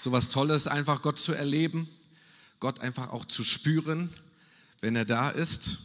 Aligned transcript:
so 0.00 0.12
was 0.12 0.30
Tolles, 0.30 0.66
einfach 0.66 1.02
Gott 1.02 1.18
zu 1.18 1.34
erleben, 1.34 1.86
Gott 2.58 2.80
einfach 2.80 3.10
auch 3.10 3.26
zu 3.26 3.44
spüren, 3.44 4.08
wenn 4.80 4.96
er 4.96 5.04
da 5.04 5.28
ist. 5.28 5.76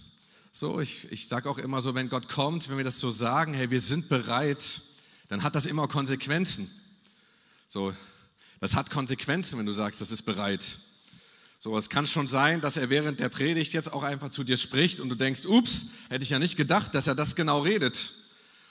So, 0.53 0.79
ich, 0.79 1.12
ich 1.12 1.28
sage 1.28 1.49
auch 1.49 1.57
immer 1.57 1.81
so, 1.81 1.96
wenn 1.96 2.07
Gott 2.07 2.29
kommt, 2.29 2.70
wenn 2.70 2.78
wir 2.78 2.86
das 2.86 3.01
so 3.01 3.12
sagen, 3.12 3.54
hey, 3.54 3.70
wir 3.71 3.81
sind 3.81 4.07
bereit, 4.07 4.81
dann 5.28 5.43
hat 5.43 5.54
das 5.54 5.65
immer 5.65 5.89
Konsequenzen. 5.89 6.71
So, 7.67 7.93
das 8.62 8.74
hat 8.74 8.89
Konsequenzen, 8.89 9.60
wenn 9.60 9.65
du 9.65 9.74
sagst, 9.74 9.99
das 9.99 10.12
ist 10.12 10.21
bereit. 10.21 10.79
So, 11.60 11.78
es 11.78 11.89
kann 11.89 12.07
schon 12.07 12.29
sein, 12.29 12.61
dass 12.61 12.78
er 12.78 12.89
während 12.89 13.20
der 13.20 13.28
Predigt 13.28 13.74
jetzt 13.74 13.92
auch 13.92 14.03
einfach 14.03 14.29
zu 14.29 14.46
dir 14.46 14.56
spricht 14.56 15.02
und 15.02 15.10
du 15.10 15.16
denkst, 15.16 15.46
ups, 15.46 15.88
hätte 16.07 16.23
ich 16.23 16.29
ja 16.29 16.39
nicht 16.39 16.55
gedacht, 16.55 16.95
dass 16.95 17.07
er 17.07 17.16
das 17.16 17.35
genau 17.35 17.59
redet. 17.59 18.13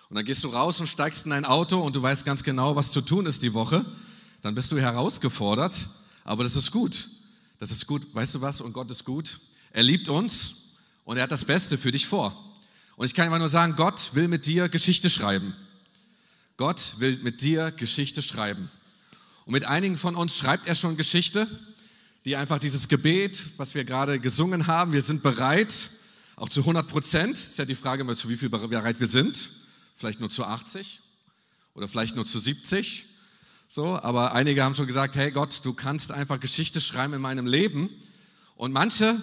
Und 0.08 0.16
dann 0.16 0.24
gehst 0.24 0.42
du 0.42 0.48
raus 0.48 0.80
und 0.80 0.86
steigst 0.86 1.26
in 1.26 1.32
dein 1.32 1.44
Auto 1.44 1.80
und 1.80 1.96
du 1.96 2.00
weißt 2.00 2.24
ganz 2.24 2.44
genau, 2.44 2.76
was 2.76 2.92
zu 2.92 3.02
tun 3.02 3.26
ist 3.26 3.42
die 3.42 3.52
Woche. 3.52 3.84
Dann 4.44 4.54
bist 4.54 4.70
du 4.70 4.78
herausgefordert, 4.78 5.88
aber 6.22 6.44
das 6.44 6.54
ist 6.54 6.70
gut. 6.70 7.08
Das 7.58 7.70
ist 7.70 7.86
gut, 7.86 8.02
weißt 8.14 8.34
du 8.34 8.40
was? 8.40 8.60
Und 8.60 8.74
Gott 8.74 8.90
ist 8.90 9.04
gut. 9.04 9.40
Er 9.72 9.82
liebt 9.82 10.08
uns 10.08 10.74
und 11.04 11.16
er 11.16 11.22
hat 11.22 11.32
das 11.32 11.44
Beste 11.44 11.78
für 11.78 11.90
dich 11.90 12.06
vor. 12.06 12.54
Und 12.96 13.06
ich 13.06 13.14
kann 13.14 13.24
einfach 13.24 13.38
nur 13.38 13.48
sagen, 13.48 13.74
Gott 13.74 14.10
will 14.12 14.28
mit 14.28 14.46
dir 14.46 14.68
Geschichte 14.68 15.08
schreiben. 15.08 15.54
Gott 16.58 16.94
will 16.98 17.18
mit 17.22 17.40
dir 17.40 17.70
Geschichte 17.70 18.22
schreiben. 18.22 18.70
Und 19.46 19.52
mit 19.52 19.64
einigen 19.64 19.96
von 19.96 20.14
uns 20.14 20.36
schreibt 20.36 20.66
er 20.66 20.74
schon 20.74 20.96
Geschichte 20.96 21.48
die 22.24 22.36
einfach 22.36 22.58
dieses 22.58 22.88
Gebet, 22.88 23.46
was 23.58 23.74
wir 23.74 23.84
gerade 23.84 24.18
gesungen 24.18 24.66
haben, 24.66 24.92
wir 24.92 25.02
sind 25.02 25.22
bereit, 25.22 25.90
auch 26.36 26.48
zu 26.48 26.60
100 26.60 26.88
Prozent, 26.88 27.36
ist 27.36 27.58
ja 27.58 27.66
die 27.66 27.74
Frage, 27.74 28.16
zu 28.16 28.28
wie 28.30 28.36
viel 28.36 28.48
bereit 28.48 28.98
wir 28.98 29.06
sind, 29.06 29.50
vielleicht 29.94 30.20
nur 30.20 30.30
zu 30.30 30.42
80 30.42 31.00
oder 31.74 31.86
vielleicht 31.86 32.16
nur 32.16 32.24
zu 32.24 32.40
70, 32.40 33.04
so, 33.74 34.00
aber 34.00 34.34
einige 34.34 34.62
haben 34.62 34.76
schon 34.76 34.86
gesagt, 34.86 35.16
hey 35.16 35.32
Gott, 35.32 35.64
du 35.64 35.74
kannst 35.74 36.12
einfach 36.12 36.38
Geschichte 36.38 36.80
schreiben 36.80 37.12
in 37.12 37.20
meinem 37.20 37.44
Leben 37.44 37.90
und 38.54 38.70
manche 38.70 39.20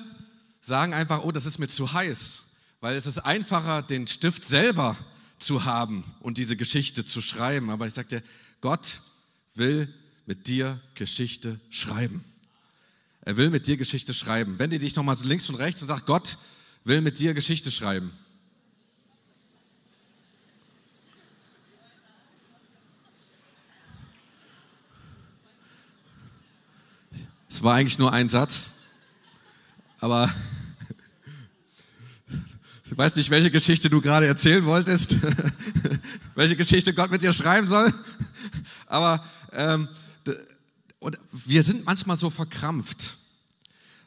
sagen 0.60 0.94
einfach, 0.94 1.24
oh, 1.24 1.32
das 1.32 1.46
ist 1.46 1.58
mir 1.58 1.70
zu 1.70 1.94
heiß, 1.94 2.44
weil 2.82 2.98
es 2.98 3.06
ist 3.06 3.20
einfacher, 3.20 3.82
den 3.82 4.08
Stift 4.08 4.44
selber 4.44 4.98
zu 5.40 5.64
haben 5.64 6.04
und 6.20 6.38
diese 6.38 6.58
Geschichte 6.58 7.06
zu 7.06 7.22
schreiben, 7.22 7.70
aber 7.70 7.88
ich 7.88 7.94
sagte, 7.94 8.24
Gott 8.60 9.00
will 9.56 9.88
mit 10.26 10.48
dir 10.48 10.82
Geschichte 10.96 11.62
schreiben. 11.70 12.26
Er 13.22 13.38
will 13.38 13.52
mit 13.52 13.68
dir 13.68 13.78
Geschichte 13.78 14.14
schreiben. 14.14 14.60
Wende 14.60 14.80
dich 14.80 14.98
nochmal 14.98 15.16
links 15.24 15.48
und 15.48 15.56
rechts 15.56 15.82
und 15.82 15.88
sag, 15.88 16.06
Gott 16.06 16.38
will 16.84 17.00
mit 17.00 17.20
dir 17.20 17.34
Geschichte 17.34 17.72
schreiben. 17.72 18.12
Es 27.62 27.66
war 27.66 27.76
eigentlich 27.76 28.00
nur 28.00 28.12
ein 28.12 28.28
Satz, 28.28 28.72
aber 30.00 30.34
ich 32.86 32.98
weiß 32.98 33.16
nicht, 33.18 33.30
welche 33.30 33.52
Geschichte 33.52 33.88
du 33.88 34.02
gerade 34.02 34.26
erzählen 34.26 34.66
wolltest, 34.66 35.16
welche 36.36 36.56
Geschichte 36.56 36.92
Gott 36.92 37.12
mit 37.12 37.22
dir 37.22 37.34
schreiben 37.34 37.68
soll, 37.68 37.94
aber 38.88 39.24
ähm, 39.54 39.88
und 40.98 41.20
wir 41.32 41.62
sind 41.62 41.86
manchmal 41.86 42.18
so 42.18 42.32
verkrampft, 42.32 43.18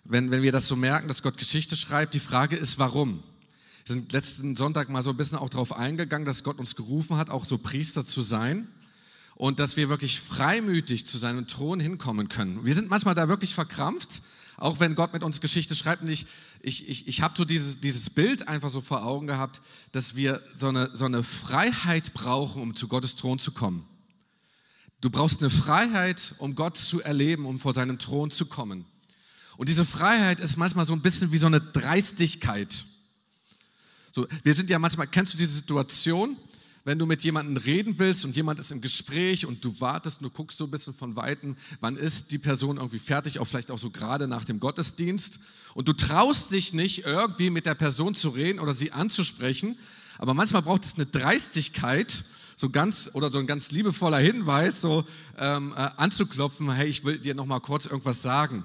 wenn, 0.03 0.33
wenn 0.33 0.43
wir 0.43 0.51
das 0.51 0.67
so 0.67 0.75
merken, 0.75 1.07
dass 1.07 1.23
Gott 1.23 1.39
Geschichte 1.39 1.77
schreibt. 1.77 2.15
Die 2.15 2.19
Frage 2.19 2.57
ist, 2.57 2.81
warum? 2.81 3.23
Wir 3.85 3.95
sind 3.95 4.11
letzten 4.11 4.57
Sonntag 4.57 4.89
mal 4.89 5.03
so 5.03 5.11
ein 5.11 5.17
bisschen 5.17 5.39
auch 5.39 5.49
darauf 5.49 5.77
eingegangen, 5.77 6.27
dass 6.27 6.43
Gott 6.43 6.59
uns 6.59 6.75
gerufen 6.75 7.19
hat, 7.19 7.31
auch 7.31 7.45
so 7.45 7.59
Priester 7.59 8.05
zu 8.05 8.21
sein 8.21 8.67
und 9.37 9.59
dass 9.59 9.77
wir 9.77 9.89
wirklich 9.89 10.21
freimütig 10.21 11.07
zu 11.07 11.19
seinem 11.19 11.47
Thron 11.47 11.81
hinkommen 11.81 12.29
können. 12.29 12.65
Wir 12.65 12.75
sind 12.75 12.89
manchmal 12.89 13.15
da 13.15 13.29
wirklich 13.29 13.55
verkrampft, 13.55 14.23
auch 14.57 14.81
wenn 14.81 14.95
Gott 14.95 15.13
mit 15.13 15.23
uns 15.23 15.41
Geschichte 15.41 15.75
schreibt. 15.75 16.03
Und 16.03 16.09
ich, 16.09 16.27
ich, 16.61 16.89
ich, 16.89 17.09
ich 17.09 17.21
habe 17.23 17.35
so 17.37 17.45
dieses, 17.45 17.81
dieses 17.81 18.11
Bild 18.11 18.47
einfach 18.49 18.71
so 18.71 18.81
vor 18.81 19.05
Augen 19.05 19.27
gehabt, 19.27 19.61
dass 19.93 20.15
wir 20.15 20.41
so 20.53 20.69
eine, 20.69 20.91
so 20.95 21.05
eine 21.05 21.23
Freiheit 21.23 22.15
brauchen, 22.15 22.63
um 22.63 22.75
zu 22.77 22.87
Gottes 22.87 23.17
Thron 23.17 23.39
zu 23.39 23.53
kommen. 23.53 23.85
Du 25.01 25.11
brauchst 25.11 25.41
eine 25.41 25.51
Freiheit, 25.51 26.35
um 26.39 26.55
Gott 26.55 26.77
zu 26.77 27.03
erleben, 27.03 27.45
um 27.47 27.59
vor 27.59 27.75
seinem 27.75 27.99
Thron 27.99 28.31
zu 28.31 28.47
kommen. 28.47 28.87
Und 29.57 29.69
diese 29.69 29.85
Freiheit 29.85 30.41
ist 30.41 30.57
manchmal 30.57 30.87
so 30.87 30.95
ein 30.95 31.03
bisschen 31.03 31.31
wie 31.33 31.39
so 31.39 31.47
eine 31.47 31.61
Dreistigkeit. 31.61 32.85
So, 34.13 34.27
wir 34.43 34.55
sind 34.55 34.71
ja 34.71 34.79
manchmal, 34.79 35.07
kennst 35.09 35.35
du 35.35 35.39
diese 35.39 35.53
Situation, 35.53 36.37
wenn 36.85 36.99
du 36.99 37.07
mit 37.07 37.25
jemandem 37.25 37.57
reden 37.57 37.99
willst 37.99 38.25
und 38.25 38.37
jemand 38.37 38.61
ist 38.61 38.71
im 38.71 38.81
Gespräch 38.81 39.47
und 39.47 39.65
du 39.65 39.81
wartest 39.81 40.21
und 40.21 40.25
du 40.25 40.31
guckst 40.31 40.59
so 40.59 40.65
ein 40.65 40.71
bisschen 40.71 40.93
von 40.93 41.17
Weitem, 41.17 41.57
wann 41.81 41.97
ist 41.97 42.31
die 42.31 42.39
Person 42.39 42.77
irgendwie 42.77 42.99
fertig, 42.99 43.39
auch 43.39 43.47
vielleicht 43.47 43.71
auch 43.71 43.79
so 43.79 43.91
gerade 43.91 44.29
nach 44.29 44.45
dem 44.45 44.61
Gottesdienst 44.61 45.41
und 45.75 45.89
du 45.89 45.95
traust 45.95 46.53
dich 46.53 46.75
nicht 46.75 47.07
irgendwie 47.07 47.51
mit 47.51 47.67
der 47.67 47.75
Person 47.75 48.15
zu 48.15 48.29
reden 48.29 48.61
oder 48.61 48.75
sie 48.75 48.93
anzusprechen, 48.93 49.79
aber 50.19 50.35
manchmal 50.35 50.63
braucht 50.63 50.85
es 50.85 50.95
eine 50.95 51.07
Dreistigkeit, 51.07 52.25
so 52.57 52.71
ganz 52.71 53.11
oder 53.15 53.31
so 53.31 53.39
ein 53.39 53.47
ganz 53.47 53.71
liebevoller 53.73 54.19
Hinweis, 54.19 54.81
so 54.81 55.05
ähm, 55.39 55.73
äh, 55.77 55.91
anzuklopfen, 55.97 56.71
hey, 56.71 56.89
ich 56.89 57.05
will 57.05 57.19
dir 57.19 57.35
noch 57.35 57.47
mal 57.47 57.61
kurz 57.61 57.87
irgendwas 57.87 58.23
sagen. 58.23 58.65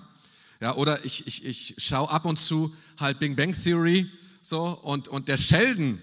Ja, 0.62 0.76
oder 0.76 1.06
ich, 1.06 1.26
ich, 1.26 1.46
ich 1.46 1.76
schaue 1.78 2.10
ab 2.10 2.26
und 2.26 2.38
zu 2.38 2.76
halt 3.00 3.18
Big 3.18 3.36
Bang 3.36 3.54
Theory 3.54 4.12
so 4.42 4.62
und, 4.62 5.08
und 5.08 5.28
der 5.28 5.38
Sheldon, 5.38 6.00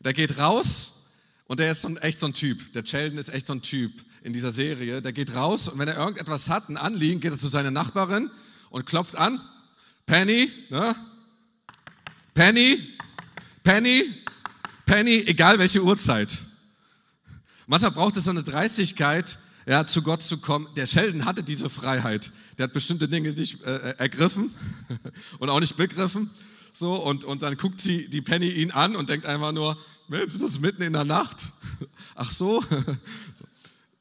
der 0.00 0.14
geht 0.14 0.38
raus 0.38 0.99
und 1.50 1.58
der 1.58 1.72
ist 1.72 1.82
so 1.82 1.88
ein, 1.88 1.96
echt 1.96 2.20
so 2.20 2.26
ein 2.26 2.32
Typ. 2.32 2.72
Der 2.74 2.86
Sheldon 2.86 3.18
ist 3.18 3.28
echt 3.28 3.48
so 3.48 3.54
ein 3.54 3.60
Typ 3.60 3.90
in 4.22 4.32
dieser 4.32 4.52
Serie. 4.52 5.02
Der 5.02 5.12
geht 5.12 5.34
raus 5.34 5.68
und 5.68 5.80
wenn 5.80 5.88
er 5.88 5.96
irgendetwas 5.96 6.48
hat, 6.48 6.68
ein 6.68 6.76
Anliegen, 6.76 7.18
geht 7.18 7.32
er 7.32 7.38
zu 7.40 7.48
seiner 7.48 7.72
Nachbarin 7.72 8.30
und 8.70 8.86
klopft 8.86 9.16
an. 9.16 9.40
Penny, 10.06 10.52
ne? 10.68 10.94
Penny, 12.34 12.78
Penny, 13.64 14.14
Penny, 14.86 15.24
egal 15.26 15.58
welche 15.58 15.82
Uhrzeit. 15.82 16.38
Manchmal 17.66 17.90
braucht 17.90 18.16
es 18.16 18.26
so 18.26 18.30
eine 18.30 18.44
Dreistigkeit, 18.44 19.40
ja, 19.66 19.84
zu 19.88 20.02
Gott 20.02 20.22
zu 20.22 20.38
kommen. 20.38 20.68
Der 20.76 20.86
Sheldon 20.86 21.24
hatte 21.24 21.42
diese 21.42 21.68
Freiheit. 21.68 22.30
Der 22.58 22.68
hat 22.68 22.72
bestimmte 22.72 23.08
Dinge 23.08 23.32
nicht 23.32 23.60
äh, 23.64 23.96
ergriffen 23.98 24.54
und 25.40 25.48
auch 25.48 25.58
nicht 25.58 25.76
begriffen. 25.76 26.30
So, 26.72 26.94
und, 26.94 27.24
und 27.24 27.42
dann 27.42 27.56
guckt 27.56 27.80
sie, 27.80 28.08
die 28.08 28.20
Penny 28.20 28.50
ihn 28.50 28.70
an 28.70 28.94
und 28.94 29.08
denkt 29.08 29.26
einfach 29.26 29.50
nur, 29.50 29.76
Mensch, 30.10 30.34
ist 30.34 30.42
das 30.42 30.58
mitten 30.58 30.82
in 30.82 30.92
der 30.92 31.04
Nacht? 31.04 31.52
Ach 32.16 32.30
so. 32.32 32.64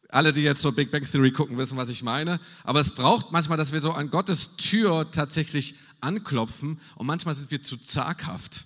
Alle, 0.10 0.34
die 0.34 0.42
jetzt 0.42 0.64
so 0.64 0.72
Big 0.72 0.90
Bang 0.90 1.04
Theory 1.04 1.32
gucken, 1.32 1.56
wissen, 1.56 1.78
was 1.78 1.90
ich 1.90 2.02
meine. 2.02 2.40
Aber 2.64 2.80
es 2.80 2.90
braucht 2.90 3.32
manchmal, 3.32 3.60
dass 3.60 3.72
wir 3.72 3.80
so 3.80 3.92
an 3.92 4.10
Gottes 4.10 4.56
Tür 4.58 5.12
tatsächlich 5.12 5.76
anklopfen 6.02 6.82
und 6.96 7.06
manchmal 7.06 7.36
sind 7.36 7.52
wir 7.52 7.62
zu 7.62 7.78
zaghaft 7.78 8.66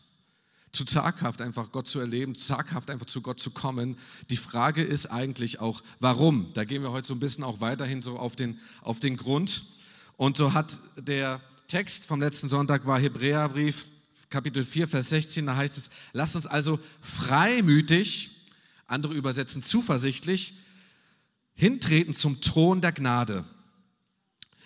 zu 0.71 0.85
zaghaft 0.85 1.39
einfach 1.39 1.71
Gott 1.71 1.87
zu 1.87 1.99
erleben, 1.99 2.33
zaghaft 2.33 2.89
einfach 2.89 3.05
zu 3.05 3.21
Gott 3.21 3.39
zu 3.39 3.51
kommen. 3.51 3.95
Die 4.31 4.37
Frage 4.37 4.81
ist 4.81 5.05
eigentlich 5.05 5.59
auch, 5.59 5.83
warum? 5.99 6.49
Da 6.55 6.63
gehen 6.63 6.81
wir 6.81 6.91
heute 6.91 7.07
so 7.07 7.13
ein 7.13 7.19
bisschen 7.19 7.43
auch 7.43 7.61
weiterhin 7.61 8.01
so 8.01 8.17
auf 8.17 8.35
den, 8.35 8.59
auf 8.81 8.99
den 8.99 9.15
Grund. 9.15 9.65
Und 10.17 10.35
so 10.35 10.53
hat 10.53 10.79
der 10.97 11.39
Text 11.67 12.07
vom 12.07 12.19
letzten 12.19 12.49
Sonntag 12.49 12.87
war 12.87 12.99
Hebräerbrief, 12.99 13.85
Kapitel 14.33 14.63
4, 14.63 14.87
Vers 14.87 15.09
16, 15.09 15.45
da 15.45 15.55
heißt 15.55 15.77
es, 15.77 15.91
lasst 16.11 16.35
uns 16.35 16.47
also 16.47 16.79
freimütig, 17.01 18.31
andere 18.87 19.13
übersetzen 19.13 19.61
zuversichtlich, 19.61 20.55
hintreten 21.53 22.15
zum 22.15 22.41
Thron 22.41 22.81
der 22.81 22.93
Gnade, 22.93 23.45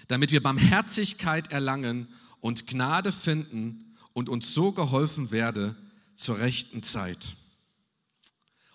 damit 0.07 0.31
wir 0.31 0.41
Barmherzigkeit 0.41 1.51
erlangen 1.51 2.07
und 2.39 2.65
Gnade 2.65 3.11
finden 3.11 3.97
und 4.13 4.29
uns 4.29 4.53
so 4.53 4.71
geholfen 4.71 5.31
werde 5.31 5.75
zur 6.15 6.39
rechten 6.39 6.81
Zeit. 6.81 7.35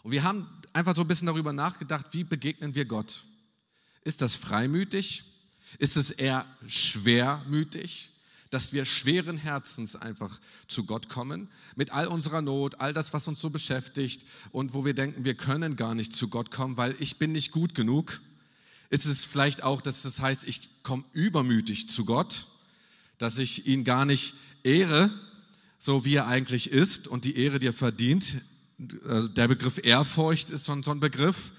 Und 0.03 0.13
wir 0.13 0.25
haben 0.25 0.47
einfach 0.75 0.95
so 0.95 1.01
ein 1.01 1.09
bisschen 1.09 1.27
darüber 1.27 1.55
nachgedacht, 1.55 2.09
wie 2.11 2.23
begegnen 2.23 2.75
wir 2.75 2.85
Gott? 2.85 3.25
Ist 4.03 4.21
das 4.21 4.37
freimütig? 4.37 5.25
Ist 5.79 5.97
es 5.97 6.11
eher 6.11 6.45
schwermütig, 6.67 8.12
dass 8.53 8.75
wir 8.75 8.85
schweren 8.85 9.39
Herzens 9.39 9.97
einfach 9.97 10.39
zu 10.69 10.85
Gott 10.85 11.09
kommen, 11.09 11.49
mit 11.75 11.91
all 11.91 12.07
unserer 12.07 12.43
Not, 12.43 12.81
all 12.81 12.93
das, 12.93 13.15
was 13.15 13.27
uns 13.27 13.41
so 13.41 13.49
beschäftigt 13.49 14.27
und 14.51 14.75
wo 14.75 14.85
wir 14.85 14.93
denken, 14.93 15.25
wir 15.25 15.35
können 15.35 15.75
gar 15.75 15.95
nicht 15.95 16.13
zu 16.13 16.29
Gott 16.29 16.51
kommen, 16.51 16.77
weil 16.77 16.95
ich 16.99 17.17
bin 17.17 17.33
nicht 17.33 17.51
gut 17.51 17.75
genug? 17.75 18.21
Ist 18.91 19.07
es 19.07 19.25
vielleicht 19.25 19.63
auch, 19.63 19.81
dass 19.81 20.03
das 20.03 20.21
heißt, 20.21 20.45
ich 20.45 20.69
komme 20.83 21.03
übermütig 21.15 21.89
zu 21.89 22.05
Gott, 22.05 22.47
dass 23.17 23.39
ich 23.39 23.67
ihn 23.67 23.85
gar 23.85 24.05
nicht 24.05 24.35
ehre, 24.63 25.11
so 25.79 26.05
wie 26.05 26.17
er 26.17 26.27
eigentlich 26.27 26.71
ist 26.71 27.09
und 27.09 27.25
die 27.25 27.39
Ehre, 27.39 27.59
die 27.59 27.69
er 27.69 27.73
verdient. 27.73 28.35
Äh, 29.09 29.31
der 29.31 29.49
Begriff 29.49 29.81
Ehrfurcht 29.83 30.51
ist 30.51 30.67
so 30.67 30.73
ein, 30.73 31.01
Begriff, 31.01 31.53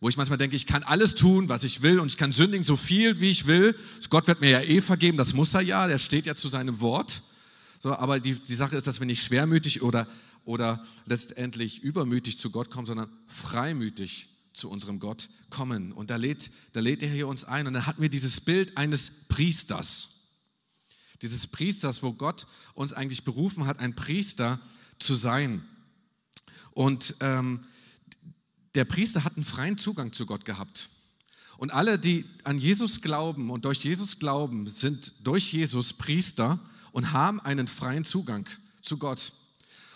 wo 0.00 0.08
ich 0.08 0.16
manchmal 0.16 0.38
denke, 0.38 0.56
ich 0.56 0.66
kann 0.66 0.82
alles 0.82 1.14
tun, 1.14 1.48
was 1.48 1.64
ich 1.64 1.82
will 1.82 2.00
und 2.00 2.08
ich 2.08 2.16
kann 2.16 2.32
sündigen 2.32 2.64
so 2.64 2.76
viel, 2.76 3.20
wie 3.20 3.30
ich 3.30 3.46
will. 3.46 3.74
Gott 4.10 4.26
wird 4.26 4.40
mir 4.40 4.50
ja 4.50 4.60
eh 4.60 4.80
vergeben, 4.80 5.16
das 5.16 5.34
muss 5.34 5.54
er 5.54 5.62
ja, 5.62 5.86
der 5.86 5.98
steht 5.98 6.26
ja 6.26 6.34
zu 6.34 6.48
seinem 6.48 6.80
Wort. 6.80 7.22
So, 7.78 7.94
aber 7.94 8.20
die, 8.20 8.34
die 8.34 8.54
Sache 8.54 8.76
ist, 8.76 8.86
dass 8.86 9.00
wir 9.00 9.06
nicht 9.06 9.22
schwermütig 9.22 9.82
oder, 9.82 10.06
oder 10.44 10.84
letztendlich 11.06 11.82
übermütig 11.82 12.38
zu 12.38 12.50
Gott 12.50 12.70
kommen, 12.70 12.86
sondern 12.86 13.10
freimütig 13.26 14.28
zu 14.52 14.70
unserem 14.70 14.98
Gott 14.98 15.28
kommen. 15.50 15.92
Und 15.92 16.10
da 16.10 16.16
lädt, 16.16 16.50
da 16.72 16.80
lädt 16.80 17.02
er 17.02 17.10
hier 17.10 17.28
uns 17.28 17.44
ein. 17.44 17.66
Und 17.66 17.74
dann 17.74 17.86
hatten 17.86 18.02
wir 18.02 18.08
dieses 18.08 18.40
Bild 18.40 18.76
eines 18.76 19.12
Priesters. 19.28 20.08
Dieses 21.22 21.46
Priesters, 21.46 22.02
wo 22.02 22.12
Gott 22.12 22.46
uns 22.74 22.92
eigentlich 22.92 23.24
berufen 23.24 23.66
hat, 23.66 23.78
ein 23.78 23.94
Priester 23.94 24.60
zu 24.98 25.14
sein. 25.14 25.64
Und 26.72 27.14
ähm, 27.20 27.60
der 28.76 28.84
Priester 28.84 29.24
hat 29.24 29.36
einen 29.36 29.44
freien 29.44 29.78
Zugang 29.78 30.12
zu 30.12 30.26
Gott 30.26 30.44
gehabt. 30.44 30.90
Und 31.56 31.72
alle, 31.72 31.98
die 31.98 32.26
an 32.44 32.58
Jesus 32.58 33.00
glauben 33.00 33.50
und 33.50 33.64
durch 33.64 33.78
Jesus 33.78 34.18
glauben, 34.18 34.68
sind 34.68 35.14
durch 35.24 35.52
Jesus 35.52 35.94
Priester 35.94 36.60
und 36.92 37.12
haben 37.12 37.40
einen 37.40 37.66
freien 37.66 38.04
Zugang 38.04 38.46
zu 38.82 38.98
Gott. 38.98 39.32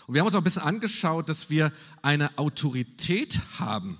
Und 0.07 0.15
wir 0.15 0.21
haben 0.21 0.25
uns 0.25 0.35
auch 0.35 0.41
ein 0.41 0.43
bisschen 0.43 0.63
angeschaut, 0.63 1.29
dass 1.29 1.49
wir 1.49 1.71
eine 2.01 2.37
Autorität 2.39 3.39
haben, 3.59 3.99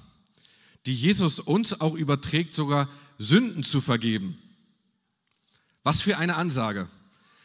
die 0.88 0.96
Jesus 0.96 1.40
uns 1.40 1.80
auch 1.80 1.94
überträgt, 1.94 2.54
sogar 2.54 2.90
Sünden 3.20 3.64
zu 3.64 3.80
vergeben. 3.82 4.38
Was 5.84 6.02
für 6.02 6.18
eine 6.18 6.36
Ansage. 6.36 6.90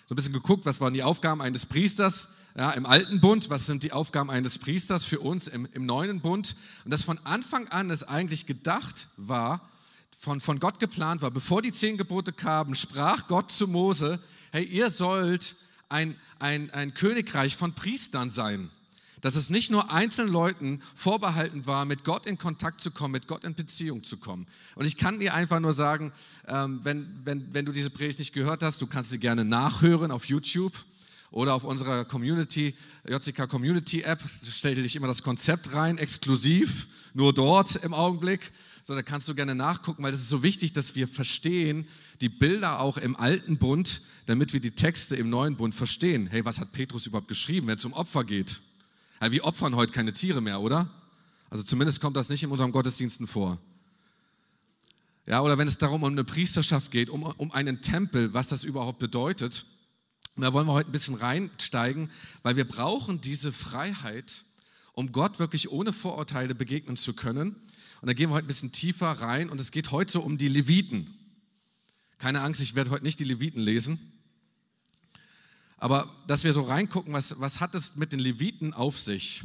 So 0.08 0.14
ein 0.14 0.16
bisschen 0.16 0.32
geguckt, 0.32 0.64
was 0.64 0.80
waren 0.80 0.94
die 0.94 1.02
Aufgaben 1.02 1.42
eines 1.42 1.66
Priesters 1.66 2.28
ja, 2.56 2.70
im 2.70 2.86
alten 2.86 3.20
Bund, 3.20 3.50
was 3.50 3.66
sind 3.66 3.82
die 3.82 3.92
Aufgaben 3.92 4.30
eines 4.30 4.58
Priesters 4.58 5.04
für 5.04 5.20
uns 5.20 5.46
im, 5.46 5.68
im 5.74 5.84
neuen 5.84 6.20
Bund. 6.20 6.56
Und 6.84 6.90
dass 6.90 7.02
von 7.02 7.18
Anfang 7.24 7.68
an 7.68 7.90
es 7.90 8.02
eigentlich 8.02 8.46
gedacht 8.46 9.08
war, 9.18 9.68
von, 10.18 10.40
von 10.40 10.58
Gott 10.58 10.80
geplant 10.80 11.20
war, 11.20 11.30
bevor 11.30 11.60
die 11.60 11.70
zehn 11.70 11.98
Gebote 11.98 12.32
kamen, 12.32 12.74
sprach 12.74 13.28
Gott 13.28 13.50
zu 13.50 13.68
Mose, 13.68 14.18
hey, 14.52 14.64
ihr 14.64 14.88
sollt 14.88 15.54
ein, 15.90 16.16
ein, 16.38 16.70
ein 16.70 16.94
Königreich 16.94 17.56
von 17.56 17.74
Priestern 17.74 18.30
sein. 18.30 18.70
Dass 19.20 19.34
es 19.34 19.50
nicht 19.50 19.70
nur 19.70 19.90
einzelnen 19.90 20.32
Leuten 20.32 20.80
vorbehalten 20.94 21.66
war, 21.66 21.84
mit 21.84 22.04
Gott 22.04 22.24
in 22.24 22.38
Kontakt 22.38 22.80
zu 22.80 22.90
kommen, 22.90 23.12
mit 23.12 23.28
Gott 23.28 23.44
in 23.44 23.54
Beziehung 23.54 24.02
zu 24.02 24.16
kommen. 24.16 24.46
Und 24.76 24.86
ich 24.86 24.96
kann 24.96 25.18
dir 25.18 25.34
einfach 25.34 25.60
nur 25.60 25.74
sagen, 25.74 26.12
ähm, 26.46 26.82
wenn, 26.84 27.20
wenn, 27.24 27.52
wenn 27.52 27.66
du 27.66 27.72
diese 27.72 27.90
Predigt 27.90 28.18
nicht 28.18 28.32
gehört 28.32 28.62
hast, 28.62 28.80
du 28.80 28.86
kannst 28.86 29.10
sie 29.10 29.18
gerne 29.18 29.44
nachhören 29.44 30.10
auf 30.10 30.24
YouTube 30.24 30.72
oder 31.36 31.52
auf 31.52 31.64
unserer 31.64 32.06
Community, 32.06 32.74
JCK 33.06 33.46
Community 33.46 34.00
App, 34.00 34.22
stell 34.50 34.74
dich 34.74 34.96
immer 34.96 35.06
das 35.06 35.22
Konzept 35.22 35.74
rein, 35.74 35.98
exklusiv, 35.98 36.88
nur 37.12 37.34
dort 37.34 37.76
im 37.76 37.92
Augenblick. 37.92 38.52
So, 38.82 38.94
da 38.94 39.02
kannst 39.02 39.28
du 39.28 39.34
gerne 39.34 39.54
nachgucken, 39.54 40.02
weil 40.02 40.14
es 40.14 40.22
ist 40.22 40.30
so 40.30 40.42
wichtig, 40.42 40.72
dass 40.72 40.94
wir 40.94 41.06
verstehen, 41.06 41.86
die 42.22 42.30
Bilder 42.30 42.80
auch 42.80 42.96
im 42.96 43.16
alten 43.16 43.58
Bund, 43.58 44.00
damit 44.24 44.54
wir 44.54 44.60
die 44.60 44.70
Texte 44.70 45.14
im 45.14 45.28
neuen 45.28 45.56
Bund 45.56 45.74
verstehen. 45.74 46.26
Hey, 46.26 46.42
was 46.46 46.58
hat 46.58 46.72
Petrus 46.72 47.06
überhaupt 47.06 47.28
geschrieben, 47.28 47.66
wenn 47.66 47.76
es 47.76 47.84
um 47.84 47.92
Opfer 47.92 48.24
geht? 48.24 48.62
Ja, 49.20 49.30
wir 49.30 49.44
opfern 49.44 49.76
heute 49.76 49.92
keine 49.92 50.14
Tiere 50.14 50.40
mehr, 50.40 50.62
oder? 50.62 50.88
Also 51.50 51.62
zumindest 51.64 52.00
kommt 52.00 52.16
das 52.16 52.30
nicht 52.30 52.44
in 52.44 52.50
unseren 52.50 52.72
Gottesdiensten 52.72 53.26
vor. 53.26 53.58
Ja, 55.26 55.42
oder 55.42 55.58
wenn 55.58 55.68
es 55.68 55.76
darum 55.76 56.02
um 56.02 56.12
eine 56.12 56.24
Priesterschaft 56.24 56.90
geht, 56.90 57.10
um, 57.10 57.24
um 57.24 57.52
einen 57.52 57.82
Tempel, 57.82 58.32
was 58.32 58.46
das 58.46 58.64
überhaupt 58.64 59.00
bedeutet. 59.00 59.66
Und 60.36 60.42
da 60.42 60.52
wollen 60.52 60.66
wir 60.66 60.74
heute 60.74 60.90
ein 60.90 60.92
bisschen 60.92 61.14
reinsteigen, 61.14 62.10
weil 62.42 62.56
wir 62.56 62.66
brauchen 62.66 63.22
diese 63.22 63.52
Freiheit, 63.52 64.44
um 64.92 65.10
Gott 65.10 65.38
wirklich 65.38 65.70
ohne 65.70 65.92
Vorurteile 65.92 66.54
begegnen 66.54 66.96
zu 66.96 67.14
können. 67.14 67.56
Und 68.02 68.06
da 68.06 68.12
gehen 68.12 68.28
wir 68.28 68.34
heute 68.34 68.44
ein 68.44 68.48
bisschen 68.48 68.72
tiefer 68.72 69.10
rein 69.10 69.48
und 69.48 69.60
es 69.60 69.70
geht 69.70 69.90
heute 69.90 70.20
um 70.20 70.36
die 70.36 70.48
Leviten. 70.48 71.14
Keine 72.18 72.42
Angst, 72.42 72.60
ich 72.60 72.74
werde 72.74 72.90
heute 72.90 73.04
nicht 73.04 73.18
die 73.18 73.24
Leviten 73.24 73.60
lesen. 73.60 73.98
Aber 75.78 76.14
dass 76.26 76.44
wir 76.44 76.52
so 76.52 76.62
reingucken, 76.62 77.12
was, 77.12 77.38
was 77.40 77.60
hat 77.60 77.74
es 77.74 77.96
mit 77.96 78.12
den 78.12 78.18
Leviten 78.18 78.74
auf 78.74 78.98
sich? 78.98 79.42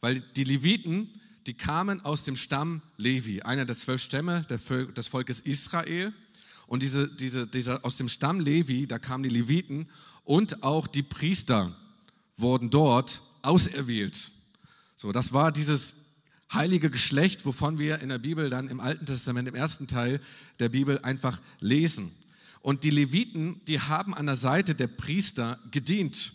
Weil 0.00 0.20
die 0.20 0.44
Leviten, 0.44 1.20
die 1.46 1.54
kamen 1.54 2.04
aus 2.04 2.24
dem 2.24 2.36
Stamm 2.36 2.82
Levi, 2.96 3.42
einer 3.42 3.64
der 3.64 3.76
zwölf 3.76 4.02
Stämme 4.02 4.42
des 4.42 5.08
Volkes 5.08 5.40
Israel. 5.40 6.12
Und 6.66 6.82
diese, 6.82 7.08
diese, 7.08 7.46
dieser, 7.46 7.84
aus 7.84 7.96
dem 7.96 8.08
Stamm 8.08 8.40
Levi, 8.40 8.86
da 8.86 8.98
kamen 8.98 9.22
die 9.22 9.30
Leviten 9.30 9.88
und 10.26 10.62
auch 10.62 10.86
die 10.86 11.04
Priester 11.04 11.74
wurden 12.36 12.68
dort 12.68 13.22
auserwählt. 13.42 14.32
So, 14.96 15.12
das 15.12 15.32
war 15.32 15.52
dieses 15.52 15.94
heilige 16.52 16.90
Geschlecht, 16.90 17.46
wovon 17.46 17.78
wir 17.78 18.00
in 18.00 18.08
der 18.08 18.18
Bibel 18.18 18.50
dann 18.50 18.68
im 18.68 18.80
Alten 18.80 19.06
Testament, 19.06 19.48
im 19.48 19.54
ersten 19.54 19.86
Teil 19.86 20.20
der 20.58 20.68
Bibel 20.68 20.98
einfach 20.98 21.40
lesen. 21.60 22.12
Und 22.60 22.82
die 22.82 22.90
Leviten, 22.90 23.60
die 23.66 23.80
haben 23.80 24.14
an 24.14 24.26
der 24.26 24.36
Seite 24.36 24.74
der 24.74 24.88
Priester 24.88 25.60
gedient. 25.70 26.32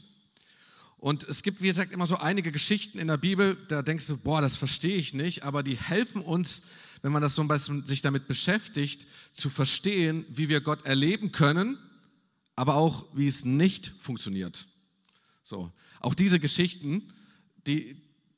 Und 0.97 1.23
es 1.25 1.43
gibt, 1.43 1.61
wie 1.61 1.67
gesagt, 1.67 1.91
immer 1.91 2.05
so 2.05 2.15
einige 2.15 2.51
Geschichten 2.51 2.97
in 2.97 3.07
der 3.07 3.17
Bibel, 3.17 3.57
da 3.67 3.81
denkst 3.81 4.07
du, 4.07 4.17
boah, 4.17 4.39
das 4.39 4.55
verstehe 4.55 4.97
ich 4.97 5.13
nicht, 5.13 5.43
aber 5.43 5.63
die 5.63 5.77
helfen 5.77 6.21
uns, 6.21 6.61
wenn 7.01 7.11
man 7.11 7.21
das 7.21 7.35
so 7.35 7.41
ein 7.41 7.47
bisschen 7.49 7.85
sich 7.85 8.01
damit 8.01 8.27
beschäftigt, 8.27 9.05
zu 9.33 9.49
verstehen, 9.49 10.25
wie 10.29 10.47
wir 10.47 10.61
Gott 10.61 10.85
erleben 10.85 11.33
können, 11.33 11.77
aber 12.55 12.75
auch, 12.75 13.07
wie 13.13 13.27
es 13.27 13.45
nicht 13.45 13.93
funktioniert. 13.99 14.67
So, 15.43 15.71
auch 15.99 16.13
diese 16.13 16.39
Geschichten, 16.39 17.13
die, 17.65 17.95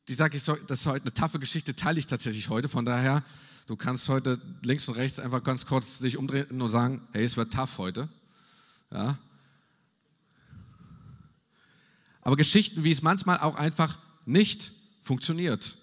die 0.07 0.13
sage 0.13 0.37
ich, 0.37 0.43
das 0.43 0.79
ist 0.79 0.85
heute 0.85 1.05
eine 1.05 1.13
taffe 1.13 1.39
Geschichte, 1.39 1.75
teile 1.75 1.99
ich 1.99 2.07
tatsächlich 2.07 2.49
heute. 2.49 2.69
Von 2.69 2.85
daher, 2.85 3.23
du 3.67 3.75
kannst 3.75 4.09
heute 4.09 4.41
links 4.61 4.87
und 4.87 4.95
rechts 4.95 5.19
einfach 5.19 5.43
ganz 5.43 5.65
kurz 5.65 5.99
dich 5.99 6.17
umdrehen 6.17 6.61
und 6.61 6.69
sagen, 6.69 7.07
hey, 7.11 7.23
es 7.23 7.37
wird 7.37 7.53
tough 7.53 7.77
heute. 7.77 8.09
Ja. 8.91 9.17
Aber 12.21 12.37
Geschichten, 12.37 12.83
wie 12.83 12.91
es 12.91 13.01
manchmal 13.01 13.39
auch 13.39 13.55
einfach 13.55 13.99
nicht 14.25 14.73
funktioniert. 15.01 15.77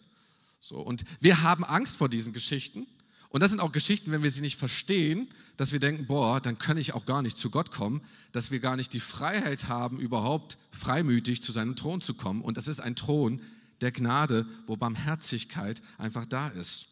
So, 0.58 0.80
und 0.80 1.04
wir 1.20 1.42
haben 1.42 1.64
Angst 1.64 1.96
vor 1.96 2.08
diesen 2.08 2.32
Geschichten. 2.32 2.86
Und 3.28 3.42
das 3.42 3.50
sind 3.50 3.60
auch 3.60 3.72
Geschichten, 3.72 4.10
wenn 4.10 4.22
wir 4.22 4.30
sie 4.30 4.40
nicht 4.40 4.56
verstehen, 4.56 5.28
dass 5.60 5.72
wir 5.72 5.78
denken, 5.78 6.06
boah, 6.06 6.40
dann 6.40 6.56
kann 6.56 6.78
ich 6.78 6.94
auch 6.94 7.04
gar 7.04 7.20
nicht 7.20 7.36
zu 7.36 7.50
Gott 7.50 7.70
kommen, 7.70 8.00
dass 8.32 8.50
wir 8.50 8.60
gar 8.60 8.76
nicht 8.76 8.94
die 8.94 8.98
Freiheit 8.98 9.68
haben, 9.68 10.00
überhaupt 10.00 10.56
freimütig 10.70 11.42
zu 11.42 11.52
seinem 11.52 11.76
Thron 11.76 12.00
zu 12.00 12.14
kommen. 12.14 12.40
Und 12.40 12.56
das 12.56 12.66
ist 12.66 12.80
ein 12.80 12.96
Thron, 12.96 13.42
der 13.82 13.92
Gnade, 13.92 14.46
wo 14.64 14.78
Barmherzigkeit 14.78 15.82
einfach 15.98 16.24
da 16.24 16.48
ist. 16.48 16.86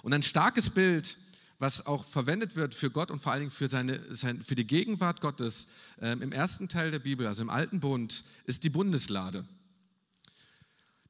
Und 0.00 0.14
ein 0.14 0.22
starkes 0.22 0.70
Bild, 0.70 1.18
was 1.58 1.84
auch 1.84 2.02
verwendet 2.02 2.56
wird 2.56 2.74
für 2.74 2.90
Gott 2.90 3.10
und 3.10 3.18
vor 3.18 3.30
allen 3.30 3.40
Dingen 3.42 3.50
für, 3.50 3.68
seine, 3.68 4.00
für 4.42 4.54
die 4.54 4.66
Gegenwart 4.66 5.20
Gottes 5.20 5.66
ähm, 6.00 6.22
im 6.22 6.32
ersten 6.32 6.66
Teil 6.66 6.90
der 6.90 7.00
Bibel, 7.00 7.26
also 7.26 7.42
im 7.42 7.50
Alten 7.50 7.80
Bund, 7.80 8.24
ist 8.46 8.64
die 8.64 8.70
Bundeslade. 8.70 9.44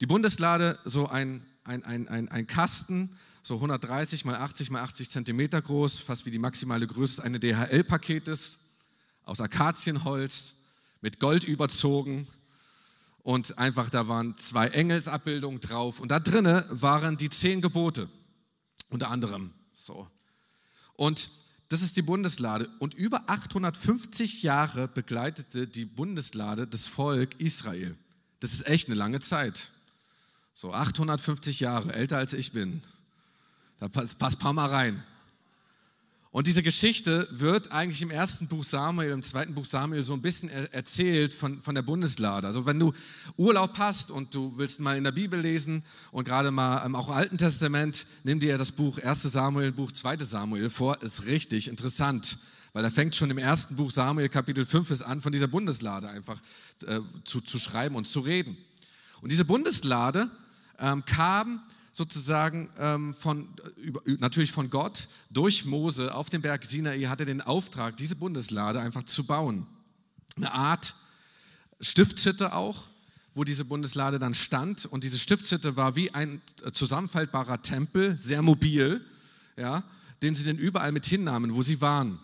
Die 0.00 0.06
Bundeslade, 0.06 0.80
so 0.84 1.06
ein, 1.06 1.46
ein, 1.62 1.84
ein, 1.84 2.08
ein, 2.08 2.28
ein 2.28 2.48
Kasten, 2.48 3.16
so 3.44 3.56
130 3.56 4.24
mal 4.24 4.36
80 4.36 4.70
mal 4.70 4.82
80 4.82 5.10
Zentimeter 5.10 5.60
groß, 5.60 6.00
fast 6.00 6.24
wie 6.24 6.30
die 6.30 6.38
maximale 6.38 6.86
Größe 6.86 7.22
eines 7.22 7.40
DHL-Paketes, 7.40 8.58
aus 9.24 9.40
Akazienholz, 9.40 10.54
mit 11.02 11.20
Gold 11.20 11.44
überzogen, 11.44 12.26
und 13.22 13.58
einfach 13.58 13.88
da 13.90 14.08
waren 14.08 14.36
zwei 14.36 14.68
Engelsabbildungen 14.68 15.60
drauf 15.60 16.00
und 16.00 16.10
da 16.10 16.20
drinnen 16.20 16.62
waren 16.68 17.16
die 17.16 17.30
zehn 17.30 17.62
Gebote, 17.62 18.08
unter 18.90 19.10
anderem 19.10 19.52
so. 19.74 20.08
Und 20.94 21.30
das 21.68 21.80
ist 21.80 21.96
die 21.96 22.02
Bundeslade 22.02 22.68
und 22.80 22.92
über 22.94 23.28
850 23.28 24.42
Jahre 24.42 24.88
begleitete 24.88 25.66
die 25.66 25.86
Bundeslade 25.86 26.66
das 26.66 26.86
Volk 26.86 27.40
Israel. 27.40 27.96
Das 28.40 28.52
ist 28.52 28.66
echt 28.66 28.88
eine 28.88 28.94
lange 28.94 29.20
Zeit. 29.20 29.70
So 30.52 30.72
850 30.72 31.60
Jahre, 31.60 31.94
älter 31.94 32.18
als 32.18 32.34
ich 32.34 32.52
bin. 32.52 32.82
Da 33.80 33.88
passt, 33.88 34.20
ein 34.20 34.38
paar 34.38 34.52
Mal 34.52 34.68
rein. 34.68 35.02
Und 36.30 36.48
diese 36.48 36.64
Geschichte 36.64 37.28
wird 37.30 37.70
eigentlich 37.70 38.02
im 38.02 38.10
ersten 38.10 38.48
Buch 38.48 38.64
Samuel, 38.64 39.12
im 39.12 39.22
zweiten 39.22 39.54
Buch 39.54 39.64
Samuel 39.64 40.02
so 40.02 40.14
ein 40.14 40.20
bisschen 40.20 40.48
erzählt 40.48 41.32
von, 41.32 41.62
von 41.62 41.76
der 41.76 41.82
Bundeslade. 41.82 42.48
Also 42.48 42.66
wenn 42.66 42.80
du 42.80 42.92
Urlaub 43.36 43.78
hast 43.78 44.10
und 44.10 44.34
du 44.34 44.52
willst 44.56 44.80
mal 44.80 44.96
in 44.96 45.04
der 45.04 45.12
Bibel 45.12 45.38
lesen 45.38 45.84
und 46.10 46.24
gerade 46.24 46.50
mal 46.50 46.84
ähm, 46.84 46.96
auch 46.96 47.06
im 47.06 47.14
Alten 47.14 47.38
Testament, 47.38 48.06
nimm 48.24 48.40
dir 48.40 48.58
das 48.58 48.72
Buch 48.72 48.98
1 48.98 49.22
Samuel, 49.22 49.70
Buch 49.70 49.92
2 49.92 50.16
Samuel 50.24 50.70
vor, 50.70 51.00
ist 51.02 51.26
richtig 51.26 51.68
interessant. 51.68 52.38
Weil 52.72 52.82
da 52.82 52.90
fängt 52.90 53.14
schon 53.14 53.30
im 53.30 53.38
ersten 53.38 53.76
Buch 53.76 53.92
Samuel, 53.92 54.28
Kapitel 54.28 54.66
5 54.66 54.90
ist 54.90 55.02
an, 55.02 55.20
von 55.20 55.30
dieser 55.30 55.46
Bundeslade 55.46 56.08
einfach 56.08 56.40
äh, 56.84 56.98
zu, 57.22 57.42
zu 57.42 57.60
schreiben 57.60 57.94
und 57.94 58.08
zu 58.08 58.18
reden. 58.18 58.56
Und 59.20 59.30
diese 59.30 59.44
Bundeslade 59.44 60.28
ähm, 60.80 61.04
kam 61.04 61.62
sozusagen 61.94 62.68
ähm, 62.76 63.14
von, 63.14 63.48
über, 63.76 64.02
natürlich 64.18 64.50
von 64.50 64.68
Gott 64.68 65.08
durch 65.30 65.64
Mose 65.64 66.12
auf 66.12 66.28
dem 66.28 66.42
Berg 66.42 66.64
Sinai 66.64 67.00
hatte 67.02 67.24
den 67.24 67.40
Auftrag, 67.40 67.96
diese 67.96 68.16
Bundeslade 68.16 68.80
einfach 68.80 69.04
zu 69.04 69.24
bauen. 69.24 69.66
Eine 70.36 70.52
Art 70.52 70.96
Stiftshütte 71.80 72.52
auch, 72.52 72.82
wo 73.32 73.44
diese 73.44 73.64
Bundeslade 73.64 74.18
dann 74.18 74.34
stand. 74.34 74.86
Und 74.86 75.04
diese 75.04 75.20
Stiftshütte 75.20 75.76
war 75.76 75.94
wie 75.94 76.12
ein 76.12 76.42
zusammenfaltbarer 76.72 77.62
Tempel, 77.62 78.18
sehr 78.18 78.42
mobil, 78.42 79.00
ja, 79.56 79.84
den 80.20 80.34
sie 80.34 80.44
dann 80.44 80.58
überall 80.58 80.90
mit 80.90 81.06
hinnahmen, 81.06 81.54
wo 81.54 81.62
sie 81.62 81.80
waren. 81.80 82.18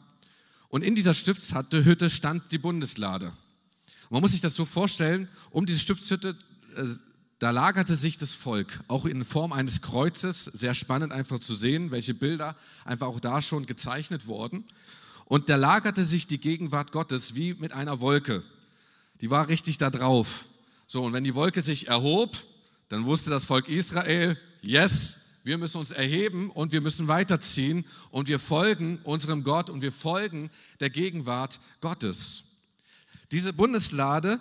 Und 0.68 0.82
in 0.82 0.96
dieser 0.96 1.14
Stiftshütte 1.14 2.10
stand 2.10 2.50
die 2.50 2.58
Bundeslade. 2.58 3.26
Und 3.26 4.10
man 4.10 4.20
muss 4.20 4.32
sich 4.32 4.40
das 4.40 4.56
so 4.56 4.64
vorstellen, 4.64 5.28
um 5.50 5.64
diese 5.64 5.78
Stiftshütte 5.78 6.36
äh, 6.74 6.86
da 7.40 7.52
lagerte 7.52 7.96
sich 7.96 8.18
das 8.18 8.34
Volk, 8.34 8.80
auch 8.86 9.06
in 9.06 9.24
Form 9.24 9.54
eines 9.54 9.80
Kreuzes, 9.80 10.44
sehr 10.44 10.74
spannend 10.74 11.10
einfach 11.10 11.38
zu 11.38 11.54
sehen, 11.54 11.90
welche 11.90 12.12
Bilder 12.12 12.54
einfach 12.84 13.06
auch 13.06 13.18
da 13.18 13.40
schon 13.40 13.64
gezeichnet 13.64 14.26
wurden. 14.26 14.64
Und 15.24 15.48
da 15.48 15.56
lagerte 15.56 16.04
sich 16.04 16.26
die 16.26 16.38
Gegenwart 16.38 16.92
Gottes 16.92 17.34
wie 17.34 17.54
mit 17.54 17.72
einer 17.72 18.00
Wolke. 18.00 18.42
Die 19.22 19.30
war 19.30 19.48
richtig 19.48 19.78
da 19.78 19.88
drauf. 19.88 20.44
So, 20.86 21.02
und 21.02 21.14
wenn 21.14 21.24
die 21.24 21.34
Wolke 21.34 21.62
sich 21.62 21.88
erhob, 21.88 22.36
dann 22.90 23.06
wusste 23.06 23.30
das 23.30 23.46
Volk 23.46 23.68
Israel, 23.68 24.36
yes, 24.60 25.16
wir 25.42 25.56
müssen 25.56 25.78
uns 25.78 25.92
erheben 25.92 26.50
und 26.50 26.72
wir 26.72 26.82
müssen 26.82 27.08
weiterziehen 27.08 27.86
und 28.10 28.28
wir 28.28 28.38
folgen 28.38 28.98
unserem 29.04 29.44
Gott 29.44 29.70
und 29.70 29.80
wir 29.80 29.92
folgen 29.92 30.50
der 30.80 30.90
Gegenwart 30.90 31.58
Gottes. 31.80 32.44
Diese 33.32 33.54
Bundeslade, 33.54 34.40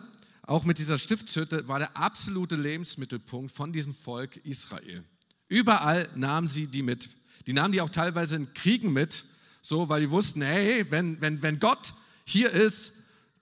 auch 0.49 0.63
mit 0.63 0.79
dieser 0.79 0.97
Stiftshütte, 0.97 1.67
war 1.67 1.79
der 1.79 1.95
absolute 1.95 2.55
Lebensmittelpunkt 2.55 3.51
von 3.51 3.71
diesem 3.71 3.93
Volk 3.93 4.37
Israel. 4.37 5.03
Überall 5.47 6.09
nahmen 6.15 6.47
sie 6.47 6.67
die 6.67 6.81
mit. 6.81 7.09
Die 7.45 7.53
nahmen 7.53 7.71
die 7.71 7.81
auch 7.81 7.89
teilweise 7.89 8.35
in 8.35 8.53
Kriegen 8.53 8.91
mit, 8.91 9.25
so, 9.61 9.89
weil 9.89 10.01
die 10.01 10.09
wussten, 10.09 10.41
hey, 10.41 10.85
wenn, 10.89 11.21
wenn, 11.21 11.41
wenn 11.41 11.59
Gott 11.59 11.93
hier 12.25 12.51
ist, 12.51 12.93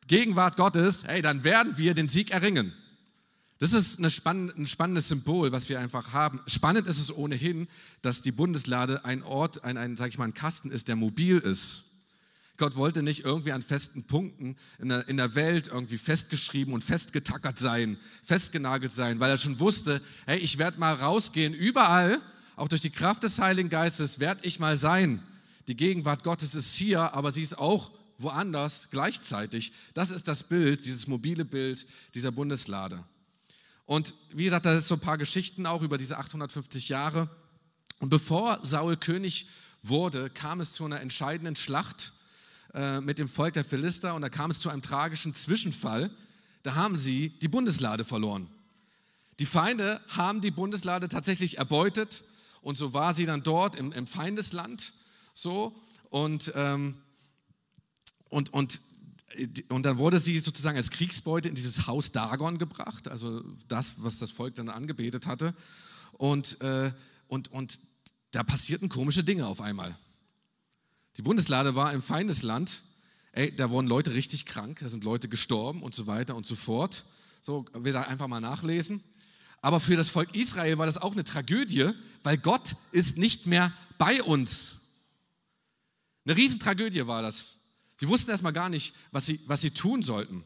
Gegenwart 0.07 0.57
Gottes, 0.57 1.03
hey, 1.05 1.21
dann 1.21 1.43
werden 1.43 1.77
wir 1.77 1.93
den 1.93 2.07
Sieg 2.07 2.31
erringen. 2.31 2.73
Das 3.59 3.73
ist 3.73 3.99
spann 4.11 4.51
ein 4.55 4.67
spannendes 4.67 5.07
Symbol, 5.07 5.51
was 5.51 5.67
wir 5.69 5.79
einfach 5.79 6.13
haben. 6.13 6.41
Spannend 6.45 6.87
ist 6.87 6.99
es 6.99 7.15
ohnehin, 7.15 7.67
dass 8.01 8.21
die 8.21 8.31
Bundeslade 8.31 9.03
ein 9.03 9.23
Ort, 9.23 9.63
ein, 9.63 9.77
ein, 9.77 9.95
sag 9.95 10.09
ich 10.09 10.17
mal, 10.17 10.25
ein 10.25 10.33
Kasten 10.33 10.71
ist, 10.71 10.87
der 10.87 10.95
mobil 10.95 11.37
ist. 11.37 11.83
Gott 12.57 12.75
wollte 12.75 13.03
nicht 13.03 13.23
irgendwie 13.23 13.51
an 13.51 13.61
festen 13.61 14.03
Punkten 14.03 14.57
in 14.79 14.89
der, 14.89 15.07
in 15.07 15.17
der 15.17 15.35
Welt 15.35 15.67
irgendwie 15.67 15.97
festgeschrieben 15.97 16.73
und 16.73 16.83
festgetackert 16.83 17.59
sein, 17.59 17.97
festgenagelt 18.23 18.91
sein, 18.91 19.19
weil 19.19 19.29
er 19.29 19.37
schon 19.37 19.59
wusste, 19.59 20.01
hey, 20.25 20.39
ich 20.39 20.57
werde 20.57 20.79
mal 20.79 20.93
rausgehen, 20.95 21.53
überall, 21.53 22.19
auch 22.55 22.67
durch 22.67 22.81
die 22.81 22.89
Kraft 22.89 23.23
des 23.23 23.37
Heiligen 23.37 23.69
Geistes 23.69 24.19
werde 24.19 24.41
ich 24.43 24.59
mal 24.59 24.77
sein. 24.77 25.21
Die 25.67 25.75
Gegenwart 25.75 26.23
Gottes 26.23 26.55
ist 26.55 26.75
hier, 26.75 27.13
aber 27.13 27.31
sie 27.31 27.43
ist 27.43 27.57
auch 27.57 27.91
woanders 28.17 28.87
gleichzeitig. 28.89 29.71
Das 29.93 30.09
ist 30.09 30.27
das 30.27 30.43
Bild, 30.43 30.85
dieses 30.85 31.07
mobile 31.07 31.45
Bild 31.45 31.85
dieser 32.15 32.31
Bundeslade. 32.31 33.03
Und 33.85 34.15
wie 34.33 34.45
gesagt, 34.45 34.65
da 34.65 34.75
ist 34.75 34.87
so 34.87 34.95
ein 34.95 35.01
paar 35.01 35.19
Geschichten 35.19 35.65
auch 35.65 35.83
über 35.83 35.97
diese 35.97 36.17
850 36.17 36.89
Jahre. 36.89 37.29
Und 37.99 38.09
bevor 38.09 38.59
Saul 38.63 38.97
König 38.97 39.47
wurde, 39.83 40.29
kam 40.29 40.59
es 40.59 40.73
zu 40.73 40.83
einer 40.83 40.99
entscheidenden 40.99 41.55
Schlacht 41.55 42.13
äh, 42.77 43.01
mit 43.01 43.17
dem 43.17 43.27
Volk 43.27 43.55
der 43.55 43.65
Philister 43.65 44.13
und 44.13 44.21
da 44.21 44.29
kam 44.29 44.51
es 44.51 44.59
zu 44.59 44.69
einem 44.69 44.83
tragischen 44.83 45.33
Zwischenfall. 45.33 46.11
Da 46.61 46.75
haben 46.75 46.95
sie 46.95 47.29
die 47.39 47.47
Bundeslade 47.47 48.05
verloren. 48.05 48.51
Die 49.39 49.47
Feinde 49.47 49.99
haben 50.09 50.41
die 50.41 50.51
Bundeslade 50.51 51.09
tatsächlich 51.09 51.57
erbeutet 51.57 52.23
und 52.61 52.77
so 52.77 52.93
war 52.93 53.15
sie 53.15 53.25
dann 53.25 53.41
dort 53.41 53.75
im, 53.75 53.91
im 53.93 54.05
Feindesland. 54.05 54.93
So 55.33 55.75
und, 56.11 56.51
ähm, 56.55 56.97
und, 58.29 58.53
und 58.53 58.79
und 59.69 59.83
dann 59.83 59.97
wurde 59.97 60.19
sie 60.19 60.37
sozusagen 60.39 60.77
als 60.77 60.91
Kriegsbeute 60.91 61.49
in 61.49 61.55
dieses 61.55 61.87
Haus 61.87 62.11
Dagon 62.11 62.59
gebracht, 62.59 63.07
also 63.07 63.43
das, 63.67 63.95
was 63.97 64.19
das 64.19 64.31
Volk 64.31 64.55
dann 64.55 64.69
angebetet 64.69 65.25
hatte. 65.25 65.53
Und, 66.13 66.61
äh, 66.61 66.91
und, 67.27 67.51
und 67.51 67.79
da 68.31 68.43
passierten 68.43 68.89
komische 68.89 69.23
Dinge 69.23 69.47
auf 69.47 69.61
einmal. 69.61 69.97
Die 71.17 71.23
Bundeslade 71.23 71.75
war 71.75 71.93
im 71.93 72.01
Feindesland. 72.01 72.83
Ey, 73.31 73.55
da 73.55 73.69
wurden 73.71 73.87
Leute 73.87 74.13
richtig 74.13 74.45
krank, 74.45 74.79
da 74.81 74.89
sind 74.89 75.03
Leute 75.03 75.27
gestorben 75.27 75.81
und 75.81 75.95
so 75.95 76.07
weiter 76.07 76.35
und 76.35 76.45
so 76.45 76.55
fort. 76.55 77.05
So, 77.41 77.65
wir 77.73 77.91
sagen 77.91 78.09
einfach 78.09 78.27
mal 78.27 78.39
nachlesen. 78.39 79.03
Aber 79.61 79.79
für 79.79 79.95
das 79.95 80.09
Volk 80.09 80.35
Israel 80.35 80.77
war 80.77 80.85
das 80.85 80.97
auch 80.97 81.13
eine 81.13 81.23
Tragödie, 81.23 81.89
weil 82.23 82.37
Gott 82.37 82.75
ist 82.91 83.17
nicht 83.17 83.47
mehr 83.47 83.73
bei 83.97 84.21
uns. 84.21 84.77
Eine 86.25 86.37
Riesentragödie 86.37 87.07
war 87.07 87.21
das. 87.21 87.57
Sie 87.99 88.07
wussten 88.07 88.29
erstmal 88.29 88.53
gar 88.53 88.69
nicht, 88.69 88.93
was 89.11 89.25
sie, 89.25 89.39
was 89.47 89.61
sie 89.61 89.71
tun 89.71 90.03
sollten. 90.03 90.43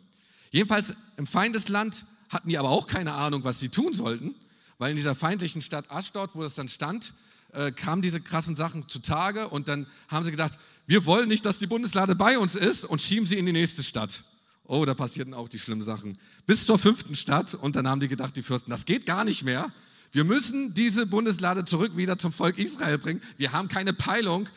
Jedenfalls 0.52 0.94
im 1.18 1.28
Feindesland 1.28 2.06
hatten 2.30 2.48
die 2.48 2.58
aber 2.58 2.70
auch 2.70 2.88
keine 2.88 3.14
Ahnung, 3.14 3.44
was 3.44 3.60
sie 3.60 3.70
tun 3.70 3.94
sollten, 3.94 4.36
weil 4.78 4.92
in 4.92 4.96
dieser 4.96 5.16
feindlichen 5.16 5.62
Stadt 5.62 5.92
Ashdod, 5.92 6.32
wo 6.34 6.42
das 6.44 6.56
dann 6.56 6.70
stand, 6.70 7.14
äh, 7.54 7.72
kamen 7.72 8.02
diese 8.02 8.22
krassen 8.22 8.56
Sachen 8.56 8.88
zutage 8.88 9.48
und 9.48 9.68
dann 9.68 9.88
haben 10.08 10.24
sie 10.24 10.32
gedacht, 10.32 10.54
wir 10.88 11.06
wollen 11.06 11.28
nicht, 11.28 11.46
dass 11.46 11.60
die 11.60 11.68
Bundeslade 11.68 12.16
bei 12.16 12.38
uns 12.38 12.56
ist 12.56 12.86
und 12.86 13.02
schieben 13.02 13.26
sie 13.26 13.38
in 13.38 13.46
die 13.46 13.52
nächste 13.52 13.84
Stadt. 13.84 14.24
Oh, 14.66 14.86
da 14.86 14.94
passierten 14.94 15.34
auch 15.34 15.50
die 15.50 15.60
schlimmen 15.60 15.84
Sachen. 15.84 16.18
Bis 16.46 16.66
zur 16.66 16.80
fünften 16.80 17.16
Stadt 17.16 17.54
und 17.54 17.76
dann 17.76 17.88
haben 17.88 18.00
die 18.00 18.08
gedacht, 18.08 18.36
die 18.36 18.44
Fürsten, 18.44 18.72
das 18.72 18.86
geht 18.86 19.06
gar 19.06 19.24
nicht 19.24 19.44
mehr. 19.44 19.72
Wir 20.12 20.24
müssen 20.24 20.74
diese 20.74 21.06
Bundeslade 21.06 21.66
zurück 21.66 21.96
wieder 21.96 22.18
zum 22.18 22.34
Volk 22.34 22.58
Israel 22.58 22.98
bringen. 22.98 23.22
Wir 23.38 23.52
haben 23.54 23.68
keine 23.68 23.94
Peilung, 23.94 24.48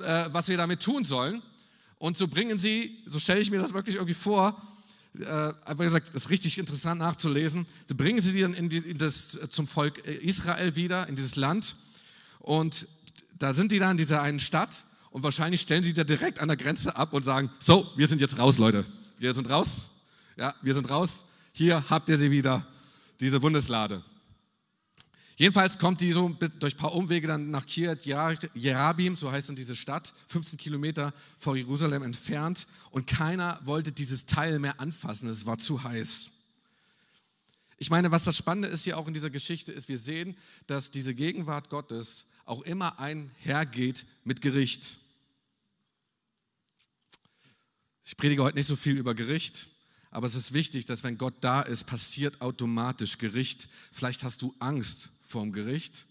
äh, 0.00 0.26
was 0.32 0.48
wir 0.48 0.56
damit 0.56 0.82
tun 0.82 1.04
sollen. 1.04 1.42
Und 1.98 2.16
so 2.16 2.28
bringen 2.28 2.58
sie, 2.58 2.98
so 3.06 3.18
stelle 3.18 3.40
ich 3.40 3.50
mir 3.50 3.60
das 3.60 3.72
wirklich 3.72 3.96
irgendwie 3.96 4.14
vor, 4.14 4.60
äh, 5.20 5.24
einfach 5.64 5.84
gesagt, 5.84 6.08
das 6.14 6.24
ist 6.24 6.30
richtig 6.30 6.58
interessant 6.58 7.00
nachzulesen, 7.00 7.66
so 7.86 7.94
bringen 7.94 8.20
sie 8.20 8.32
die 8.32 8.42
dann 8.42 8.54
in, 8.54 8.68
die, 8.68 8.78
in 8.78 8.98
das, 8.98 9.38
zum 9.48 9.66
Volk 9.66 10.04
Israel 10.06 10.76
wieder, 10.76 11.08
in 11.08 11.14
dieses 11.14 11.36
Land. 11.36 11.76
Und 12.46 12.86
da 13.36 13.54
sind 13.54 13.72
die 13.72 13.80
dann 13.80 13.92
in 13.92 13.96
dieser 13.96 14.22
einen 14.22 14.38
Stadt 14.38 14.84
und 15.10 15.24
wahrscheinlich 15.24 15.60
stellen 15.60 15.82
sie 15.82 15.92
da 15.92 16.04
direkt 16.04 16.38
an 16.38 16.46
der 16.46 16.56
Grenze 16.56 16.94
ab 16.94 17.12
und 17.12 17.22
sagen, 17.22 17.50
so, 17.58 17.90
wir 17.96 18.06
sind 18.06 18.20
jetzt 18.20 18.38
raus, 18.38 18.56
Leute. 18.56 18.86
Wir 19.18 19.34
sind 19.34 19.50
raus. 19.50 19.88
Ja, 20.36 20.54
wir 20.62 20.72
sind 20.72 20.88
raus. 20.88 21.24
Hier 21.52 21.90
habt 21.90 22.08
ihr 22.08 22.16
sie 22.16 22.30
wieder, 22.30 22.64
diese 23.18 23.40
Bundeslade. 23.40 24.04
Jedenfalls 25.34 25.76
kommt 25.76 26.00
die 26.00 26.12
so 26.12 26.28
durch 26.60 26.74
ein 26.74 26.78
paar 26.78 26.94
Umwege 26.94 27.26
dann 27.26 27.50
nach 27.50 27.66
Kiryat 27.66 28.06
Jerabim, 28.54 29.16
so 29.16 29.32
heißt 29.32 29.48
dann 29.48 29.56
diese 29.56 29.74
Stadt, 29.74 30.14
15 30.28 30.56
Kilometer 30.56 31.12
vor 31.36 31.56
Jerusalem 31.56 32.04
entfernt. 32.04 32.68
Und 32.90 33.08
keiner 33.08 33.58
wollte 33.64 33.90
dieses 33.90 34.26
Teil 34.26 34.60
mehr 34.60 34.78
anfassen, 34.78 35.28
es 35.28 35.46
war 35.46 35.58
zu 35.58 35.82
heiß. 35.82 36.30
Ich 37.78 37.90
meine, 37.90 38.10
was 38.10 38.24
das 38.24 38.36
Spannende 38.36 38.68
ist 38.68 38.84
hier 38.84 38.96
auch 38.96 39.06
in 39.06 39.14
dieser 39.14 39.30
Geschichte, 39.30 39.72
ist, 39.72 39.88
wir 39.88 39.98
sehen, 39.98 40.36
dass 40.66 40.90
diese 40.90 41.14
Gegenwart 41.14 41.68
Gottes 41.68 42.26
auch 42.46 42.62
immer 42.62 42.98
einhergeht 42.98 44.06
mit 44.24 44.40
Gericht. 44.40 44.98
Ich 48.04 48.16
predige 48.16 48.42
heute 48.42 48.56
nicht 48.56 48.66
so 48.66 48.76
viel 48.76 48.96
über 48.96 49.14
Gericht, 49.14 49.68
aber 50.10 50.26
es 50.26 50.36
ist 50.36 50.52
wichtig, 50.52 50.86
dass 50.86 51.02
wenn 51.02 51.18
Gott 51.18 51.34
da 51.40 51.60
ist, 51.60 51.84
passiert 51.84 52.40
automatisch 52.40 53.18
Gericht. 53.18 53.68
Vielleicht 53.92 54.22
hast 54.22 54.40
du 54.40 54.54
Angst 54.60 55.10
vorm 55.24 55.52
Gericht. 55.52 56.06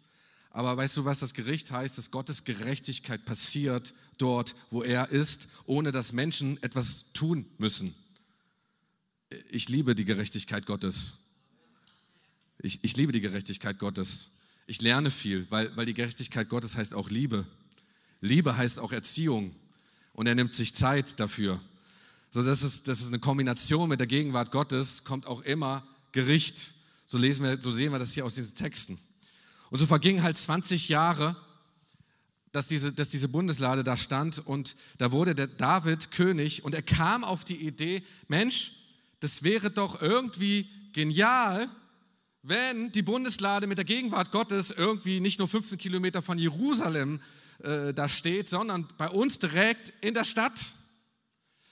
Aber 0.52 0.76
weißt 0.78 0.98
du, 0.98 1.06
was 1.06 1.20
das 1.20 1.34
Gericht 1.34 1.72
heißt? 1.72 1.98
Dass 1.98 2.12
Gottes 2.12 2.44
Gerechtigkeit 2.44 3.26
passiert 3.26 3.94
dort, 4.18 4.56
wo 4.70 4.84
er 4.84 5.10
ist, 5.10 5.48
ohne 5.66 5.92
dass 5.92 6.14
Menschen 6.14 6.62
etwas 6.62 7.06
tun 7.14 7.46
müssen. 7.58 7.96
Ich 9.50 9.70
liebe 9.70 9.96
die 9.96 10.06
Gerechtigkeit 10.06 10.66
Gottes. 10.66 11.16
Ich, 12.60 12.84
ich 12.84 12.96
liebe 12.96 13.12
die 13.12 13.22
Gerechtigkeit 13.22 13.80
Gottes. 13.80 14.30
Ich 14.68 14.82
lerne 14.82 15.12
viel, 15.12 15.46
weil, 15.52 15.76
weil 15.76 15.86
die 15.86 15.94
Gerechtigkeit 15.94 16.50
Gottes 16.50 16.76
heißt 16.76 16.94
auch 16.94 17.10
Liebe. 17.10 17.46
Liebe 18.22 18.58
heißt 18.58 18.80
auch 18.80 18.92
Erziehung. 18.92 19.56
Und 20.14 20.28
er 20.28 20.36
nimmt 20.36 20.54
sich 20.54 20.74
Zeit 20.74 21.20
dafür. 21.20 21.62
So, 22.32 22.44
das 22.44 22.64
ist, 22.64 22.88
das 22.88 23.02
ist 23.02 23.08
eine 23.08 23.20
Kombination 23.20 23.88
mit 23.88 24.00
der 24.00 24.08
Gegenwart 24.08 24.52
Gottes, 24.52 25.04
kommt 25.04 25.28
auch 25.28 25.42
immer 25.42 25.88
Gericht. 26.12 26.74
So, 27.06 27.18
lesen 27.18 27.44
wir, 27.44 27.62
so 27.62 27.72
sehen 27.72 27.92
wir 27.92 28.00
das 28.00 28.14
hier 28.14 28.26
aus 28.26 28.36
diesen 28.36 28.56
Texten. 28.56 28.98
Und 29.70 29.80
so 29.80 29.86
vergingen 29.86 30.24
halt 30.24 30.38
20 30.38 30.90
Jahre, 30.90 31.36
dass 32.52 32.68
diese, 32.68 32.94
dass 32.94 33.10
diese 33.10 33.28
Bundeslade 33.28 33.84
da 33.84 33.98
stand 33.98 34.46
und 34.48 34.76
da 34.98 35.12
wurde 35.12 35.36
der 35.36 35.48
David 35.48 36.12
König 36.12 36.64
und 36.64 36.74
er 36.74 36.82
kam 36.82 37.24
auf 37.24 37.44
die 37.44 37.68
Idee, 37.68 38.02
Mensch, 38.30 38.72
das 39.20 39.44
wäre 39.44 39.70
doch 39.70 40.02
irgendwie 40.02 40.70
genial, 40.94 41.70
wenn 42.48 42.92
die 42.92 43.02
Bundeslade 43.02 43.66
mit 43.66 43.80
der 43.80 43.86
Gegenwart 43.86 44.32
Gottes 44.32 44.70
irgendwie 44.70 45.20
nicht 45.20 45.40
nur 45.40 45.48
15 45.48 45.80
Kilometer 45.80 46.22
von 46.22 46.38
Jerusalem 46.38 47.20
äh, 47.64 47.92
da 47.92 48.08
steht, 48.08 48.48
sondern 48.48 48.88
bei 48.98 49.10
uns 49.10 49.40
direkt 49.40 49.94
in 50.02 50.14
der 50.14 50.26
Stadt. 50.26 50.74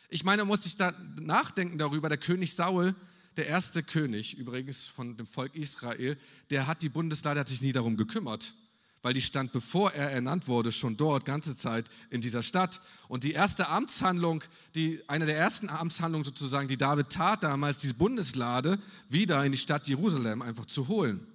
Ich 0.09 0.23
meine, 0.23 0.45
muss 0.45 0.65
ich 0.65 0.75
da 0.75 0.93
nachdenken 1.19 1.77
darüber, 1.77 2.09
der 2.09 2.17
König 2.17 2.55
Saul, 2.55 2.95
der 3.35 3.47
erste 3.47 3.83
König 3.83 4.35
übrigens 4.35 4.87
von 4.87 5.15
dem 5.15 5.27
Volk 5.27 5.55
Israel, 5.55 6.17
der 6.49 6.65
hat 6.65 6.81
die 6.81 6.89
Bundeslade, 6.89 7.39
hat 7.39 7.49
sich 7.49 7.61
nie 7.61 7.71
darum 7.71 7.95
gekümmert, 7.95 8.55
weil 9.03 9.13
die 9.13 9.21
stand, 9.21 9.51
bevor 9.51 9.91
er 9.91 10.09
ernannt 10.11 10.47
wurde, 10.47 10.71
schon 10.71 10.97
dort, 10.97 11.25
ganze 11.25 11.55
Zeit 11.55 11.89
in 12.09 12.21
dieser 12.21 12.41
Stadt. 12.41 12.81
Und 13.09 13.25
die 13.25 13.33
erste 13.33 13.67
Amtshandlung, 13.67 14.43
die, 14.75 15.01
eine 15.07 15.25
der 15.25 15.37
ersten 15.37 15.69
Amtshandlungen 15.69 16.23
sozusagen, 16.23 16.69
die 16.69 16.77
David 16.77 17.09
tat 17.09 17.43
damals, 17.43 17.77
diese 17.77 17.93
Bundeslade 17.93 18.79
wieder 19.09 19.45
in 19.45 19.51
die 19.51 19.57
Stadt 19.57 19.87
Jerusalem 19.89 20.41
einfach 20.41 20.65
zu 20.65 20.87
holen. 20.87 21.27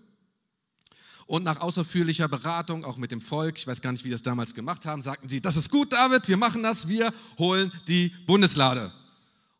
Und 1.27 1.45
nach 1.45 1.61
ausführlicher 1.61 2.27
Beratung, 2.27 2.87
auch 2.87 2.97
mit 2.97 3.13
dem 3.13 3.21
Volk, 3.21 3.59
ich 3.59 3.67
weiß 3.67 3.83
gar 3.83 3.93
nicht, 3.93 4.03
wie 4.03 4.11
das 4.11 4.23
damals 4.23 4.55
gemacht 4.55 4.87
haben, 4.87 5.03
sagten 5.03 5.29
sie, 5.29 5.43
das 5.43 5.59
ist 5.59 5.71
gut, 5.71 5.93
David, 5.93 6.27
wir 6.27 6.39
machen 6.39 6.63
das, 6.63 6.89
wir 6.89 7.13
holen 7.39 7.71
die 7.87 8.15
Bundeslade. 8.27 8.87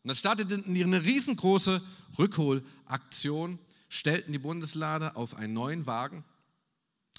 Und 0.03 0.07
dann 0.07 0.15
startete 0.15 0.63
eine 0.65 1.03
riesengroße 1.03 1.79
Rückholaktion. 2.17 3.59
stellten 3.87 4.31
die 4.31 4.39
Bundeslade 4.39 5.15
auf 5.15 5.35
einen 5.35 5.53
neuen 5.53 5.85
Wagen, 5.85 6.23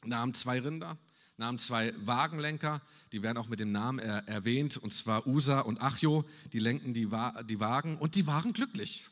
nahmen 0.04 0.34
zwei 0.34 0.60
Rinder, 0.60 0.98
nahmen 1.36 1.58
zwei 1.58 1.94
Wagenlenker, 1.98 2.82
die 3.12 3.22
werden 3.22 3.38
auch 3.38 3.48
mit 3.48 3.60
dem 3.60 3.72
Namen 3.72 3.98
er 3.98 4.28
erwähnt, 4.28 4.76
und 4.76 4.92
zwar 4.92 5.26
Usa 5.26 5.60
und 5.60 5.80
Achjo, 5.80 6.24
die 6.52 6.58
lenkten 6.58 6.94
die, 6.94 7.10
Wa 7.10 7.42
die 7.42 7.60
Wagen 7.60 7.96
und 7.98 8.14
die 8.14 8.26
waren 8.26 8.52
glücklich. 8.52 9.06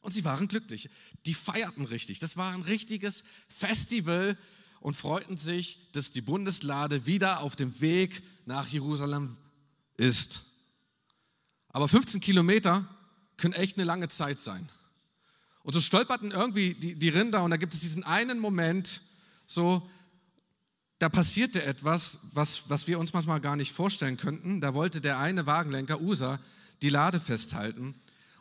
Und 0.00 0.12
sie 0.12 0.24
waren 0.24 0.48
glücklich. 0.48 0.88
Die 1.26 1.34
feierten 1.34 1.84
richtig. 1.84 2.20
Das 2.20 2.36
war 2.36 2.54
ein 2.54 2.62
richtiges 2.62 3.24
Festival 3.48 4.38
und 4.80 4.94
freuten 4.94 5.36
sich, 5.36 5.90
dass 5.92 6.12
die 6.12 6.20
Bundeslade 6.20 7.04
wieder 7.06 7.40
auf 7.40 7.56
dem 7.56 7.80
Weg 7.80 8.22
nach 8.46 8.68
Jerusalem 8.68 9.36
ist. 9.96 10.44
Aber 11.68 11.88
15 11.88 12.20
Kilometer 12.20 12.86
können 13.36 13.54
echt 13.54 13.76
eine 13.76 13.84
lange 13.84 14.08
Zeit 14.08 14.38
sein. 14.38 14.70
Und 15.62 15.74
so 15.74 15.80
stolperten 15.80 16.30
irgendwie 16.30 16.74
die, 16.74 16.94
die 16.94 17.08
Rinder 17.08 17.42
und 17.42 17.50
da 17.50 17.56
gibt 17.56 17.74
es 17.74 17.80
diesen 17.80 18.04
einen 18.04 18.38
Moment, 18.38 19.02
so, 19.46 19.88
da 20.98 21.08
passierte 21.08 21.62
etwas, 21.62 22.18
was, 22.32 22.68
was 22.68 22.86
wir 22.86 22.98
uns 22.98 23.12
manchmal 23.12 23.40
gar 23.40 23.56
nicht 23.56 23.72
vorstellen 23.72 24.16
könnten. 24.16 24.60
Da 24.60 24.74
wollte 24.74 25.00
der 25.00 25.18
eine 25.18 25.46
Wagenlenker, 25.46 26.00
Usa, 26.00 26.40
die 26.82 26.88
Lade 26.88 27.20
festhalten. 27.20 27.94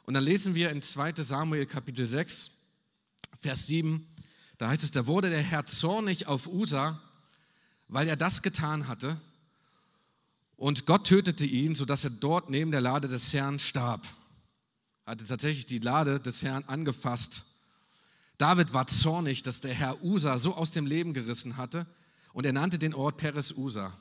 Und 0.03 0.13
dann 0.13 0.23
lesen 0.23 0.55
wir 0.55 0.71
in 0.71 0.81
2 0.81 1.13
Samuel 1.23 1.65
Kapitel 1.65 2.07
6, 2.07 2.51
Vers 3.39 3.67
7, 3.67 4.07
da 4.57 4.69
heißt 4.69 4.83
es, 4.83 4.91
da 4.91 5.05
wurde 5.05 5.29
der 5.29 5.43
Herr 5.43 5.67
zornig 5.67 6.25
auf 6.25 6.47
Usa, 6.47 6.99
weil 7.87 8.07
er 8.07 8.15
das 8.15 8.41
getan 8.41 8.87
hatte. 8.87 9.21
Und 10.55 10.87
Gott 10.87 11.05
tötete 11.05 11.45
ihn, 11.45 11.75
sodass 11.75 12.03
er 12.03 12.09
dort 12.09 12.49
neben 12.49 12.71
der 12.71 12.81
Lade 12.81 13.07
des 13.07 13.31
Herrn 13.33 13.59
starb 13.59 14.07
hatte 15.07 15.25
tatsächlich 15.25 15.65
die 15.65 15.79
Lade 15.79 16.19
des 16.19 16.43
Herrn 16.43 16.65
angefasst. 16.65 17.45
David 18.37 18.73
war 18.73 18.87
zornig, 18.87 19.41
dass 19.41 19.61
der 19.61 19.73
Herr 19.73 20.03
Usa 20.03 20.37
so 20.37 20.53
aus 20.53 20.71
dem 20.71 20.85
Leben 20.85 21.13
gerissen 21.13 21.55
hatte 21.55 21.87
und 22.37 22.45
er 22.45 22.53
nannte 22.53 22.77
den 22.77 22.93
Ort 22.93 23.17
Peres 23.17 23.51
Usa. 23.51 23.97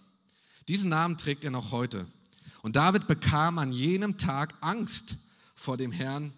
Diesen 0.68 0.90
Namen 0.90 1.16
trägt 1.16 1.42
er 1.44 1.50
noch 1.50 1.70
heute. 1.70 2.06
Und 2.60 2.76
David 2.76 3.06
bekam 3.06 3.58
an 3.58 3.72
jenem 3.72 4.18
Tag 4.18 4.52
Angst 4.60 5.16
vor 5.54 5.78
dem 5.78 5.90
Herrn 5.90 6.34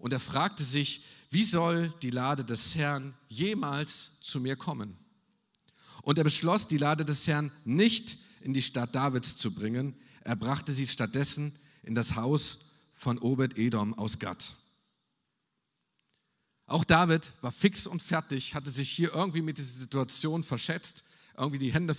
und 0.00 0.12
er 0.12 0.18
fragte 0.18 0.64
sich, 0.64 1.04
wie 1.30 1.44
soll 1.44 1.94
die 2.02 2.10
Lade 2.10 2.44
des 2.44 2.74
Herrn 2.74 3.14
jemals 3.28 4.10
zu 4.20 4.40
mir 4.40 4.56
kommen? 4.56 4.98
Und 6.02 6.18
er 6.18 6.24
beschloss, 6.24 6.66
die 6.66 6.78
Lade 6.78 7.04
des 7.04 7.28
Herrn 7.28 7.52
nicht 7.64 8.18
in 8.40 8.52
die 8.52 8.62
Stadt 8.62 8.96
Davids 8.96 9.36
zu 9.36 9.54
bringen. 9.54 9.94
Er 10.24 10.34
brachte 10.34 10.72
sie 10.72 10.88
stattdessen 10.88 11.56
in 11.84 11.94
das 11.94 12.16
Haus 12.16 12.58
von 12.92 13.20
Obed-Edom 13.20 13.94
aus 13.94 14.18
Gad. 14.18 14.56
Auch 16.66 16.82
David 16.82 17.34
war 17.40 17.52
fix 17.52 17.86
und 17.86 18.02
fertig, 18.02 18.56
hatte 18.56 18.72
sich 18.72 18.90
hier 18.90 19.14
irgendwie 19.14 19.42
mit 19.42 19.58
dieser 19.58 19.78
Situation 19.78 20.42
verschätzt, 20.42 21.04
irgendwie 21.38 21.58
die 21.58 21.72
Hände 21.72 21.94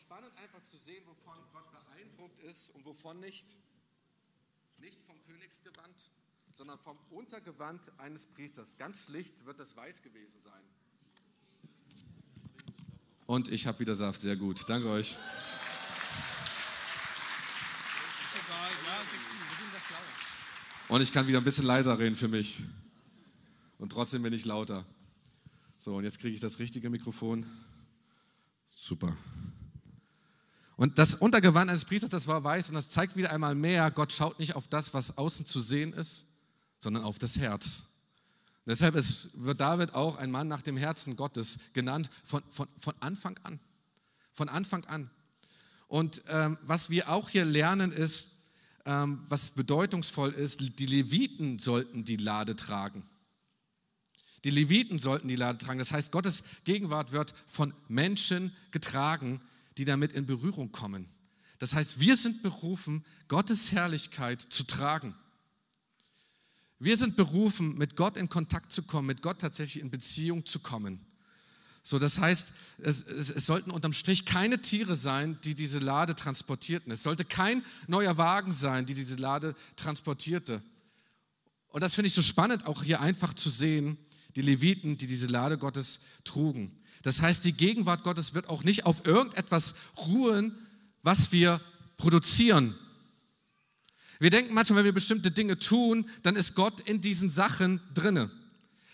spannend 0.00 0.36
einfach 0.36 0.64
zu 0.64 0.78
sehen, 0.78 1.04
wovon 1.06 1.36
Gott 1.52 1.70
beeindruckt 1.70 2.38
ist 2.40 2.70
und 2.70 2.84
wovon 2.84 3.20
nicht. 3.20 3.58
Nicht 4.78 5.02
vom 5.02 5.22
Königsgewand, 5.24 6.10
sondern 6.54 6.78
vom 6.78 6.98
Untergewand 7.10 7.92
eines 7.98 8.26
Priesters. 8.26 8.78
Ganz 8.78 9.04
schlicht 9.04 9.44
wird 9.44 9.60
es 9.60 9.76
weiß 9.76 10.02
gewesen 10.02 10.40
sein. 10.40 10.62
Und 13.26 13.48
ich 13.52 13.66
habe 13.66 13.78
wieder 13.78 13.94
Saft, 13.94 14.20
sehr 14.20 14.36
gut. 14.36 14.68
Danke 14.68 14.88
euch. 14.88 15.18
Und 20.88 21.02
ich 21.02 21.12
kann 21.12 21.28
wieder 21.28 21.38
ein 21.38 21.44
bisschen 21.44 21.66
leiser 21.66 21.98
reden 21.98 22.16
für 22.16 22.26
mich. 22.26 22.62
Und 23.78 23.92
trotzdem 23.92 24.22
bin 24.22 24.32
ich 24.32 24.44
lauter. 24.44 24.84
So, 25.76 25.96
und 25.96 26.04
jetzt 26.04 26.18
kriege 26.18 26.34
ich 26.34 26.40
das 26.40 26.58
richtige 26.58 26.90
Mikrofon. 26.90 27.46
Super. 28.66 29.16
Und 30.80 30.98
das 30.98 31.14
Untergewand 31.14 31.68
eines 31.68 31.84
Priesters, 31.84 32.08
das 32.08 32.26
war 32.26 32.42
weiß 32.42 32.70
und 32.70 32.74
das 32.74 32.88
zeigt 32.88 33.14
wieder 33.14 33.30
einmal 33.30 33.54
mehr, 33.54 33.90
Gott 33.90 34.14
schaut 34.14 34.38
nicht 34.38 34.56
auf 34.56 34.66
das, 34.66 34.94
was 34.94 35.18
außen 35.18 35.44
zu 35.44 35.60
sehen 35.60 35.92
ist, 35.92 36.24
sondern 36.78 37.04
auf 37.04 37.18
das 37.18 37.36
Herz. 37.36 37.82
Und 38.64 38.70
deshalb 38.70 38.94
ist, 38.94 39.28
wird 39.34 39.60
David 39.60 39.92
auch 39.92 40.16
ein 40.16 40.30
Mann 40.30 40.48
nach 40.48 40.62
dem 40.62 40.78
Herzen 40.78 41.16
Gottes 41.16 41.58
genannt, 41.74 42.08
von, 42.24 42.42
von, 42.48 42.66
von 42.78 42.94
Anfang 43.00 43.38
an. 43.42 43.60
Von 44.32 44.48
Anfang 44.48 44.86
an. 44.86 45.10
Und 45.86 46.22
ähm, 46.30 46.56
was 46.62 46.88
wir 46.88 47.10
auch 47.10 47.28
hier 47.28 47.44
lernen 47.44 47.92
ist, 47.92 48.30
ähm, 48.86 49.20
was 49.28 49.50
bedeutungsvoll 49.50 50.30
ist, 50.30 50.78
die 50.78 50.86
Leviten 50.86 51.58
sollten 51.58 52.04
die 52.04 52.16
Lade 52.16 52.56
tragen. 52.56 53.02
Die 54.44 54.50
Leviten 54.50 54.98
sollten 54.98 55.28
die 55.28 55.36
Lade 55.36 55.58
tragen. 55.58 55.78
Das 55.78 55.92
heißt, 55.92 56.10
Gottes 56.10 56.42
Gegenwart 56.64 57.12
wird 57.12 57.34
von 57.46 57.74
Menschen 57.88 58.56
getragen, 58.70 59.42
die 59.78 59.84
damit 59.84 60.12
in 60.12 60.26
Berührung 60.26 60.72
kommen. 60.72 61.08
Das 61.58 61.74
heißt, 61.74 62.00
wir 62.00 62.16
sind 62.16 62.42
berufen, 62.42 63.04
Gottes 63.28 63.72
Herrlichkeit 63.72 64.40
zu 64.40 64.64
tragen. 64.64 65.14
Wir 66.78 66.96
sind 66.96 67.16
berufen, 67.16 67.76
mit 67.76 67.96
Gott 67.96 68.16
in 68.16 68.30
Kontakt 68.30 68.72
zu 68.72 68.82
kommen, 68.82 69.06
mit 69.06 69.20
Gott 69.20 69.40
tatsächlich 69.40 69.82
in 69.82 69.90
Beziehung 69.90 70.46
zu 70.46 70.60
kommen. 70.60 71.04
So, 71.82 71.98
das 71.98 72.18
heißt, 72.18 72.52
es, 72.78 73.02
es, 73.02 73.30
es, 73.30 73.46
sollten 73.46 73.70
unterm 73.70 73.92
Strich 73.92 74.24
keine 74.24 74.60
Tiere 74.60 74.96
sein, 74.96 75.38
die 75.44 75.54
diese 75.54 75.78
Lade 75.78 76.14
transportierten. 76.14 76.92
Es 76.92 77.02
sollte 77.02 77.24
kein 77.24 77.62
neuer 77.86 78.16
Wagen 78.16 78.52
sein, 78.52 78.86
die 78.86 78.94
diese 78.94 79.16
Lade 79.16 79.54
transportierte. 79.76 80.62
Und 81.68 81.82
das 81.82 81.94
finde 81.94 82.08
ich 82.08 82.14
so 82.14 82.22
spannend, 82.22 82.66
auch 82.66 82.82
hier 82.82 83.00
einfach 83.00 83.34
zu 83.34 83.50
sehen, 83.50 83.98
die 84.36 84.42
Leviten, 84.42 84.98
die 84.98 85.06
diese 85.06 85.26
Lade 85.26 85.58
Gottes 85.58 86.00
trugen. 86.24 86.79
Das 87.02 87.22
heißt, 87.22 87.44
die 87.44 87.52
Gegenwart 87.52 88.02
Gottes 88.02 88.34
wird 88.34 88.48
auch 88.48 88.64
nicht 88.64 88.84
auf 88.84 89.06
irgendetwas 89.06 89.74
ruhen, 89.96 90.54
was 91.02 91.32
wir 91.32 91.60
produzieren. 91.96 92.74
Wir 94.18 94.30
denken 94.30 94.52
manchmal, 94.52 94.78
wenn 94.78 94.84
wir 94.84 94.92
bestimmte 94.92 95.30
Dinge 95.30 95.58
tun, 95.58 96.08
dann 96.22 96.36
ist 96.36 96.54
Gott 96.54 96.80
in 96.80 97.00
diesen 97.00 97.30
Sachen 97.30 97.80
drinne. 97.94 98.30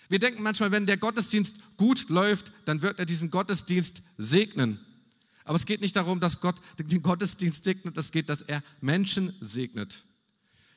Wir 0.09 0.21
denken 0.21 0.43
manchmal, 0.43 0.71
wenn 0.71 0.87
der 0.87 0.99
Gottesdienst 0.99 1.57
gut 1.77 2.09
läuft, 2.09 2.53
dann 2.65 2.81
wird 2.81 3.01
er 3.01 3.07
diesen 3.07 3.31
Gottesdienst 3.31 4.03
segnen. 4.19 4.79
Aber 5.45 5.57
es 5.57 5.67
geht 5.67 5.81
nicht 5.81 5.97
darum, 5.97 6.21
dass 6.21 6.41
Gott 6.41 6.57
den 6.79 7.03
Gottesdienst 7.03 7.65
segnet, 7.65 7.97
es 7.99 8.13
geht, 8.13 8.29
dass 8.29 8.43
er 8.43 8.63
Menschen 8.81 9.35
segnet. 9.41 10.05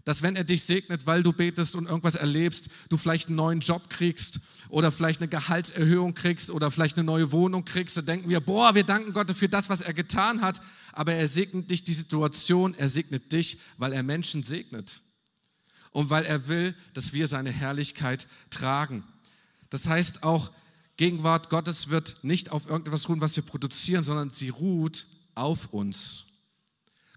Dass 0.09 0.23
wenn 0.23 0.35
er 0.35 0.43
dich 0.43 0.63
segnet, 0.63 1.05
weil 1.05 1.21
du 1.21 1.31
betest 1.31 1.75
und 1.75 1.85
irgendwas 1.85 2.15
erlebst, 2.15 2.67
du 2.89 2.97
vielleicht 2.97 3.27
einen 3.27 3.35
neuen 3.35 3.59
Job 3.59 3.91
kriegst 3.91 4.39
oder 4.67 4.91
vielleicht 4.91 5.21
eine 5.21 5.27
Gehaltserhöhung 5.27 6.15
kriegst 6.15 6.49
oder 6.49 6.71
vielleicht 6.71 6.97
eine 6.97 7.03
neue 7.03 7.31
Wohnung 7.31 7.63
kriegst, 7.63 7.95
dann 7.95 8.07
denken 8.07 8.27
wir, 8.27 8.39
boah, 8.39 8.73
wir 8.73 8.83
danken 8.83 9.13
Gott 9.13 9.29
für 9.37 9.47
das, 9.47 9.69
was 9.69 9.81
er 9.81 9.93
getan 9.93 10.41
hat, 10.41 10.61
aber 10.93 11.13
er 11.13 11.27
segnet 11.27 11.69
dich 11.69 11.83
die 11.83 11.93
Situation, 11.93 12.73
er 12.73 12.89
segnet 12.89 13.31
dich, 13.31 13.59
weil 13.77 13.93
er 13.93 14.01
Menschen 14.01 14.41
segnet 14.41 15.01
und 15.91 16.09
weil 16.09 16.25
er 16.25 16.47
will, 16.47 16.73
dass 16.95 17.13
wir 17.13 17.27
seine 17.27 17.51
Herrlichkeit 17.51 18.25
tragen. 18.49 19.03
Das 19.69 19.87
heißt 19.87 20.23
auch, 20.23 20.51
Gegenwart 20.97 21.51
Gottes 21.51 21.89
wird 21.89 22.23
nicht 22.23 22.51
auf 22.51 22.67
irgendetwas 22.67 23.07
ruhen, 23.09 23.21
was 23.21 23.35
wir 23.35 23.43
produzieren, 23.43 24.03
sondern 24.03 24.31
sie 24.31 24.49
ruht 24.49 25.05
auf 25.35 25.71
uns. 25.71 26.25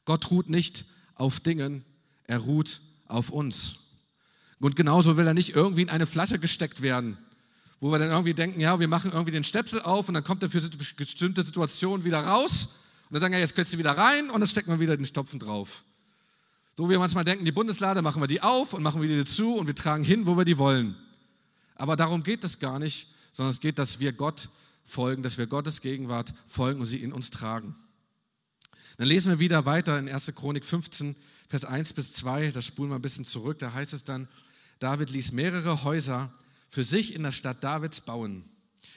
Gott 0.05 0.31
ruht 0.31 0.51
nicht 0.51 0.85
auf 1.15 1.41
Dingen, 1.41 1.87
er 2.33 2.39
ruht 2.39 2.81
auf 3.09 3.29
uns. 3.29 3.77
Und 4.59 4.75
genauso 4.75 5.19
will 5.19 5.27
er 5.27 5.35
nicht 5.35 5.55
irgendwie 5.55 5.83
in 5.83 5.91
eine 5.91 6.07
Flasche 6.07 6.39
gesteckt 6.39 6.81
werden, 6.81 7.19
wo 7.79 7.93
wir 7.93 7.99
dann 7.99 8.11
irgendwie 8.11 8.33
denken, 8.33 8.59
ja, 8.59 8.81
wir 8.81 8.89
machen 8.89 9.13
irgendwie 9.13 9.33
den 9.33 9.45
Stöpsel 9.45 9.83
auf 9.83 10.09
und 10.09 10.15
dann 10.15 10.25
kommt 10.25 10.43
er 10.43 10.49
für 10.49 10.61
bestimmte 10.97 11.43
Situationen 11.43 12.07
wieder 12.07 12.21
raus 12.21 12.71
und 13.11 13.15
dann 13.15 13.21
sagen 13.21 13.35
wir, 13.35 13.41
jetzt 13.41 13.55
könntest 13.55 13.75
du 13.75 13.79
wieder 13.79 13.99
rein 13.99 14.31
und 14.31 14.41
dann 14.41 14.49
stecken 14.49 14.71
wir 14.71 14.81
wieder 14.81 14.97
den 14.97 15.05
Stopfen 15.05 15.39
drauf. 15.39 15.85
So 16.75 16.87
wie 16.87 16.93
wir 16.93 16.99
manchmal 16.99 17.25
denken, 17.25 17.45
die 17.45 17.53
Bundeslade 17.53 18.01
machen 18.01 18.23
wir 18.23 18.29
die 18.29 18.41
auf 18.41 18.73
und 18.73 18.83
machen 18.83 19.03
wir 19.03 19.09
die 19.09 19.31
zu 19.31 19.57
und 19.57 19.67
wir 19.67 19.75
tragen 19.75 20.03
hin, 20.03 20.27
wo 20.27 20.39
wir 20.39 20.47
die 20.47 20.57
wollen. 20.57 20.97
Aber 21.75 21.97
darum 21.97 22.23
geht 22.23 22.45
es 22.45 22.59
gar 22.59 22.79
nicht, 22.79 23.09
sondern 23.35 23.51
es 23.51 23.61
geht, 23.61 23.79
dass 23.79 24.01
wir 24.01 24.15
Gott 24.15 24.49
folgen, 24.87 25.23
dass 25.23 25.37
wir 25.37 25.47
Gottes 25.47 25.83
Gegenwart 25.83 26.33
folgen 26.47 26.81
und 26.81 26.87
sie 26.87 27.03
in 27.03 27.13
uns 27.13 27.31
tragen. 27.31 27.75
Dann 28.97 29.07
lesen 29.07 29.31
wir 29.31 29.39
wieder 29.39 29.67
weiter 29.67 29.99
in 29.99 30.09
1. 30.09 30.33
Chronik 30.35 30.65
15, 30.65 31.15
Vers 31.53 31.67
1 31.67 31.93
bis 31.93 32.15
2, 32.15 32.51
da 32.53 32.63
spulen 32.63 32.89
wir 32.89 32.95
ein 32.95 33.03
bisschen 33.03 33.27
zurück, 33.27 33.59
da 33.59 33.75
heißt 33.75 33.93
es 33.93 34.05
dann, 34.05 34.27
David 34.79 35.11
ließ 35.11 35.33
mehrere 35.33 35.85
Häuser 35.85 36.33
für 36.71 36.83
sich 36.83 37.15
in 37.15 37.25
der 37.25 37.31
Stadt 37.31 37.63
Davids 37.63 38.01
bauen. 38.01 38.45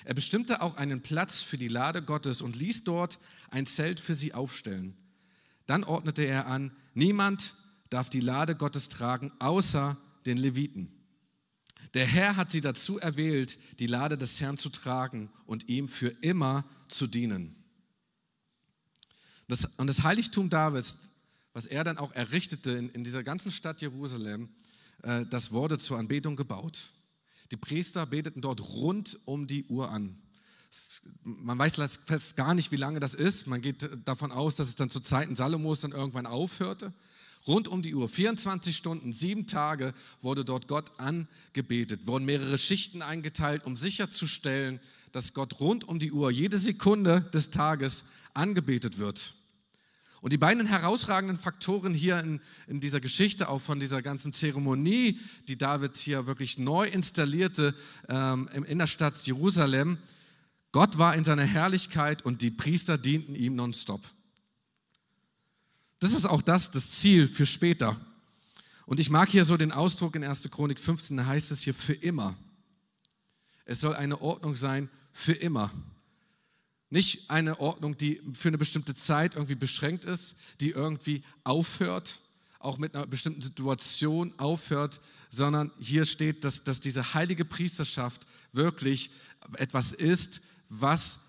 Er 0.06 0.14
bestimmte 0.14 0.62
auch 0.62 0.78
einen 0.78 1.02
Platz 1.02 1.42
für 1.42 1.58
die 1.58 1.68
Lade 1.68 2.02
Gottes 2.02 2.42
und 2.42 2.56
ließ 2.56 2.86
dort 2.86 3.20
ein 3.50 3.66
Zelt 3.66 4.00
für 4.00 4.14
sie 4.14 4.34
aufstellen. 4.34 4.96
Dann 5.66 5.84
ordnete 5.84 6.24
er 6.24 6.48
an, 6.48 6.72
niemand 6.94 7.56
darf 7.90 8.10
die 8.10 8.22
Lade 8.22 8.56
Gottes 8.56 8.88
tragen, 8.88 9.34
außer 9.40 9.98
den 10.26 10.38
Leviten. 10.38 10.94
Der 11.94 12.06
Herr 12.06 12.38
hat 12.38 12.52
sie 12.52 12.62
dazu 12.62 13.00
erwählt, 13.00 13.60
die 13.80 13.88
Lade 13.88 14.18
des 14.18 14.40
Herrn 14.40 14.56
zu 14.56 14.70
tragen 14.70 15.30
und 15.46 15.68
ihm 15.68 15.90
für 15.90 16.08
immer 16.22 16.64
zu 16.88 17.06
dienen. 17.06 17.54
Das, 19.50 19.66
und 19.76 19.88
das 19.88 20.04
Heiligtum 20.04 20.50
Davids, 20.50 20.98
was 21.56 21.66
er 21.66 21.86
dann 21.86 21.98
auch 21.98 22.12
errichtete 22.12 22.72
in, 22.72 22.90
in 22.90 23.06
dieser 23.06 23.24
ganzen 23.24 23.50
Stadt 23.50 23.82
Jerusalem, 23.82 24.50
äh, 25.04 25.26
das 25.26 25.54
wurde 25.54 25.78
zur 25.78 25.98
Anbetung 25.98 26.36
gebaut. 26.36 26.92
Die 27.50 27.56
Priester 27.56 28.06
beteten 28.06 28.42
dort 28.42 28.60
rund 28.60 29.18
um 29.24 29.48
die 29.48 29.64
Uhr 29.64 29.90
an. 29.90 30.18
Man 31.24 31.58
weiß 31.58 31.76
fest 32.06 32.36
gar 32.36 32.54
nicht, 32.54 32.74
wie 32.74 32.76
lange 32.76 33.00
das 33.00 33.14
ist. 33.14 33.48
Man 33.48 33.62
geht 33.62 33.90
davon 34.04 34.34
aus, 34.34 34.56
dass 34.56 34.68
es 34.68 34.76
dann 34.76 34.90
zu 34.90 35.00
Zeiten 35.00 35.38
Salomos 35.38 35.80
dann 35.80 35.94
irgendwann 35.94 36.26
aufhörte. 36.26 36.92
Rund 37.48 37.70
um 37.70 37.82
die 37.82 37.96
Uhr, 37.96 38.10
24 38.10 38.76
Stunden, 38.76 39.14
sieben 39.14 39.48
Tage 39.48 39.94
wurde 40.22 40.44
dort 40.44 40.68
Gott 40.68 40.92
angebetet, 41.00 42.06
wurden 42.06 42.26
mehrere 42.26 42.58
Schichten 42.58 43.02
eingeteilt, 43.02 43.66
um 43.66 43.78
sicherzustellen, 43.78 44.82
dass 45.14 45.34
Gott 45.34 45.62
rund 45.62 45.88
um 45.88 46.00
die 46.00 46.12
Uhr, 46.12 46.32
jede 46.32 46.58
Sekunde 46.58 47.22
des 47.34 47.50
Tages 47.50 48.04
angebetet 48.34 48.98
wird. 48.98 49.36
Und 50.22 50.34
die 50.34 50.38
beiden 50.38 50.66
herausragenden 50.66 51.38
Faktoren 51.38 51.94
hier 51.94 52.20
in, 52.20 52.42
in, 52.68 52.80
dieser 52.80 53.00
Geschichte, 53.00 53.48
auch 53.50 53.62
von 53.62 53.80
dieser 53.80 54.02
ganzen 54.02 54.34
Zeremonie, 54.34 55.20
die 55.48 55.58
David 55.58 55.98
hier 55.98 56.26
wirklich 56.26 56.58
neu 56.58 56.88
installierte 56.88 57.76
ähm, 58.10 58.50
in 58.66 58.80
der 58.80 58.88
Stadt 58.88 59.18
Jerusalem, 59.28 59.98
Gott 60.72 60.98
war 60.98 61.16
in 61.16 61.24
seiner 61.24 61.44
Herrlichkeit 61.44 62.26
und 62.26 62.42
die 62.42 62.52
Priester 62.52 62.98
dienten 62.98 63.34
ihm 63.34 63.56
nonstop. 63.56 64.02
Das 66.00 66.14
ist 66.14 66.26
auch 66.26 66.42
das, 66.42 66.72
das 66.72 66.92
Ziel 66.92 67.28
für 67.28 67.46
später. 67.46 67.98
Und 68.86 69.00
ich 69.00 69.10
mag 69.10 69.30
hier 69.30 69.46
so 69.46 69.58
den 69.58 69.72
Ausdruck 69.72 70.16
in 70.16 70.24
1. 70.24 70.50
Chronik 70.52 70.80
15, 70.80 71.18
da 71.18 71.26
heißt 71.26 71.52
es 71.52 71.62
hier 71.62 71.74
für 71.74 71.94
immer. 71.94 72.36
Es 73.66 73.82
soll 73.82 73.96
eine 73.96 74.22
Ordnung 74.22 74.56
sein 74.56 74.90
für 75.12 75.34
immer. 75.34 75.72
Nicht 76.90 77.30
eine 77.30 77.60
Ordnung, 77.60 77.98
die 77.98 78.22
für 78.34 78.50
eine 78.50 78.58
bestimmte 78.58 78.96
Zeit 78.96 79.36
irgendwie 79.36 79.56
beschränkt 79.56 80.06
ist, 80.06 80.36
die 80.62 80.70
irgendwie 80.70 81.24
aufhört, 81.44 82.22
auch 82.60 82.78
mit 82.78 82.96
einer 82.96 83.08
bestimmten 83.08 83.42
Situation 83.42 84.34
aufhört, 84.38 85.00
sondern 85.30 85.72
hier 85.80 86.06
steht, 86.06 86.44
dass, 86.44 86.64
dass 86.64 86.80
diese 86.80 87.14
heilige 87.14 87.46
Priesterschaft 87.46 88.26
wirklich 88.54 89.12
etwas 89.58 89.94
ist, 89.94 90.42
was 90.70 91.20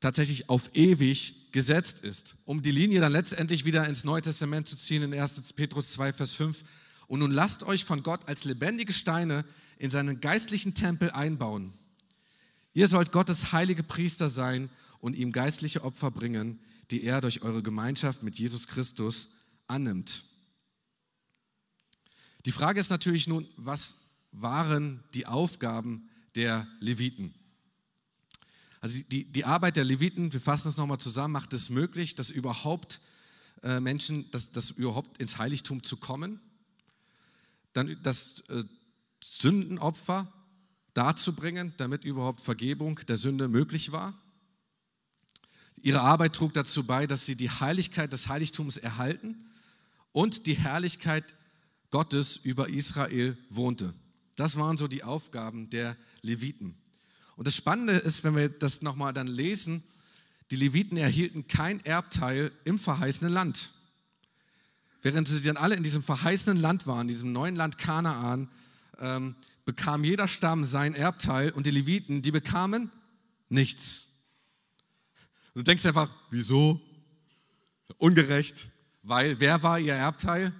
tatsächlich 0.00 0.48
auf 0.48 0.70
ewig 0.74 1.52
gesetzt 1.52 2.00
ist. 2.00 2.34
Um 2.44 2.62
die 2.62 2.72
Linie 2.72 3.00
dann 3.00 3.12
letztendlich 3.12 3.64
wieder 3.64 3.86
ins 3.86 4.04
Neue 4.04 4.22
Testament 4.22 4.66
zu 4.66 4.76
ziehen, 4.76 5.02
in 5.02 5.14
1. 5.14 5.52
Petrus 5.52 5.92
2, 5.92 6.12
Vers 6.12 6.32
5. 6.32 6.64
Und 7.06 7.20
nun 7.20 7.30
lasst 7.30 7.62
euch 7.62 7.84
von 7.84 8.02
Gott 8.02 8.26
als 8.26 8.44
lebendige 8.44 8.92
Steine 8.92 9.44
in 9.78 9.90
seinen 9.90 10.20
geistlichen 10.20 10.74
Tempel 10.74 11.10
einbauen. 11.10 11.72
Ihr 12.72 12.88
sollt 12.88 13.12
Gottes 13.12 13.52
heilige 13.52 13.82
Priester 13.82 14.28
sein 14.28 14.70
und 15.02 15.16
ihm 15.16 15.32
geistliche 15.32 15.82
Opfer 15.82 16.12
bringen, 16.12 16.60
die 16.90 17.02
er 17.02 17.20
durch 17.20 17.42
eure 17.42 17.62
Gemeinschaft 17.62 18.22
mit 18.22 18.38
Jesus 18.38 18.68
Christus 18.68 19.28
annimmt. 19.66 20.24
Die 22.46 22.52
Frage 22.52 22.78
ist 22.78 22.88
natürlich 22.88 23.26
nun, 23.26 23.48
was 23.56 23.96
waren 24.30 25.02
die 25.12 25.26
Aufgaben 25.26 26.08
der 26.36 26.68
Leviten? 26.78 27.34
Also 28.80 28.98
die, 29.10 29.24
die 29.24 29.44
Arbeit 29.44 29.74
der 29.76 29.84
Leviten, 29.84 30.32
wir 30.32 30.40
fassen 30.40 30.68
das 30.68 30.76
nochmal 30.76 30.98
zusammen, 30.98 31.32
macht 31.32 31.52
es 31.52 31.68
möglich, 31.68 32.14
dass 32.14 32.30
überhaupt 32.30 33.00
äh, 33.62 33.80
Menschen, 33.80 34.30
dass, 34.30 34.52
dass 34.52 34.70
überhaupt 34.70 35.18
ins 35.18 35.36
Heiligtum 35.36 35.82
zu 35.82 35.96
kommen. 35.96 36.40
Dann 37.72 37.96
das 38.02 38.40
äh, 38.48 38.62
Sündenopfer 39.22 40.32
darzubringen, 40.94 41.74
damit 41.76 42.04
überhaupt 42.04 42.40
Vergebung 42.40 43.00
der 43.08 43.16
Sünde 43.16 43.48
möglich 43.48 43.90
war. 43.90 44.21
Ihre 45.80 46.00
Arbeit 46.00 46.34
trug 46.34 46.52
dazu 46.52 46.84
bei, 46.84 47.06
dass 47.06 47.26
sie 47.26 47.36
die 47.36 47.50
Heiligkeit 47.50 48.12
des 48.12 48.28
Heiligtums 48.28 48.76
erhalten 48.76 49.44
und 50.12 50.46
die 50.46 50.54
Herrlichkeit 50.54 51.34
Gottes 51.90 52.36
über 52.36 52.68
Israel 52.68 53.36
wohnte. 53.48 53.94
Das 54.36 54.56
waren 54.56 54.76
so 54.76 54.88
die 54.88 55.04
Aufgaben 55.04 55.70
der 55.70 55.96
Leviten. 56.22 56.74
Und 57.36 57.46
das 57.46 57.56
Spannende 57.56 57.94
ist, 57.94 58.24
wenn 58.24 58.36
wir 58.36 58.48
das 58.48 58.82
nochmal 58.82 59.12
dann 59.12 59.26
lesen, 59.26 59.82
die 60.50 60.56
Leviten 60.56 60.96
erhielten 60.96 61.46
kein 61.46 61.84
Erbteil 61.84 62.52
im 62.64 62.78
verheißenen 62.78 63.32
Land. 63.32 63.72
Während 65.02 65.26
sie 65.26 65.42
dann 65.42 65.56
alle 65.56 65.74
in 65.74 65.82
diesem 65.82 66.02
verheißenen 66.02 66.58
Land 66.58 66.86
waren, 66.86 67.08
diesem 67.08 67.32
neuen 67.32 67.56
Land 67.56 67.78
Kanaan, 67.78 68.48
ähm, 69.00 69.34
bekam 69.64 70.04
jeder 70.04 70.28
Stamm 70.28 70.64
sein 70.64 70.94
Erbteil 70.94 71.50
und 71.50 71.66
die 71.66 71.70
Leviten, 71.70 72.22
die 72.22 72.30
bekamen 72.30 72.90
nichts. 73.48 74.06
Und 75.54 75.60
du 75.60 75.62
denkst 75.64 75.84
einfach, 75.86 76.10
wieso? 76.30 76.80
Ungerecht, 77.98 78.70
weil 79.02 79.38
wer 79.38 79.62
war 79.62 79.78
ihr 79.78 79.94
Erbteil? 79.94 80.52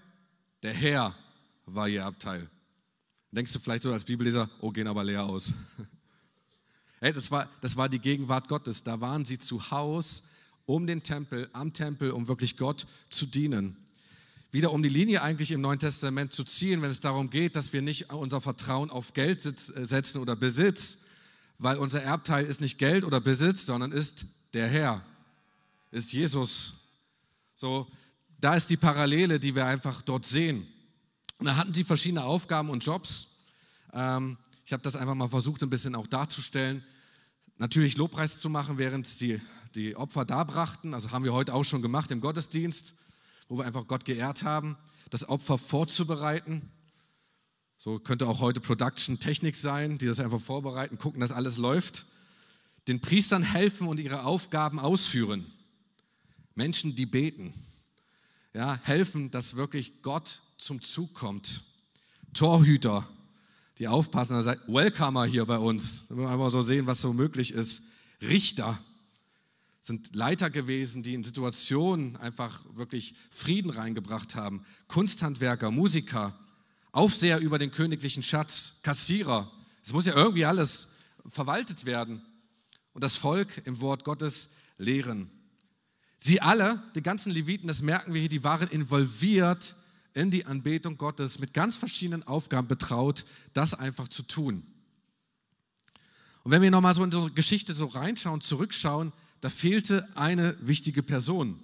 Der 0.62 0.74
Herr 0.74 1.16
war 1.64 1.88
ihr 1.88 2.02
Erbteil. 2.02 2.50
Denkst 3.30 3.52
du 3.54 3.58
vielleicht 3.58 3.84
so 3.84 3.92
als 3.92 4.04
Bibelleser, 4.04 4.50
oh, 4.60 4.70
gehen 4.70 4.86
aber 4.86 5.04
leer 5.04 5.24
aus. 5.24 5.52
Hey, 7.00 7.12
das, 7.12 7.32
war, 7.32 7.50
das 7.60 7.76
war 7.76 7.88
die 7.88 7.98
Gegenwart 7.98 8.46
Gottes. 8.46 8.84
Da 8.84 9.00
waren 9.00 9.24
sie 9.24 9.36
zu 9.36 9.72
Haus 9.72 10.22
um 10.66 10.86
den 10.86 11.02
Tempel, 11.02 11.48
am 11.52 11.72
Tempel, 11.72 12.12
um 12.12 12.28
wirklich 12.28 12.56
Gott 12.56 12.86
zu 13.08 13.26
dienen. 13.26 13.76
Wieder 14.52 14.70
um 14.70 14.84
die 14.84 14.88
Linie 14.88 15.20
eigentlich 15.20 15.50
im 15.50 15.60
Neuen 15.60 15.80
Testament 15.80 16.32
zu 16.32 16.44
ziehen, 16.44 16.80
wenn 16.80 16.90
es 16.90 17.00
darum 17.00 17.28
geht, 17.28 17.56
dass 17.56 17.72
wir 17.72 17.82
nicht 17.82 18.12
unser 18.12 18.40
Vertrauen 18.40 18.88
auf 18.88 19.14
Geld 19.14 19.44
äh, 19.44 19.84
setzen 19.84 20.20
oder 20.20 20.36
Besitz, 20.36 20.98
weil 21.58 21.76
unser 21.76 22.00
Erbteil 22.02 22.44
ist 22.44 22.60
nicht 22.60 22.78
Geld 22.78 23.04
oder 23.04 23.20
Besitz, 23.20 23.66
sondern 23.66 23.90
ist 23.90 24.26
der 24.52 24.68
Herr, 24.68 25.02
ist 25.90 26.12
Jesus. 26.12 26.74
So, 27.54 27.86
da 28.38 28.54
ist 28.54 28.70
die 28.70 28.76
Parallele, 28.76 29.38
die 29.38 29.54
wir 29.54 29.66
einfach 29.66 30.02
dort 30.02 30.24
sehen. 30.24 30.66
Und 31.38 31.46
da 31.46 31.56
hatten 31.56 31.74
sie 31.74 31.84
verschiedene 31.84 32.24
Aufgaben 32.24 32.70
und 32.70 32.84
Jobs. 32.84 33.28
Ähm, 33.92 34.36
ich 34.64 34.72
habe 34.72 34.82
das 34.82 34.96
einfach 34.96 35.14
mal 35.14 35.28
versucht, 35.28 35.62
ein 35.62 35.70
bisschen 35.70 35.94
auch 35.94 36.06
darzustellen. 36.06 36.84
Natürlich 37.58 37.96
Lobpreis 37.96 38.40
zu 38.40 38.48
machen, 38.48 38.78
während 38.78 39.06
sie 39.06 39.40
die 39.74 39.96
Opfer 39.96 40.24
darbrachten. 40.24 40.94
Also 40.94 41.10
haben 41.10 41.24
wir 41.24 41.32
heute 41.32 41.54
auch 41.54 41.64
schon 41.64 41.82
gemacht 41.82 42.10
im 42.10 42.20
Gottesdienst, 42.20 42.94
wo 43.48 43.58
wir 43.58 43.64
einfach 43.64 43.86
Gott 43.86 44.04
geehrt 44.04 44.44
haben. 44.44 44.76
Das 45.10 45.28
Opfer 45.28 45.58
vorzubereiten. 45.58 46.70
So 47.76 47.98
könnte 47.98 48.26
auch 48.26 48.40
heute 48.40 48.60
Production 48.60 49.18
Technik 49.18 49.56
sein, 49.56 49.98
die 49.98 50.06
das 50.06 50.20
einfach 50.20 50.40
vorbereiten, 50.40 50.98
gucken, 50.98 51.20
dass 51.20 51.32
alles 51.32 51.58
läuft. 51.58 52.06
Den 52.88 53.00
Priestern 53.00 53.42
helfen 53.42 53.86
und 53.86 54.00
ihre 54.00 54.24
Aufgaben 54.24 54.78
ausführen. 54.78 55.46
Menschen, 56.54 56.94
die 56.96 57.06
beten. 57.06 57.54
Ja, 58.54 58.78
helfen, 58.82 59.30
dass 59.30 59.56
wirklich 59.56 60.02
Gott 60.02 60.42
zum 60.58 60.82
Zug 60.82 61.14
kommt. 61.14 61.62
Torhüter, 62.34 63.08
die 63.78 63.88
aufpassen, 63.88 64.34
dann 64.34 64.44
seid 64.44 64.60
Welcomer 64.68 65.24
hier 65.24 65.44
bei 65.46 65.58
uns. 65.58 66.04
Wir 66.08 66.28
einfach 66.28 66.50
so 66.50 66.62
sehen, 66.62 66.86
was 66.86 67.00
so 67.00 67.12
möglich 67.12 67.52
ist. 67.52 67.82
Richter 68.20 68.78
sind 69.80 70.14
Leiter 70.14 70.50
gewesen, 70.50 71.02
die 71.02 71.14
in 71.14 71.24
Situationen 71.24 72.16
einfach 72.16 72.64
wirklich 72.74 73.14
Frieden 73.30 73.70
reingebracht 73.70 74.36
haben. 74.36 74.64
Kunsthandwerker, 74.86 75.70
Musiker, 75.70 76.38
Aufseher 76.92 77.40
über 77.40 77.58
den 77.58 77.70
königlichen 77.70 78.22
Schatz, 78.22 78.74
Kassierer. 78.82 79.50
Es 79.82 79.92
muss 79.92 80.06
ja 80.06 80.14
irgendwie 80.14 80.44
alles 80.44 80.88
verwaltet 81.26 81.84
werden. 81.84 82.22
Und 82.92 83.02
das 83.02 83.16
Volk 83.16 83.62
im 83.66 83.80
Wort 83.80 84.04
Gottes 84.04 84.48
lehren. 84.78 85.30
Sie 86.18 86.40
alle, 86.40 86.82
die 86.94 87.02
ganzen 87.02 87.32
Leviten, 87.32 87.66
das 87.66 87.82
merken 87.82 88.14
wir 88.14 88.20
hier, 88.20 88.28
die 88.28 88.44
waren 88.44 88.68
involviert 88.68 89.74
in 90.14 90.30
die 90.30 90.46
Anbetung 90.46 90.96
Gottes 90.96 91.38
mit 91.38 91.52
ganz 91.54 91.76
verschiedenen 91.76 92.22
Aufgaben 92.22 92.68
betraut, 92.68 93.24
das 93.54 93.74
einfach 93.74 94.08
zu 94.08 94.22
tun. 94.22 94.62
Und 96.44 96.50
wenn 96.50 96.62
wir 96.62 96.70
nochmal 96.70 96.94
so 96.94 97.02
in 97.02 97.06
unsere 97.06 97.30
Geschichte 97.30 97.74
so 97.74 97.86
reinschauen, 97.86 98.40
zurückschauen, 98.40 99.12
da 99.40 99.50
fehlte 99.50 100.08
eine 100.16 100.56
wichtige 100.60 101.02
Person. 101.02 101.58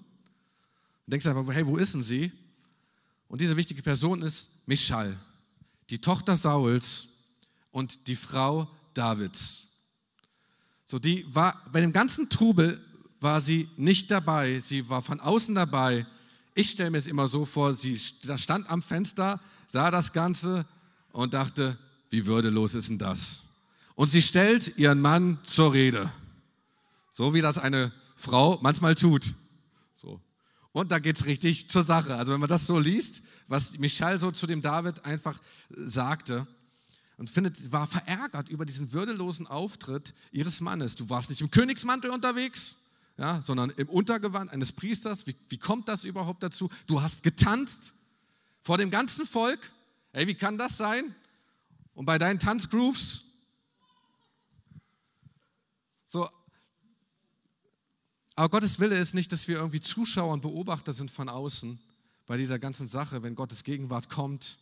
Du 1.06 1.10
denkst 1.12 1.26
einfach, 1.26 1.54
hey, 1.54 1.66
wo 1.66 1.76
ist 1.76 1.94
denn 1.94 2.02
sie? 2.02 2.32
Und 3.28 3.40
diese 3.40 3.56
wichtige 3.56 3.82
Person 3.82 4.22
ist 4.22 4.50
Michal, 4.66 5.18
die 5.90 6.00
Tochter 6.00 6.36
Sauls 6.36 7.06
und 7.70 8.08
die 8.08 8.16
Frau 8.16 8.68
Davids. 8.94 9.67
So, 10.88 10.98
die 10.98 11.27
war 11.29 11.62
bei 11.70 11.81
dem 11.83 11.92
ganzen 11.92 12.31
Trubel 12.31 12.81
war 13.20 13.40
sie 13.40 13.68
nicht 13.77 14.11
dabei. 14.11 14.61
Sie 14.61 14.88
war 14.88 15.03
von 15.03 15.20
außen 15.20 15.55
dabei 15.55 16.07
ich 16.59 16.70
stelle 16.70 16.90
mir 16.90 16.98
es 16.98 17.07
immer 17.07 17.29
so 17.29 17.44
vor, 17.44 17.72
sie 17.72 17.96
stand 17.96 18.68
am 18.68 18.83
Fenster, 18.83 19.40
sah 19.68 19.92
das 19.92 20.12
Ganze 20.12 20.66
und 21.12 21.33
dachte, 21.33 21.79
wie 22.11 22.27
würdelos 22.27 22.74
ist 22.74 22.88
denn 22.88 22.98
das? 22.98 23.44
Und 23.94 24.09
sie 24.09 24.22
stellt 24.22 24.77
ihren 24.77 25.01
Mann 25.01 25.38
zur 25.44 25.72
Rede, 25.72 26.12
so 27.12 27.33
wie 27.33 27.42
das 27.42 27.59
eine 27.59 27.92
Frau 28.16 28.59
manchmal 28.61 28.96
tut. 28.96 29.35
So. 29.94 30.20
Und 30.72 30.90
da 30.90 30.98
geht 30.98 31.14
es 31.14 31.27
richtig 31.27 31.70
zur 31.70 31.85
Sache. 31.85 32.16
Also 32.16 32.33
wenn 32.33 32.40
man 32.40 32.48
das 32.48 32.66
so 32.66 32.81
liest, 32.81 33.22
was 33.46 33.79
Michal 33.79 34.18
so 34.18 34.33
zu 34.33 34.48
dem 34.48 34.61
David 34.61 35.05
einfach 35.05 35.40
sagte, 35.70 36.44
und 37.18 37.28
findet, 37.28 37.72
war 37.72 37.87
verärgert 37.87 38.48
über 38.48 38.64
diesen 38.64 38.92
würdelosen 38.92 39.46
Auftritt 39.46 40.14
ihres 40.31 40.61
Mannes. 40.61 40.94
Du 40.94 41.11
warst 41.11 41.28
nicht 41.28 41.40
im 41.40 41.50
Königsmantel 41.50 42.11
unterwegs, 42.11 42.76
ja, 43.18 43.42
sondern 43.42 43.70
im 43.70 43.88
Untergewand 43.88 44.52
eines 44.52 44.70
Priesters. 44.72 45.26
Wie, 45.26 45.35
wie 45.48 45.59
kommt 45.59 45.88
das 45.88 46.04
überhaupt 46.04 46.42
dazu? 46.44 46.70
Du 46.87 47.02
hast 47.02 47.24
getanzt 47.24 47.92
vor 48.61 48.78
dem 48.78 48.90
ganzen 48.90 49.26
Volk. 49.26 49.72
Ey, 50.12 50.28
wie 50.28 50.35
kann 50.35 50.57
das 50.57 50.76
sein? 50.78 51.14
Und 51.92 52.07
bei 52.07 52.18
deinen 52.18 52.38
Tanzgrooves? 52.38 53.24
So. 56.07 56.28
Aber 58.37 58.48
Gottes 58.48 58.78
Wille 58.78 58.96
ist 58.96 59.14
nicht, 59.14 59.33
dass 59.33 59.48
wir 59.48 59.57
irgendwie 59.57 59.81
Zuschauer 59.81 60.33
und 60.33 60.42
Beobachter 60.42 60.92
sind 60.92 61.11
von 61.11 61.28
außen 61.28 61.81
bei 62.26 62.37
dieser 62.37 62.61
ganzen 62.61 62.87
Sache, 62.87 63.24
wenn 63.24 63.35
Gottes 63.35 63.64
Gegenwart 63.64 64.09
kommt, 64.09 64.61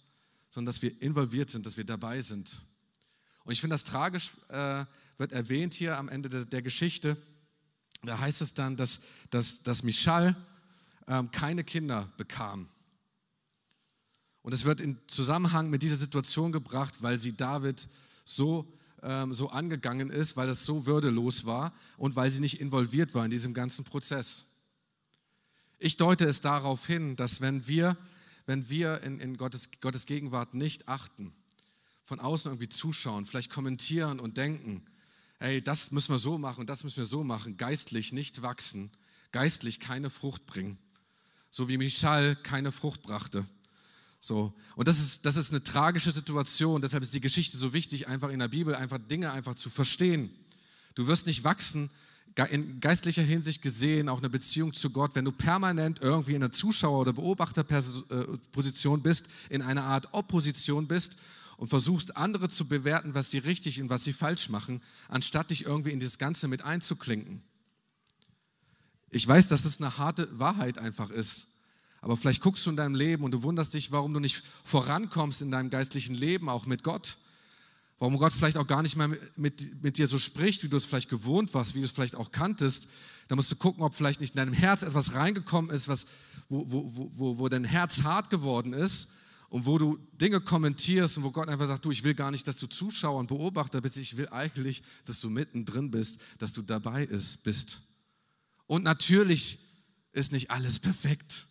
sondern 0.57 0.73
dass 0.73 0.83
wir 0.83 1.01
involviert 1.01 1.51
sind, 1.51 1.67
dass 1.67 1.77
wir 1.77 1.85
dabei 1.85 2.21
sind. 2.21 2.65
Und 3.45 3.53
ich 3.53 3.61
finde 3.61 3.75
das 3.75 3.85
tragisch, 3.85 4.33
äh, 4.49 4.85
wird 5.19 5.33
erwähnt 5.33 5.75
hier 5.75 5.97
am 5.97 6.09
Ende 6.09 6.29
der, 6.29 6.45
der 6.45 6.63
Geschichte 6.63 7.17
da 8.07 8.19
heißt 8.19 8.43
es 8.43 8.55
dann, 8.55 8.77
dass, 8.77 9.01
dass, 9.31 9.63
dass 9.63 9.83
Michal 9.83 10.37
ähm, 11.07 11.31
keine 11.31 11.65
Kinder 11.65 12.13
bekam. 12.17 12.69
Und 14.43 14.55
es 14.55 14.65
wird 14.65 14.81
in 14.81 14.99
Zusammenhang 15.09 15.71
mit 15.71 15.83
dieser 15.83 15.97
Situation 15.97 16.53
gebracht, 16.53 17.03
weil 17.03 17.19
sie 17.19 17.37
David 17.37 17.89
so, 18.25 18.73
ähm, 19.03 19.35
so 19.35 19.51
angegangen 19.51 20.11
ist, 20.11 20.37
weil 20.37 20.49
es 20.49 20.65
so 20.65 20.87
würdelos 20.87 21.47
war 21.47 21.73
und 21.97 22.15
weil 22.15 22.31
sie 22.31 22.41
nicht 22.41 22.61
involviert 22.61 23.15
war 23.15 23.25
in 23.25 23.31
diesem 23.31 23.55
ganzen 23.55 23.85
Prozess. 23.85 24.45
Ich 25.79 25.97
deute 25.97 26.27
es 26.27 26.41
darauf 26.41 26.87
hin, 26.87 27.17
dass 27.17 27.41
wenn 27.41 27.67
wir, 27.67 27.97
wenn 28.47 28.69
wir 28.69 29.03
in, 29.03 29.19
in 29.21 29.37
Gottes, 29.37 29.69
Gottes 29.81 30.07
Gegenwart 30.07 30.55
nicht 30.55 30.89
achten, 30.89 31.33
von 32.05 32.21
außen 32.21 32.51
irgendwie 32.51 32.69
zuschauen, 32.69 33.27
vielleicht 33.27 33.51
kommentieren 33.51 34.21
und 34.21 34.37
denken, 34.37 34.85
ey, 35.41 35.61
das 35.61 35.91
müssen 35.91 36.15
wir 36.15 36.19
so 36.19 36.39
machen 36.39 36.61
und 36.61 36.71
das 36.71 36.85
müssen 36.85 36.99
wir 36.99 37.05
so 37.05 37.25
machen, 37.25 37.57
geistlich 37.57 38.13
nicht 38.13 38.43
wachsen, 38.43 38.91
geistlich 39.33 39.81
keine 39.81 40.09
Frucht 40.09 40.47
bringen. 40.47 40.79
So 41.51 41.69
wie 41.69 41.79
Michal 41.79 42.37
keine 42.37 42.71
Frucht 42.71 43.03
brachte. 43.03 43.47
So. 44.21 44.55
Und 44.77 44.89
das 44.89 45.01
ist, 45.01 45.25
das 45.27 45.37
ist 45.37 45.51
eine 45.51 45.63
tragische 45.63 46.13
Situation. 46.13 46.83
Deshalb 46.83 47.03
ist 47.03 47.15
die 47.15 47.21
Geschichte 47.21 47.57
so 47.57 47.73
wichtig, 47.73 48.09
einfach 48.09 48.31
in 48.31 48.39
der 48.39 48.49
Bibel 48.49 48.75
einfach 48.75 48.99
Dinge 48.99 49.33
einfach 49.33 49.55
zu 49.55 49.71
verstehen. 49.71 50.31
Du 50.95 51.07
wirst 51.07 51.27
nicht 51.27 51.45
wachsen, 51.45 51.91
in 52.45 52.81
geistlicher 52.81 53.23
Hinsicht 53.23 53.63
gesehen, 53.63 54.09
auch 54.09 54.19
eine 54.19 54.29
Beziehung 54.29 54.75
zu 54.75 54.91
Gott, 54.91 55.15
wenn 55.15 55.25
du 55.25 55.33
permanent 55.33 56.01
irgendwie 56.03 56.35
in 56.35 56.43
einer 56.43 56.53
Zuschauer- 56.53 57.01
oder 57.01 57.13
Beobachterposition 57.15 59.03
bist, 59.03 59.27
in 59.49 59.63
einer 59.63 59.85
Art 59.85 60.09
Opposition 60.13 60.87
bist 60.87 61.17
und 61.57 61.69
versuchst, 61.69 62.17
andere 62.17 62.49
zu 62.49 62.67
bewerten, 62.67 63.15
was 63.15 63.31
sie 63.31 63.39
richtig 63.39 63.81
und 63.81 63.89
was 63.89 64.05
sie 64.05 64.13
falsch 64.13 64.51
machen, 64.51 64.83
anstatt 65.09 65.51
dich 65.51 65.65
irgendwie 65.65 65.93
in 65.93 66.01
das 66.01 66.19
Ganze 66.19 66.47
mit 66.47 66.63
einzuklinken. 66.63 67.43
Ich 69.11 69.27
weiß, 69.27 69.49
dass 69.49 69.65
es 69.65 69.81
eine 69.81 69.97
harte 69.97 70.29
Wahrheit 70.39 70.79
einfach 70.79 71.11
ist. 71.11 71.47
Aber 72.03 72.17
vielleicht 72.17 72.43
guckst 72.43 72.67
du 72.67 72.71
in 72.71 72.77
deinem 72.77 72.95
Leben 72.95 73.25
und 73.25 73.31
du 73.31 73.43
wunderst 73.43 73.73
dich, 73.73 73.91
warum 73.91 74.13
du 74.13 74.21
nicht 74.21 74.43
vorankommst 74.63 75.41
in 75.41 75.51
deinem 75.51 75.71
geistlichen 75.71 76.15
Leben, 76.15 76.49
auch 76.49 76.67
mit 76.67 76.83
Gott. 76.83 77.17
Warum 77.99 78.19
Gott 78.19 78.33
vielleicht 78.33 78.57
auch 78.57 78.67
gar 78.67 78.83
nicht 78.83 78.97
mehr 78.97 79.09
mit, 79.09 79.83
mit, 79.83 79.99
dir 79.99 80.07
so 80.07 80.19
spricht, 80.19 80.63
wie 80.63 80.69
du 80.69 80.77
es 80.77 80.85
vielleicht 80.85 81.09
gewohnt 81.09 81.55
warst, 81.55 81.75
wie 81.75 81.81
du 81.81 81.85
es 81.85 81.93
vielleicht 81.93 82.17
auch 82.17 82.31
kanntest, 82.31 82.89
da 83.29 83.37
musst 83.37 83.51
du 83.51 83.57
gucken, 83.57 83.83
ob 83.83 83.95
vielleicht 83.95 84.21
nicht 84.21 84.35
in 84.35 84.39
deinem 84.39 84.53
Herz 84.53 84.83
etwas 84.83 85.15
reingekommen 85.15 85.71
ist, 85.71 85.89
was, 85.89 86.07
wo, 86.49 86.71
wo, 86.71 87.11
wo, 87.17 87.39
wo 87.39 87.49
dein 87.49 87.65
Herz 87.65 88.03
hart 88.03 88.31
geworden 88.31 88.73
ist 88.73 89.09
und 89.49 89.67
wo 89.67 89.79
du 89.79 89.99
Dinge 90.13 90.41
kommentierst 90.41 91.19
und 91.19 91.25
wo 91.25 91.31
Gott 91.31 91.49
einfach 91.49 91.67
sagt, 91.67 91.85
du, 91.85 91.91
ich 91.91 92.05
will 92.05 92.15
gar 92.15 92.31
nicht, 92.31 92.47
dass 92.47 92.57
du 92.57 92.67
Zuschauer 92.67 93.19
und 93.19 93.29
Beobachter 93.29 93.81
bist, 93.81 93.97
ich 93.97 94.17
will 94.17 94.29
eigentlich, 94.29 94.83
dass 95.05 95.21
du 95.21 95.31
mittendrin 95.31 95.91
bist, 95.91 96.21
dass 96.39 96.53
du 96.53 96.63
dabei 96.63 97.05
ist, 97.05 97.43
bist. 97.43 97.83
Und 98.67 98.85
natürlich 98.85 99.59
ist 100.13 100.33
nicht 100.33 100.51
alles 100.51 100.79
perfekt. 100.79 101.47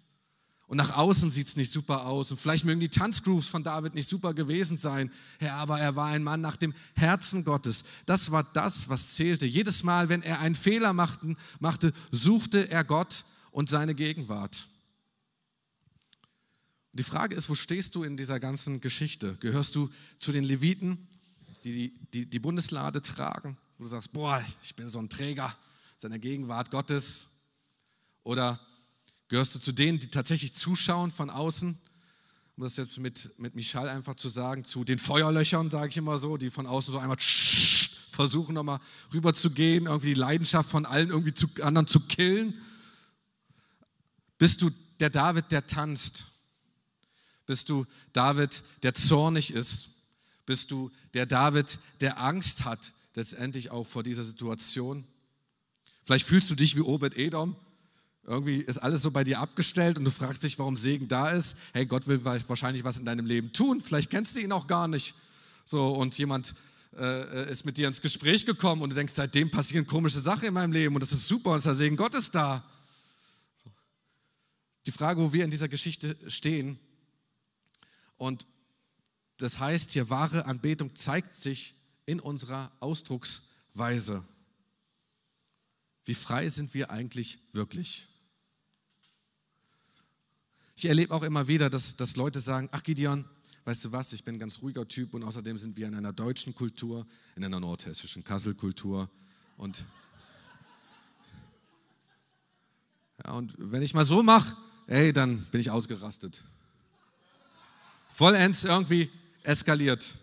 Und 0.67 0.77
nach 0.77 0.97
außen 0.97 1.29
sieht 1.29 1.47
es 1.47 1.55
nicht 1.55 1.71
super 1.71 2.05
aus. 2.05 2.31
Und 2.31 2.37
vielleicht 2.37 2.65
mögen 2.65 2.79
die 2.79 2.89
Tanzgrooves 2.89 3.47
von 3.47 3.63
David 3.63 3.93
nicht 3.93 4.09
super 4.09 4.33
gewesen 4.33 4.77
sein. 4.77 5.11
Ja, 5.39 5.57
aber 5.57 5.79
er 5.79 5.95
war 5.95 6.07
ein 6.07 6.23
Mann 6.23 6.41
nach 6.41 6.55
dem 6.55 6.73
Herzen 6.95 7.43
Gottes. 7.43 7.83
Das 8.07 8.31
war 8.31 8.43
das, 8.43 8.89
was 8.89 9.13
zählte. 9.13 9.45
Jedes 9.45 9.83
Mal, 9.83 10.09
wenn 10.09 10.23
er 10.23 10.39
einen 10.39 10.55
Fehler 10.55 10.93
machte, 10.93 11.35
machte 11.59 11.93
suchte 12.11 12.69
er 12.69 12.83
Gott 12.83 13.25
und 13.51 13.69
seine 13.69 13.93
Gegenwart. 13.93 14.67
Und 16.91 16.99
die 16.99 17.03
Frage 17.03 17.35
ist, 17.35 17.47
wo 17.47 17.55
stehst 17.55 17.93
du 17.93 18.03
in 18.03 18.17
dieser 18.17 18.39
ganzen 18.39 18.81
Geschichte? 18.81 19.37
Gehörst 19.41 19.75
du 19.75 19.89
zu 20.17 20.31
den 20.31 20.43
Leviten, 20.43 21.07
die 21.63 21.93
die, 22.11 22.25
die 22.25 22.39
Bundeslade 22.39 23.03
tragen? 23.03 23.57
Wo 23.77 23.83
du 23.83 23.89
sagst, 23.89 24.13
boah, 24.13 24.43
ich 24.63 24.75
bin 24.75 24.89
so 24.89 24.97
ein 24.97 25.09
Träger 25.09 25.55
seiner 25.97 26.17
Gegenwart 26.17 26.71
Gottes. 26.71 27.29
Oder 28.23 28.59
Gehörst 29.27 29.55
du 29.55 29.59
zu 29.59 29.71
denen, 29.71 29.99
die 29.99 30.07
tatsächlich 30.07 30.53
zuschauen 30.53 31.11
von 31.11 31.29
außen? 31.29 31.77
Um 32.57 32.63
das 32.63 32.77
jetzt 32.77 32.97
mit, 32.97 33.37
mit 33.37 33.55
Michal 33.55 33.89
einfach 33.89 34.15
zu 34.15 34.29
sagen, 34.29 34.63
zu 34.63 34.83
den 34.83 34.99
Feuerlöchern, 34.99 35.69
sage 35.71 35.89
ich 35.89 35.97
immer 35.97 36.17
so, 36.17 36.37
die 36.37 36.49
von 36.49 36.67
außen 36.67 36.93
so 36.93 36.99
einmal 36.99 37.17
versuchen 37.19 38.55
nochmal 38.55 38.79
rüber 39.13 39.33
zu 39.33 39.49
gehen, 39.49 39.87
irgendwie 39.87 40.13
die 40.13 40.19
Leidenschaft 40.19 40.69
von 40.69 40.85
allen 40.85 41.09
irgendwie 41.09 41.33
zu 41.33 41.47
anderen 41.61 41.87
zu 41.87 41.99
killen? 41.99 42.53
Bist 44.37 44.61
du 44.61 44.69
der 44.99 45.09
David, 45.09 45.51
der 45.51 45.67
tanzt? 45.67 46.27
Bist 47.45 47.69
du 47.69 47.85
David, 48.13 48.63
der 48.83 48.93
zornig 48.93 49.51
ist? 49.51 49.89
Bist 50.45 50.71
du 50.71 50.91
der 51.13 51.25
David, 51.25 51.79
der 51.99 52.19
Angst 52.21 52.65
hat, 52.65 52.93
letztendlich 53.15 53.71
auch 53.71 53.85
vor 53.85 54.03
dieser 54.03 54.23
Situation? 54.23 55.05
Vielleicht 56.03 56.25
fühlst 56.25 56.49
du 56.49 56.55
dich 56.55 56.75
wie 56.75 56.81
Obed 56.81 57.17
Edom, 57.17 57.55
irgendwie 58.27 58.57
ist 58.57 58.79
alles 58.79 59.01
so 59.01 59.11
bei 59.11 59.23
dir 59.23 59.39
abgestellt 59.39 59.97
und 59.97 60.05
du 60.05 60.11
fragst 60.11 60.43
dich, 60.43 60.57
warum 60.57 60.75
Segen 60.75 61.07
da 61.07 61.29
ist. 61.29 61.55
Hey, 61.73 61.85
Gott 61.85 62.07
will 62.07 62.25
wahrscheinlich 62.25 62.83
was 62.83 62.97
in 62.97 63.05
deinem 63.05 63.25
Leben 63.25 63.53
tun. 63.53 63.81
Vielleicht 63.81 64.09
kennst 64.09 64.35
du 64.35 64.39
ihn 64.39 64.51
auch 64.51 64.67
gar 64.67 64.87
nicht. 64.87 65.15
So, 65.63 65.93
und 65.93 66.17
jemand 66.17 66.55
äh, 66.97 67.51
ist 67.51 67.65
mit 67.65 67.77
dir 67.77 67.87
ins 67.87 68.01
Gespräch 68.01 68.45
gekommen 68.45 68.81
und 68.81 68.89
du 68.89 68.95
denkst, 68.95 69.13
seitdem 69.13 69.51
passieren 69.51 69.85
komische 69.85 70.19
Sachen 70.21 70.47
in 70.47 70.53
meinem 70.53 70.71
Leben 70.71 70.95
und 70.95 71.01
das 71.01 71.11
ist 71.11 71.27
super 71.27 71.51
und 71.51 71.63
der 71.63 71.75
Segen 71.75 71.95
Gottes 71.95 72.31
da. 72.31 72.63
So. 73.63 73.71
Die 74.85 74.91
Frage, 74.91 75.21
wo 75.21 75.31
wir 75.31 75.43
in 75.43 75.51
dieser 75.51 75.67
Geschichte 75.67 76.17
stehen 76.27 76.79
und 78.17 78.47
das 79.37 79.59
heißt 79.59 79.91
hier, 79.91 80.09
wahre 80.09 80.45
Anbetung 80.45 80.95
zeigt 80.95 81.33
sich 81.33 81.75
in 82.05 82.19
unserer 82.19 82.71
Ausdrucksweise. 82.79 84.23
Wie 86.05 86.13
frei 86.13 86.49
sind 86.49 86.73
wir 86.73 86.91
eigentlich 86.91 87.39
wirklich? 87.51 88.07
Ich 90.77 90.85
erlebe 90.85 91.13
auch 91.13 91.23
immer 91.23 91.47
wieder, 91.47 91.69
dass, 91.69 91.95
dass 91.95 92.17
Leute 92.17 92.41
sagen, 92.41 92.67
ach 92.73 92.83
Gideon, 92.83 93.23
weißt 93.63 93.85
du 93.85 93.91
was, 93.93 94.11
ich 94.11 94.25
bin 94.25 94.35
ein 94.35 94.39
ganz 94.39 94.61
ruhiger 94.61 94.85
Typ 94.85 95.13
und 95.13 95.23
außerdem 95.23 95.57
sind 95.57 95.77
wir 95.77 95.87
in 95.87 95.95
einer 95.95 96.11
deutschen 96.11 96.53
Kultur, 96.53 97.07
in 97.37 97.45
einer 97.45 97.61
nordhessischen 97.61 98.25
Kasselkultur 98.25 99.09
und, 99.55 99.85
ja, 103.23 103.31
und 103.31 103.53
wenn 103.57 103.81
ich 103.81 103.93
mal 103.93 104.03
so 104.03 104.21
mache, 104.21 104.57
ey, 104.87 105.13
dann 105.13 105.45
bin 105.45 105.61
ich 105.61 105.71
ausgerastet. 105.71 106.43
Vollends 108.13 108.65
irgendwie 108.65 109.09
eskaliert. 109.43 110.17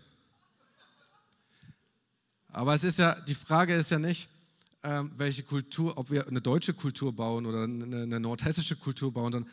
Aber 2.49 2.75
es 2.75 2.83
ist 2.83 2.99
ja, 2.99 3.19
die 3.21 3.33
Frage 3.33 3.73
ist 3.73 3.89
ja 3.89 3.97
nicht, 3.97 4.29
ähm, 4.83 5.11
welche 5.17 5.41
Kultur, 5.41 5.97
ob 5.97 6.11
wir 6.11 6.27
eine 6.27 6.41
deutsche 6.41 6.75
Kultur 6.75 7.11
bauen 7.11 7.47
oder 7.47 7.63
eine, 7.63 8.03
eine 8.03 8.19
nordhessische 8.19 8.75
Kultur 8.75 9.11
bauen, 9.11 9.31
sondern 9.31 9.51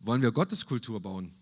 wollen 0.00 0.22
wir 0.22 0.32
Gottes 0.32 0.66
Kultur 0.66 1.00
bauen? 1.00 1.32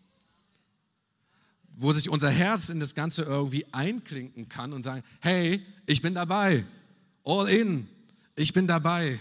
Wo 1.77 1.93
sich 1.93 2.11
unser 2.11 2.31
Herz 2.31 2.69
in 2.69 2.81
das 2.81 2.95
Ganze 2.95 3.23
irgendwie 3.23 3.67
einklinken 3.73 4.49
kann 4.49 4.73
und 4.73 4.83
sagen, 4.83 5.05
hey, 5.21 5.65
ich 5.87 6.03
bin 6.03 6.15
dabei, 6.15 6.65
all 7.25 7.49
in, 7.49 7.89
ich 8.35 8.53
bin 8.53 8.67
dabei. 8.67 9.19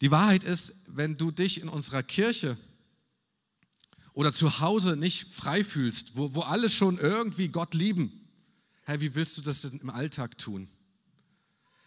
Die 0.00 0.10
Wahrheit 0.10 0.42
ist, 0.42 0.74
wenn 0.86 1.16
du 1.16 1.30
dich 1.30 1.60
in 1.60 1.68
unserer 1.68 2.02
Kirche 2.02 2.56
oder 4.14 4.32
zu 4.32 4.60
Hause 4.60 4.96
nicht 4.96 5.30
frei 5.30 5.64
fühlst, 5.64 6.16
wo, 6.16 6.34
wo 6.34 6.40
alle 6.40 6.68
schon 6.68 6.98
irgendwie 6.98 7.48
Gott 7.48 7.74
lieben, 7.74 8.12
hey, 8.84 9.00
wie 9.00 9.14
willst 9.14 9.36
du 9.36 9.42
das 9.42 9.62
denn 9.62 9.78
im 9.80 9.90
Alltag 9.90 10.38
tun? 10.38 10.68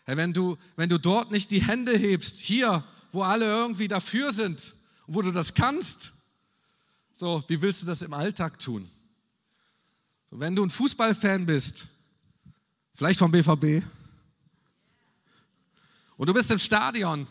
Hey, 0.05 0.17
wenn, 0.17 0.33
du, 0.33 0.57
wenn 0.75 0.89
du 0.89 0.99
dort 0.99 1.31
nicht 1.31 1.51
die 1.51 1.61
Hände 1.61 1.97
hebst, 1.97 2.39
hier, 2.39 2.83
wo 3.11 3.23
alle 3.23 3.45
irgendwie 3.45 3.87
dafür 3.87 4.33
sind, 4.33 4.75
wo 5.07 5.21
du 5.21 5.31
das 5.31 5.53
kannst. 5.53 6.13
So, 7.13 7.43
wie 7.47 7.59
willst 7.61 7.81
du 7.81 7.85
das 7.87 8.01
im 8.01 8.13
Alltag 8.13 8.59
tun? 8.59 8.87
So, 10.29 10.39
wenn 10.39 10.55
du 10.55 10.63
ein 10.63 10.69
Fußballfan 10.69 11.45
bist, 11.45 11.87
vielleicht 12.93 13.17
vom 13.17 13.31
BVB, 13.31 13.83
und 16.17 16.27
du 16.29 16.33
bist 16.33 16.51
im 16.51 16.59
Stadion, 16.59 17.27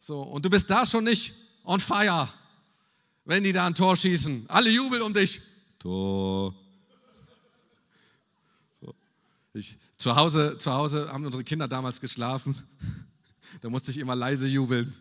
so, 0.00 0.22
und 0.22 0.44
du 0.44 0.50
bist 0.50 0.68
da 0.68 0.84
schon 0.84 1.04
nicht 1.04 1.32
on 1.64 1.78
fire, 1.78 2.28
wenn 3.24 3.44
die 3.44 3.52
da 3.52 3.66
ein 3.66 3.74
Tor 3.74 3.96
schießen. 3.96 4.46
Alle 4.48 4.70
jubeln 4.70 5.02
um 5.02 5.14
dich. 5.14 5.40
Tor. 5.78 6.54
So. 8.80 8.94
Ich, 9.54 9.78
zu, 9.96 10.16
Hause, 10.16 10.58
zu 10.58 10.72
Hause 10.72 11.08
haben 11.12 11.24
unsere 11.24 11.44
Kinder 11.44 11.68
damals 11.68 12.00
geschlafen. 12.00 12.60
Da 13.60 13.68
musste 13.68 13.90
ich 13.92 13.98
immer 13.98 14.16
leise 14.16 14.48
jubeln. 14.48 14.94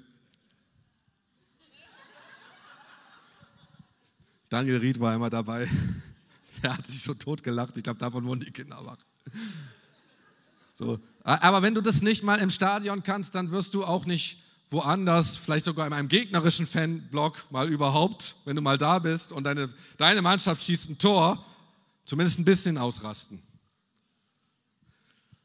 Daniel 4.51 4.77
Ried 4.77 4.99
war 4.99 5.15
immer 5.15 5.31
dabei. 5.31 5.67
Er 6.63 6.77
hat 6.77 6.85
sich 6.85 7.01
so 7.01 7.15
tot 7.15 7.41
gelacht. 7.41 7.75
Ich 7.75 7.81
glaube, 7.81 7.97
davon 7.97 8.23
wurden 8.23 8.41
die 8.41 8.51
Kinder 8.51 8.85
wach. 8.85 8.99
So. 10.75 10.99
Aber 11.23 11.63
wenn 11.63 11.73
du 11.73 11.81
das 11.81 12.03
nicht 12.03 12.21
mal 12.21 12.37
im 12.37 12.51
Stadion 12.51 13.01
kannst, 13.01 13.33
dann 13.33 13.49
wirst 13.49 13.73
du 13.73 13.83
auch 13.83 14.05
nicht 14.05 14.37
woanders, 14.69 15.37
vielleicht 15.37 15.65
sogar 15.65 15.87
in 15.87 15.93
einem 15.93 16.07
gegnerischen 16.07 16.67
Fanblock 16.67 17.51
mal 17.51 17.67
überhaupt, 17.67 18.35
wenn 18.45 18.55
du 18.55 18.61
mal 18.61 18.77
da 18.77 18.99
bist 18.99 19.31
und 19.31 19.45
deine, 19.45 19.73
deine 19.97 20.21
Mannschaft 20.21 20.63
schießt 20.63 20.91
ein 20.91 20.99
Tor, 20.99 21.43
zumindest 22.05 22.37
ein 22.37 22.45
bisschen 22.45 22.77
ausrasten. 22.77 23.41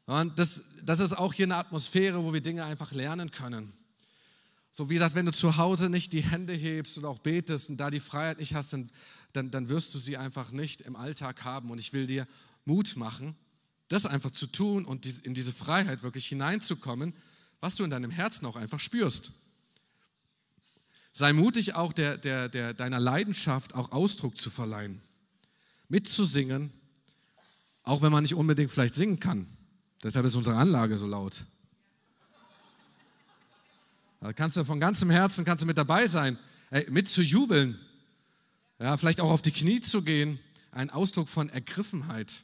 Und 0.05 0.37
das, 0.37 0.61
das 0.83 0.99
ist 0.99 1.17
auch 1.17 1.33
hier 1.33 1.47
eine 1.47 1.55
Atmosphäre, 1.55 2.23
wo 2.23 2.31
wir 2.31 2.41
Dinge 2.41 2.63
einfach 2.63 2.91
lernen 2.91 3.31
können. 3.31 3.73
So 4.71 4.89
wie 4.89 4.95
gesagt, 4.95 5.15
wenn 5.15 5.25
du 5.25 5.31
zu 5.31 5.57
Hause 5.57 5.89
nicht 5.89 6.13
die 6.13 6.21
Hände 6.21 6.53
hebst 6.53 6.97
und 6.97 7.05
auch 7.05 7.19
betest 7.19 7.69
und 7.69 7.77
da 7.77 7.89
die 7.89 7.99
Freiheit 7.99 8.37
nicht 8.37 8.53
hast, 8.53 8.73
dann, 8.73 8.91
dann, 9.33 9.51
dann 9.51 9.69
wirst 9.69 9.93
du 9.93 9.99
sie 9.99 10.17
einfach 10.17 10.51
nicht 10.51 10.81
im 10.81 10.95
Alltag 10.95 11.43
haben. 11.43 11.71
Und 11.71 11.79
ich 11.79 11.93
will 11.93 12.05
dir 12.05 12.27
Mut 12.65 12.95
machen, 12.95 13.35
das 13.87 14.05
einfach 14.05 14.31
zu 14.31 14.47
tun 14.47 14.85
und 14.85 15.05
in 15.25 15.33
diese 15.33 15.53
Freiheit 15.53 16.03
wirklich 16.03 16.27
hineinzukommen, 16.27 17.13
was 17.59 17.75
du 17.75 17.83
in 17.83 17.89
deinem 17.89 18.11
Herzen 18.11 18.45
auch 18.45 18.55
einfach 18.55 18.79
spürst. 18.79 19.31
Sei 21.13 21.33
mutig 21.33 21.73
auch 21.73 21.93
der, 21.93 22.17
der, 22.17 22.47
der, 22.47 22.73
deiner 22.73 22.99
Leidenschaft 22.99 23.73
auch 23.73 23.91
Ausdruck 23.91 24.37
zu 24.37 24.51
verleihen, 24.51 25.01
mitzusingen, 25.89 26.71
auch 27.81 28.01
wenn 28.01 28.11
man 28.11 28.23
nicht 28.23 28.35
unbedingt 28.35 28.69
vielleicht 28.69 28.93
singen 28.93 29.19
kann. 29.19 29.47
Deshalb 30.03 30.25
ist 30.25 30.35
unsere 30.35 30.57
Anlage 30.57 30.97
so 30.97 31.07
laut. 31.07 31.45
Da 34.19 34.33
kannst 34.33 34.57
du 34.57 34.65
von 34.65 34.79
ganzem 34.79 35.09
Herzen 35.09 35.45
kannst 35.45 35.61
du 35.61 35.67
mit 35.67 35.77
dabei 35.77 36.07
sein, 36.07 36.37
ey, 36.71 36.89
mit 36.89 37.07
zu 37.07 37.21
jubeln. 37.21 37.79
Ja, 38.79 38.97
vielleicht 38.97 39.21
auch 39.21 39.29
auf 39.29 39.41
die 39.41 39.51
Knie 39.51 39.79
zu 39.79 40.01
gehen, 40.01 40.39
ein 40.71 40.89
Ausdruck 40.89 41.29
von 41.29 41.49
Ergriffenheit. 41.49 42.43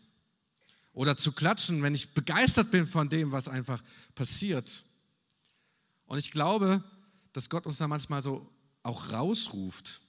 Oder 0.94 1.18
zu 1.18 1.32
klatschen, 1.32 1.82
wenn 1.82 1.96
ich 1.96 2.14
begeistert 2.14 2.70
bin 2.70 2.86
von 2.86 3.10
dem, 3.10 3.32
was 3.32 3.48
einfach 3.48 3.84
passiert. 4.14 4.86
Und 6.06 6.20
ich 6.20 6.32
glaube, 6.32 6.84
dass 7.34 7.50
Gott 7.50 7.66
uns 7.66 7.80
da 7.80 7.88
manchmal 7.88 8.22
so 8.22 8.48
auch 8.84 9.12
rausruft, 9.12 10.02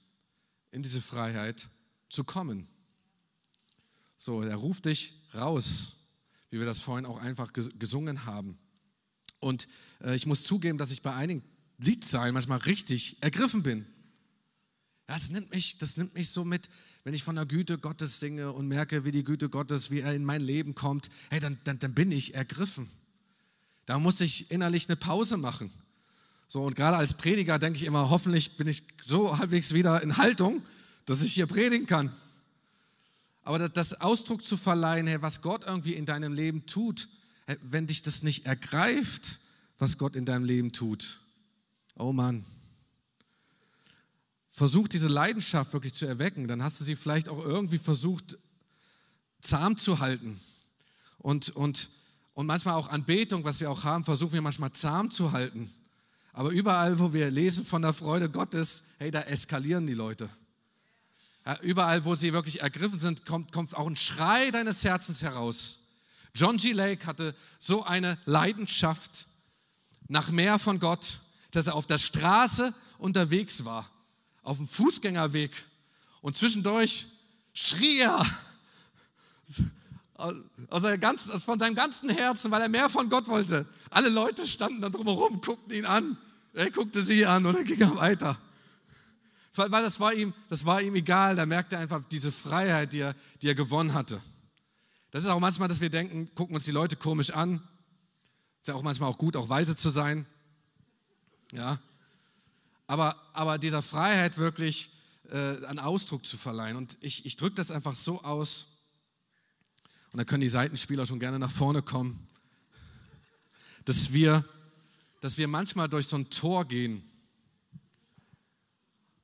in 0.71 0.83
diese 0.83 1.01
Freiheit 1.01 1.69
zu 2.09 2.23
kommen. 2.23 2.67
So, 4.17 4.41
er 4.41 4.55
ruft 4.55 4.85
dich 4.85 5.13
raus, 5.33 5.93
wie 6.49 6.59
wir 6.59 6.65
das 6.65 6.81
vorhin 6.81 7.05
auch 7.05 7.17
einfach 7.17 7.51
gesungen 7.53 8.25
haben. 8.25 8.57
Und 9.39 9.67
äh, 10.01 10.15
ich 10.15 10.25
muss 10.25 10.43
zugeben, 10.43 10.77
dass 10.77 10.91
ich 10.91 11.01
bei 11.01 11.13
einigen 11.13 11.43
Lied 11.77 12.05
sein, 12.05 12.33
manchmal 12.33 12.59
richtig 12.59 13.17
ergriffen 13.21 13.63
bin. 13.63 13.85
Das 15.07 15.29
nimmt 15.29 15.51
mich, 15.51 15.77
das 15.77 15.97
nimmt 15.97 16.13
mich 16.13 16.29
so 16.29 16.43
mit, 16.43 16.69
wenn 17.03 17.13
ich 17.13 17.23
von 17.23 17.35
der 17.35 17.45
Güte 17.45 17.77
Gottes 17.77 18.19
singe 18.19 18.51
und 18.51 18.67
merke, 18.67 19.05
wie 19.05 19.11
die 19.11 19.23
Güte 19.23 19.49
Gottes, 19.49 19.91
wie 19.91 19.99
er 19.99 20.13
in 20.15 20.25
mein 20.25 20.41
Leben 20.41 20.73
kommt, 20.73 21.09
hey, 21.29 21.39
dann, 21.39 21.59
dann, 21.63 21.77
dann 21.77 21.93
bin 21.93 22.11
ich 22.11 22.33
ergriffen. 22.33 22.89
Da 23.85 23.99
muss 23.99 24.19
ich 24.21 24.49
innerlich 24.49 24.89
eine 24.89 24.95
Pause 24.95 25.37
machen. 25.37 25.71
So, 26.47 26.63
und 26.63 26.75
gerade 26.75 26.97
als 26.97 27.13
Prediger 27.13 27.59
denke 27.59 27.77
ich 27.77 27.85
immer, 27.85 28.09
hoffentlich 28.09 28.57
bin 28.57 28.67
ich 28.67 28.83
so 29.05 29.37
halbwegs 29.37 29.73
wieder 29.73 30.01
in 30.01 30.17
Haltung, 30.17 30.63
dass 31.05 31.21
ich 31.21 31.33
hier 31.33 31.45
predigen 31.45 31.85
kann. 31.85 32.11
Aber 33.43 33.69
das 33.69 33.93
Ausdruck 34.01 34.43
zu 34.43 34.57
verleihen, 34.57 35.05
hey, 35.05 35.21
was 35.21 35.41
Gott 35.41 35.65
irgendwie 35.67 35.93
in 35.93 36.05
deinem 36.05 36.33
Leben 36.33 36.65
tut, 36.65 37.07
hey, 37.45 37.57
wenn 37.61 37.85
dich 37.85 38.01
das 38.01 38.23
nicht 38.23 38.47
ergreift, 38.47 39.39
was 39.77 39.99
Gott 39.99 40.15
in 40.15 40.25
deinem 40.25 40.45
Leben 40.45 40.71
tut, 40.71 41.19
oh 41.95 42.13
Mann. 42.13 42.45
Versuch 44.51 44.87
diese 44.87 45.07
Leidenschaft 45.07 45.73
wirklich 45.73 45.93
zu 45.93 46.05
erwecken, 46.05 46.47
dann 46.47 46.63
hast 46.63 46.79
du 46.79 46.83
sie 46.83 46.95
vielleicht 46.95 47.27
auch 47.27 47.43
irgendwie 47.43 47.77
versucht, 47.77 48.37
zahm 49.41 49.77
zu 49.77 49.99
halten. 49.99 50.39
Und, 51.17 51.49
und, 51.49 51.89
und 52.33 52.45
manchmal 52.45 52.75
auch 52.75 52.87
Anbetung, 52.87 53.43
was 53.43 53.59
wir 53.59 53.69
auch 53.69 53.83
haben, 53.83 54.03
versuchen 54.03 54.33
wir 54.33 54.41
manchmal 54.41 54.71
zahm 54.71 55.11
zu 55.11 55.31
halten. 55.31 55.71
Aber 56.31 56.49
überall, 56.49 56.99
wo 56.99 57.13
wir 57.13 57.31
lesen 57.31 57.65
von 57.65 57.81
der 57.81 57.93
Freude 57.93 58.29
Gottes, 58.29 58.83
hey, 58.97 59.11
da 59.11 59.21
eskalieren 59.21 59.87
die 59.87 59.93
Leute. 59.93 60.29
Ja, 61.45 61.59
überall, 61.61 62.03
wo 62.05 62.15
sie 62.15 62.33
wirklich 62.33 62.61
ergriffen 62.61 62.99
sind, 62.99 63.25
kommt, 63.25 63.51
kommt 63.51 63.75
auch 63.75 63.87
ein 63.87 63.95
Schrei 63.95 64.51
deines 64.51 64.83
Herzens 64.83 65.21
heraus. 65.21 65.79
John 66.33 66.57
G. 66.57 66.73
Lake 66.73 67.05
hatte 67.05 67.35
so 67.59 67.83
eine 67.83 68.17
Leidenschaft 68.25 69.27
nach 70.07 70.31
mehr 70.31 70.59
von 70.59 70.79
Gott, 70.79 71.21
dass 71.55 71.67
er 71.67 71.75
auf 71.75 71.87
der 71.87 71.97
Straße 71.97 72.73
unterwegs 72.97 73.63
war, 73.63 73.89
auf 74.43 74.57
dem 74.57 74.67
Fußgängerweg 74.67 75.51
und 76.21 76.35
zwischendurch 76.35 77.07
schrie 77.53 77.99
er 77.99 78.25
aus 80.69 80.83
ganz, 80.99 81.31
von 81.43 81.59
seinem 81.59 81.75
ganzen 81.75 82.09
Herzen, 82.09 82.51
weil 82.51 82.61
er 82.61 82.69
mehr 82.69 82.89
von 82.89 83.09
Gott 83.09 83.27
wollte. 83.27 83.65
Alle 83.89 84.09
Leute 84.09 84.47
standen 84.47 84.81
da 84.81 84.89
drumherum, 84.89 85.41
guckten 85.41 85.73
ihn 85.73 85.85
an. 85.85 86.17
Er 86.53 86.71
guckte 86.71 87.01
sie 87.01 87.25
an 87.25 87.45
und 87.45 87.53
dann 87.53 87.65
ging 87.65 87.79
er 87.81 87.95
weiter. 87.95 88.37
Weil 89.55 89.69
das 89.69 89.99
war 89.99 90.13
ihm, 90.13 90.33
das 90.49 90.65
war 90.65 90.81
ihm 90.81 90.95
egal. 90.95 91.35
Da 91.35 91.45
merkte 91.45 91.75
er 91.75 91.81
einfach 91.81 92.03
diese 92.05 92.31
Freiheit, 92.31 92.93
die 92.93 92.99
er, 92.99 93.15
die 93.41 93.47
er 93.47 93.55
gewonnen 93.55 93.93
hatte. 93.93 94.21
Das 95.11 95.23
ist 95.23 95.29
auch 95.29 95.39
manchmal, 95.39 95.67
dass 95.67 95.81
wir 95.81 95.89
denken, 95.89 96.33
gucken 96.33 96.55
uns 96.55 96.65
die 96.65 96.71
Leute 96.71 96.95
komisch 96.95 97.31
an. 97.31 97.61
Ist 98.61 98.67
ja 98.67 98.73
auch 98.73 98.83
manchmal 98.83 99.09
auch 99.09 99.17
gut, 99.17 99.35
auch 99.35 99.47
weise 99.47 99.75
zu 99.75 99.89
sein. 99.89 100.25
Ja. 101.55 101.79
Aber, 102.87 103.15
aber 103.33 103.57
dieser 103.57 103.81
Freiheit 103.81 104.37
wirklich 104.37 104.91
äh, 105.29 105.65
einen 105.65 105.79
Ausdruck 105.79 106.25
zu 106.25 106.37
verleihen. 106.37 106.77
Und 106.77 106.97
ich, 107.01 107.25
ich 107.25 107.35
drücke 107.35 107.55
das 107.55 107.71
einfach 107.71 107.95
so 107.95 108.21
aus. 108.23 108.67
Und 110.11 110.17
da 110.17 110.25
können 110.25 110.41
die 110.41 110.49
Seitenspieler 110.49 111.05
schon 111.05 111.19
gerne 111.19 111.39
nach 111.39 111.51
vorne 111.51 111.81
kommen. 111.81 112.27
Dass 113.85 114.13
wir 114.13 114.45
dass 115.25 115.39
wir 115.39 115.47
manchmal 115.47 115.89
durch 115.89 116.05
so 116.05 116.17
ein 116.17 116.29
Tor 116.29 116.65
gehen. 116.65 117.03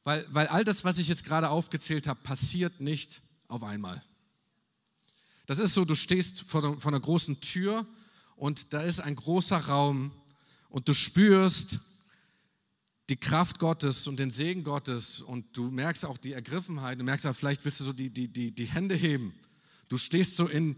Weil, 0.04 0.26
weil 0.32 0.48
all 0.48 0.64
das, 0.64 0.84
was 0.84 0.98
ich 0.98 1.08
jetzt 1.08 1.24
gerade 1.24 1.50
aufgezählt 1.50 2.08
habe, 2.08 2.20
passiert 2.24 2.82
nicht 2.82 3.22
auf 3.48 3.62
einmal. 3.62 4.02
Das 5.46 5.60
ist 5.60 5.76
so, 5.76 5.86
du 5.86 5.94
stehst 5.94 6.42
vor, 6.42 6.80
vor 6.80 6.92
einer 6.92 7.00
großen 7.00 7.40
Tür 7.40 7.86
und 8.36 8.74
da 8.74 8.82
ist 8.82 9.00
ein 9.00 9.16
großer 9.16 9.58
Raum 9.58 10.12
und 10.70 10.88
du 10.88 10.96
spürst 10.96 11.80
die 13.12 13.18
Kraft 13.18 13.60
Gottes 13.60 14.08
und 14.08 14.22
den 14.22 14.32
Segen 14.32 14.64
Gottes 14.64 15.22
und 15.22 15.58
du 15.58 15.70
merkst 15.70 16.06
auch 16.06 16.18
die 16.18 16.32
Ergriffenheit, 16.32 16.98
du 16.98 17.04
merkst 17.04 17.28
auch, 17.28 17.36
vielleicht 17.36 17.66
willst 17.66 17.82
du 17.82 17.84
so 17.84 17.92
die, 17.92 18.10
die, 18.10 18.30
die, 18.30 18.56
die 18.56 18.66
Hände 18.66 18.96
heben. 18.96 19.34
Du 19.90 19.98
stehst 19.98 20.38
so 20.38 20.48
in, 20.48 20.78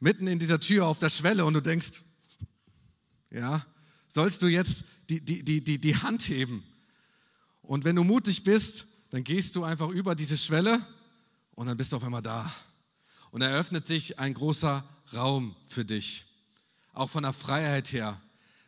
mitten 0.00 0.26
in 0.26 0.40
dieser 0.40 0.58
Tür 0.58 0.88
auf 0.88 0.98
der 0.98 1.10
Schwelle 1.10 1.44
und 1.44 1.54
du 1.54 1.62
denkst, 1.62 2.02
ja, 3.30 3.64
sollst 4.08 4.42
du 4.42 4.48
jetzt 4.48 4.84
die, 5.08 5.24
die, 5.24 5.44
die, 5.44 5.62
die, 5.62 5.80
die 5.80 5.96
Hand 5.96 6.28
heben. 6.28 6.64
Und 7.62 7.84
wenn 7.84 7.94
du 7.94 8.02
mutig 8.02 8.42
bist, 8.42 8.88
dann 9.10 9.22
gehst 9.22 9.54
du 9.54 9.62
einfach 9.62 9.90
über 9.90 10.16
diese 10.16 10.36
Schwelle 10.36 10.84
und 11.54 11.68
dann 11.68 11.76
bist 11.76 11.92
du 11.92 11.98
auf 11.98 12.02
einmal 12.02 12.20
da. 12.20 12.52
Und 13.30 13.42
eröffnet 13.42 13.86
sich 13.86 14.18
ein 14.18 14.34
großer 14.34 14.82
Raum 15.14 15.54
für 15.68 15.84
dich, 15.84 16.26
auch 16.94 17.10
von 17.10 17.22
der 17.22 17.32
Freiheit 17.32 17.92
her. 17.92 18.20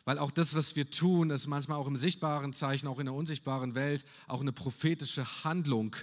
Weil 0.05 0.17
auch 0.17 0.31
das, 0.31 0.55
was 0.55 0.75
wir 0.75 0.89
tun, 0.89 1.29
ist 1.29 1.47
manchmal 1.47 1.77
auch 1.77 1.87
im 1.87 1.95
sichtbaren 1.95 2.53
Zeichen, 2.53 2.87
auch 2.87 2.99
in 2.99 3.05
der 3.05 3.13
unsichtbaren 3.13 3.75
Welt, 3.75 4.05
auch 4.27 4.41
eine 4.41 4.51
prophetische 4.51 5.43
Handlung. 5.43 5.95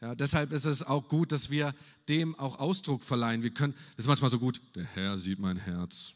Ja, 0.00 0.14
deshalb 0.14 0.52
ist 0.52 0.64
es 0.64 0.82
auch 0.82 1.08
gut, 1.08 1.32
dass 1.32 1.50
wir 1.50 1.74
dem 2.08 2.34
auch 2.36 2.58
Ausdruck 2.58 3.02
verleihen. 3.02 3.42
Wir 3.42 3.50
können, 3.50 3.74
es 3.92 4.04
ist 4.04 4.08
manchmal 4.08 4.30
so 4.30 4.38
gut, 4.38 4.60
der 4.74 4.84
Herr 4.84 5.16
sieht 5.16 5.38
mein 5.38 5.56
Herz 5.56 6.14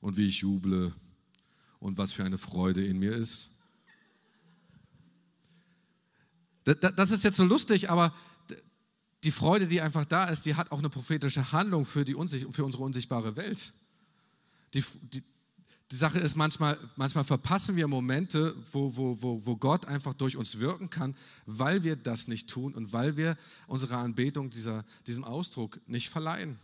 und 0.00 0.16
wie 0.16 0.26
ich 0.26 0.38
juble 0.38 0.92
und 1.78 1.98
was 1.98 2.12
für 2.12 2.24
eine 2.24 2.38
Freude 2.38 2.84
in 2.84 2.98
mir 2.98 3.12
ist. 3.12 3.50
Das 6.64 7.12
ist 7.12 7.22
jetzt 7.22 7.36
so 7.36 7.44
lustig, 7.44 7.90
aber 7.90 8.12
die 9.22 9.30
Freude, 9.30 9.66
die 9.66 9.80
einfach 9.80 10.04
da 10.04 10.24
ist, 10.24 10.46
die 10.46 10.56
hat 10.56 10.72
auch 10.72 10.78
eine 10.78 10.90
prophetische 10.90 11.52
Handlung 11.52 11.84
für, 11.84 12.04
die 12.04 12.14
für 12.14 12.64
unsere 12.64 12.82
unsichtbare 12.82 13.36
Welt. 13.36 13.72
Die, 14.74 14.84
die, 15.00 15.22
die 15.92 15.96
Sache 15.96 16.18
ist, 16.18 16.34
manchmal, 16.34 16.78
manchmal 16.96 17.24
verpassen 17.24 17.76
wir 17.76 17.86
Momente, 17.86 18.56
wo, 18.72 18.96
wo, 18.96 19.22
wo, 19.22 19.46
wo 19.46 19.56
Gott 19.56 19.86
einfach 19.86 20.14
durch 20.14 20.36
uns 20.36 20.58
wirken 20.58 20.90
kann, 20.90 21.14
weil 21.46 21.84
wir 21.84 21.94
das 21.94 22.26
nicht 22.26 22.48
tun 22.48 22.74
und 22.74 22.92
weil 22.92 23.16
wir 23.16 23.36
unsere 23.68 23.96
Anbetung 23.96 24.50
dieser, 24.50 24.84
diesem 25.06 25.22
Ausdruck 25.22 25.78
nicht 25.86 26.08
verleihen. 26.10 26.58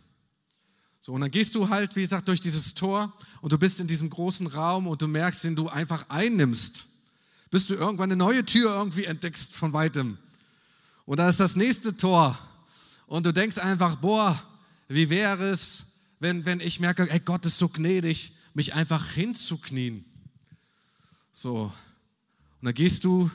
So, 0.99 1.13
und 1.13 1.21
dann 1.21 1.31
gehst 1.31 1.55
du 1.55 1.69
halt, 1.69 1.95
wie 1.95 2.01
gesagt, 2.01 2.27
durch 2.27 2.41
dieses 2.41 2.73
Tor 2.73 3.13
und 3.41 3.53
du 3.53 3.57
bist 3.57 3.79
in 3.79 3.87
diesem 3.87 4.09
großen 4.09 4.47
Raum 4.47 4.87
und 4.87 5.01
du 5.01 5.07
merkst, 5.07 5.43
den 5.43 5.55
du 5.55 5.69
einfach 5.69 6.09
einnimmst, 6.09 6.87
bis 7.49 7.67
du 7.67 7.75
irgendwann 7.75 8.11
eine 8.11 8.17
neue 8.17 8.43
Tür 8.43 8.75
irgendwie 8.75 9.05
entdeckst 9.05 9.53
von 9.53 9.71
weitem. 9.71 10.17
Und 11.05 11.17
da 11.17 11.29
ist 11.29 11.39
das 11.39 11.55
nächste 11.55 11.95
Tor 11.95 12.37
und 13.07 13.25
du 13.25 13.31
denkst 13.31 13.57
einfach, 13.57 13.97
boah, 13.97 14.41
wie 14.89 15.09
wäre 15.09 15.49
es, 15.49 15.85
wenn, 16.19 16.45
wenn 16.45 16.59
ich 16.59 16.79
merke, 16.79 17.09
ey, 17.09 17.19
Gott 17.19 17.45
ist 17.45 17.57
so 17.57 17.69
gnädig, 17.69 18.33
mich 18.53 18.73
einfach 18.73 19.11
hinzuknien. 19.11 20.05
So, 21.31 21.73
und 22.61 22.65
dann 22.65 22.73
gehst 22.73 23.03
du 23.03 23.31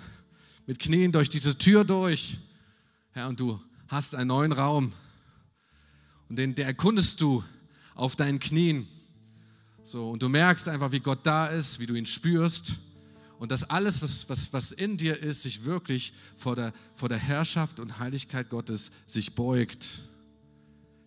mit 0.67 0.79
Knien 0.79 1.13
durch 1.13 1.29
diese 1.29 1.57
Tür 1.59 1.85
durch, 1.85 2.39
ja, 3.15 3.27
und 3.27 3.41
du 3.41 3.61
hast 3.89 4.15
einen 4.15 4.29
neuen 4.29 4.53
Raum. 4.53 4.93
Und 6.29 6.37
den, 6.37 6.55
den 6.55 6.67
erkundest 6.67 7.21
du 7.21 7.43
auf 7.95 8.17
deinen 8.17 8.39
Knien. 8.39 8.87
So, 9.83 10.11
und 10.11 10.23
du 10.23 10.29
merkst 10.29 10.69
einfach, 10.69 10.93
wie 10.93 11.01
Gott 11.01 11.21
da 11.25 11.47
ist, 11.47 11.81
wie 11.81 11.87
du 11.87 11.95
ihn 11.95 12.07
spürst 12.07 12.77
und 13.39 13.53
dass 13.53 13.65
alles, 13.65 14.03
was, 14.03 14.29
was, 14.29 14.53
was 14.53 14.73
in 14.73 14.97
dir 14.97 15.21
ist, 15.23 15.43
sich 15.43 15.65
wirklich 15.65 16.13
vor 16.37 16.57
der, 16.57 16.73
vor 16.95 17.09
der 17.09 17.19
Herrschaft 17.19 17.81
und 17.81 17.99
Heiligkeit 17.99 18.51
Gottes 18.51 18.91
sich 19.07 19.35
beugt. 19.35 20.01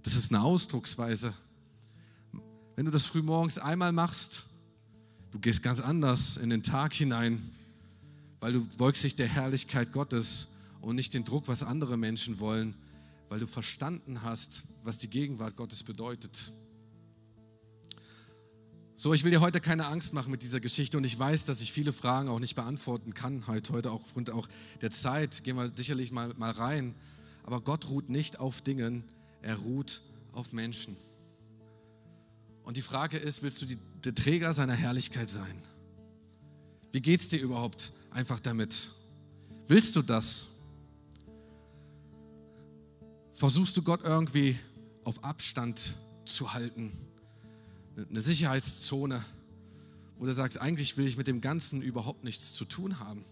Das 0.02 0.16
ist 0.16 0.32
eine 0.32 0.42
Ausdrucksweise. 0.42 1.34
Wenn 2.76 2.86
du 2.86 2.92
das 2.92 3.06
frühmorgens 3.06 3.58
einmal 3.58 3.92
machst, 3.92 4.48
du 5.32 5.40
gehst 5.40 5.62
ganz 5.62 5.82
anders 5.82 6.38
in 6.38 6.50
den 6.50 6.64
Tag 6.64 6.94
hinein, 6.94 7.50
weil 8.40 8.54
du 8.54 8.66
beugst 8.78 9.04
dich 9.04 9.16
der 9.16 9.28
Herrlichkeit 9.28 9.92
Gottes 9.92 10.48
und 10.80 10.96
nicht 10.96 11.14
den 11.14 11.26
Druck, 11.26 11.48
was 11.48 11.64
andere 11.64 11.98
Menschen 11.98 12.40
wollen, 12.40 12.76
weil 13.30 13.40
du 13.40 13.48
verstanden 13.48 14.24
hast, 14.24 14.64
was 14.84 14.98
die 14.98 15.10
Gegenwart 15.10 15.58
Gottes 15.58 15.84
bedeutet. 15.84 16.54
So, 18.96 19.14
ich 19.14 19.24
will 19.24 19.32
dir 19.32 19.42
heute 19.42 19.60
keine 19.60 19.88
Angst 19.88 20.14
machen 20.14 20.32
mit 20.32 20.44
dieser 20.44 20.60
Geschichte 20.60 20.98
und 20.98 21.04
ich 21.04 21.18
weiß, 21.18 21.46
dass 21.46 21.62
ich 21.62 21.72
viele 21.74 21.92
Fragen 21.92 22.30
auch 22.30 22.40
nicht 22.40 22.56
beantworten 22.56 23.14
kann 23.14 23.48
heute, 23.48 23.74
heute 23.74 23.92
auch 23.92 24.04
aufgrund 24.04 24.30
auch 24.30 24.48
der 24.80 24.92
Zeit. 24.92 25.44
Gehen 25.44 25.58
wir 25.58 25.72
sicherlich 25.76 26.12
mal, 26.12 26.34
mal 26.36 26.52
rein. 26.52 26.96
Aber 27.44 27.62
Gott 27.62 27.90
ruht 27.90 28.10
nicht 28.10 28.40
auf 28.40 28.62
Dingen, 28.62 29.04
er 29.42 29.58
ruht 29.58 30.04
auf 30.32 30.54
Menschen. 30.54 30.96
Und 32.72 32.78
die 32.78 32.82
Frage 32.84 33.18
ist, 33.18 33.44
willst 33.44 33.62
du 33.62 33.66
die, 33.66 33.78
der 34.06 34.16
Träger 34.16 34.54
seiner 34.54 34.72
Herrlichkeit 34.72 35.30
sein? 35.30 35.62
Wie 36.94 37.02
geht 37.02 37.20
es 37.20 37.28
dir 37.28 37.42
überhaupt 37.42 37.92
einfach 38.12 38.40
damit? 38.40 38.92
Willst 39.68 39.94
du 39.98 40.02
das? 40.02 40.48
Versuchst 43.34 43.76
du 43.76 43.82
Gott 43.82 44.04
irgendwie 44.06 44.58
auf 45.04 45.22
Abstand 45.22 45.98
zu 46.24 46.54
halten? 46.54 46.94
eine 48.10 48.22
Sicherheitszone, 48.22 49.22
wo 50.18 50.26
du 50.26 50.34
sagst, 50.34 50.58
eigentlich 50.58 50.96
will 50.96 51.08
ich 51.08 51.18
mit 51.18 51.28
dem 51.28 51.42
Ganzen 51.42 51.82
überhaupt 51.82 52.24
nichts 52.24 52.54
zu 52.54 52.64
tun 52.64 53.00
haben. 53.00 53.26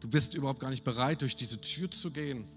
Du 0.00 0.08
bist 0.08 0.34
überhaupt 0.34 0.58
gar 0.58 0.70
nicht 0.70 0.82
bereit, 0.82 1.22
durch 1.22 1.36
diese 1.36 1.60
Tür 1.60 1.88
zu 1.88 2.10
gehen. 2.10 2.48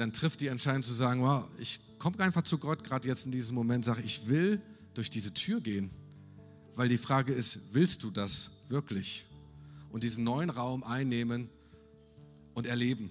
Dann 0.00 0.14
trifft 0.14 0.40
die 0.40 0.46
Entscheidung 0.46 0.82
zu 0.82 0.94
sagen, 0.94 1.20
wow, 1.20 1.44
ich 1.58 1.78
komme 1.98 2.18
einfach 2.20 2.42
zu 2.42 2.56
Gott 2.56 2.82
gerade 2.84 3.06
jetzt 3.06 3.26
in 3.26 3.32
diesem 3.32 3.54
Moment, 3.54 3.84
sage, 3.84 4.00
ich 4.00 4.28
will 4.28 4.62
durch 4.94 5.10
diese 5.10 5.34
Tür 5.34 5.60
gehen. 5.60 5.90
Weil 6.74 6.88
die 6.88 6.96
Frage 6.96 7.34
ist, 7.34 7.58
willst 7.72 8.02
du 8.02 8.10
das 8.10 8.50
wirklich? 8.70 9.26
Und 9.90 10.02
diesen 10.02 10.24
neuen 10.24 10.48
Raum 10.48 10.84
einnehmen, 10.84 11.50
und 12.54 12.66
erleben? 12.66 13.10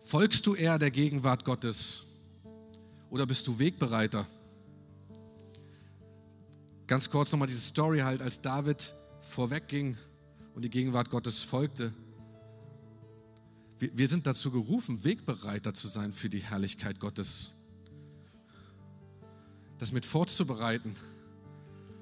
Folgst 0.00 0.46
du 0.46 0.54
eher 0.54 0.78
der 0.78 0.90
Gegenwart 0.90 1.44
Gottes 1.44 2.04
oder 3.10 3.26
bist 3.26 3.46
du 3.46 3.58
Wegbereiter? 3.58 4.26
Ganz 6.86 7.10
kurz 7.10 7.30
nochmal 7.32 7.48
diese 7.48 7.60
Story 7.60 7.98
halt, 7.98 8.22
als 8.22 8.40
David 8.40 8.94
vorwegging 9.20 9.98
und 10.54 10.64
die 10.64 10.70
Gegenwart 10.70 11.10
Gottes 11.10 11.42
folgte. 11.42 11.92
Wir, 13.78 13.90
wir 13.96 14.08
sind 14.08 14.26
dazu 14.26 14.50
gerufen, 14.50 15.04
Wegbereiter 15.04 15.74
zu 15.74 15.88
sein 15.88 16.12
für 16.12 16.28
die 16.28 16.40
Herrlichkeit 16.40 17.00
Gottes. 17.00 17.52
Das 19.78 19.92
mit 19.92 20.04
vorzubereiten. 20.04 20.96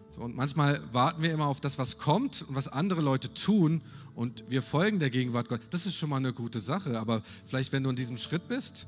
So, 0.08 0.22
und 0.22 0.34
manchmal 0.34 0.80
warten 0.92 1.22
wir 1.22 1.32
immer 1.32 1.46
auf 1.46 1.60
das, 1.60 1.78
was 1.78 1.98
kommt 1.98 2.42
und 2.48 2.54
was 2.54 2.68
andere 2.68 3.02
Leute 3.02 3.32
tun 3.34 3.82
und 4.14 4.44
wir 4.48 4.62
folgen 4.62 4.98
der 4.98 5.10
Gegenwart 5.10 5.48
Gottes. 5.48 5.66
Das 5.70 5.86
ist 5.86 5.96
schon 5.96 6.08
mal 6.08 6.16
eine 6.16 6.32
gute 6.32 6.60
Sache, 6.60 6.98
aber 6.98 7.22
vielleicht, 7.44 7.72
wenn 7.72 7.82
du 7.82 7.90
in 7.90 7.96
diesem 7.96 8.16
Schritt 8.16 8.48
bist, 8.48 8.86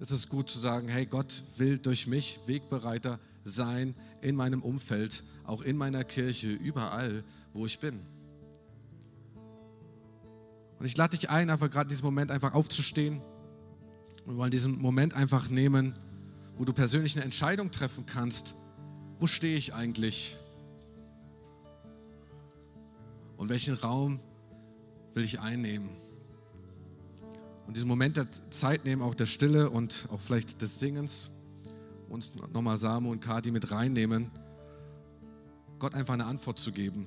ist 0.00 0.10
es 0.10 0.28
gut 0.28 0.48
zu 0.48 0.58
sagen, 0.58 0.88
hey, 0.88 1.04
Gott 1.04 1.44
will 1.58 1.78
durch 1.78 2.06
mich 2.06 2.40
Wegbereiter 2.46 3.20
sein 3.44 3.94
in 4.22 4.34
meinem 4.34 4.62
Umfeld, 4.62 5.24
auch 5.44 5.62
in 5.62 5.76
meiner 5.76 6.04
Kirche, 6.04 6.48
überall, 6.48 7.22
wo 7.52 7.66
ich 7.66 7.78
bin. 7.78 8.00
Und 10.82 10.86
ich 10.86 10.96
lade 10.96 11.16
dich 11.16 11.30
ein, 11.30 11.48
einfach 11.48 11.70
gerade 11.70 11.84
in 11.84 11.90
diesem 11.90 12.06
Moment 12.06 12.32
einfach 12.32 12.54
aufzustehen. 12.54 13.22
Wir 14.26 14.36
wollen 14.36 14.50
diesen 14.50 14.82
Moment 14.82 15.14
einfach 15.14 15.48
nehmen, 15.48 15.94
wo 16.58 16.64
du 16.64 16.72
persönlich 16.72 17.14
eine 17.14 17.24
Entscheidung 17.24 17.70
treffen 17.70 18.04
kannst. 18.04 18.56
Wo 19.20 19.28
stehe 19.28 19.56
ich 19.56 19.74
eigentlich? 19.74 20.36
Und 23.36 23.48
welchen 23.48 23.74
Raum 23.74 24.18
will 25.14 25.22
ich 25.22 25.38
einnehmen? 25.38 25.90
Und 27.68 27.76
diesen 27.76 27.86
Moment 27.86 28.16
der 28.16 28.26
Zeit 28.50 28.84
nehmen, 28.84 29.02
auch 29.02 29.14
der 29.14 29.26
Stille 29.26 29.70
und 29.70 30.08
auch 30.10 30.20
vielleicht 30.20 30.62
des 30.62 30.80
Singens, 30.80 31.30
uns 32.08 32.32
nochmal 32.52 32.76
Samu 32.76 33.12
und 33.12 33.20
Kati 33.20 33.52
mit 33.52 33.70
reinnehmen, 33.70 34.32
Gott 35.78 35.94
einfach 35.94 36.14
eine 36.14 36.24
Antwort 36.24 36.58
zu 36.58 36.72
geben. 36.72 37.06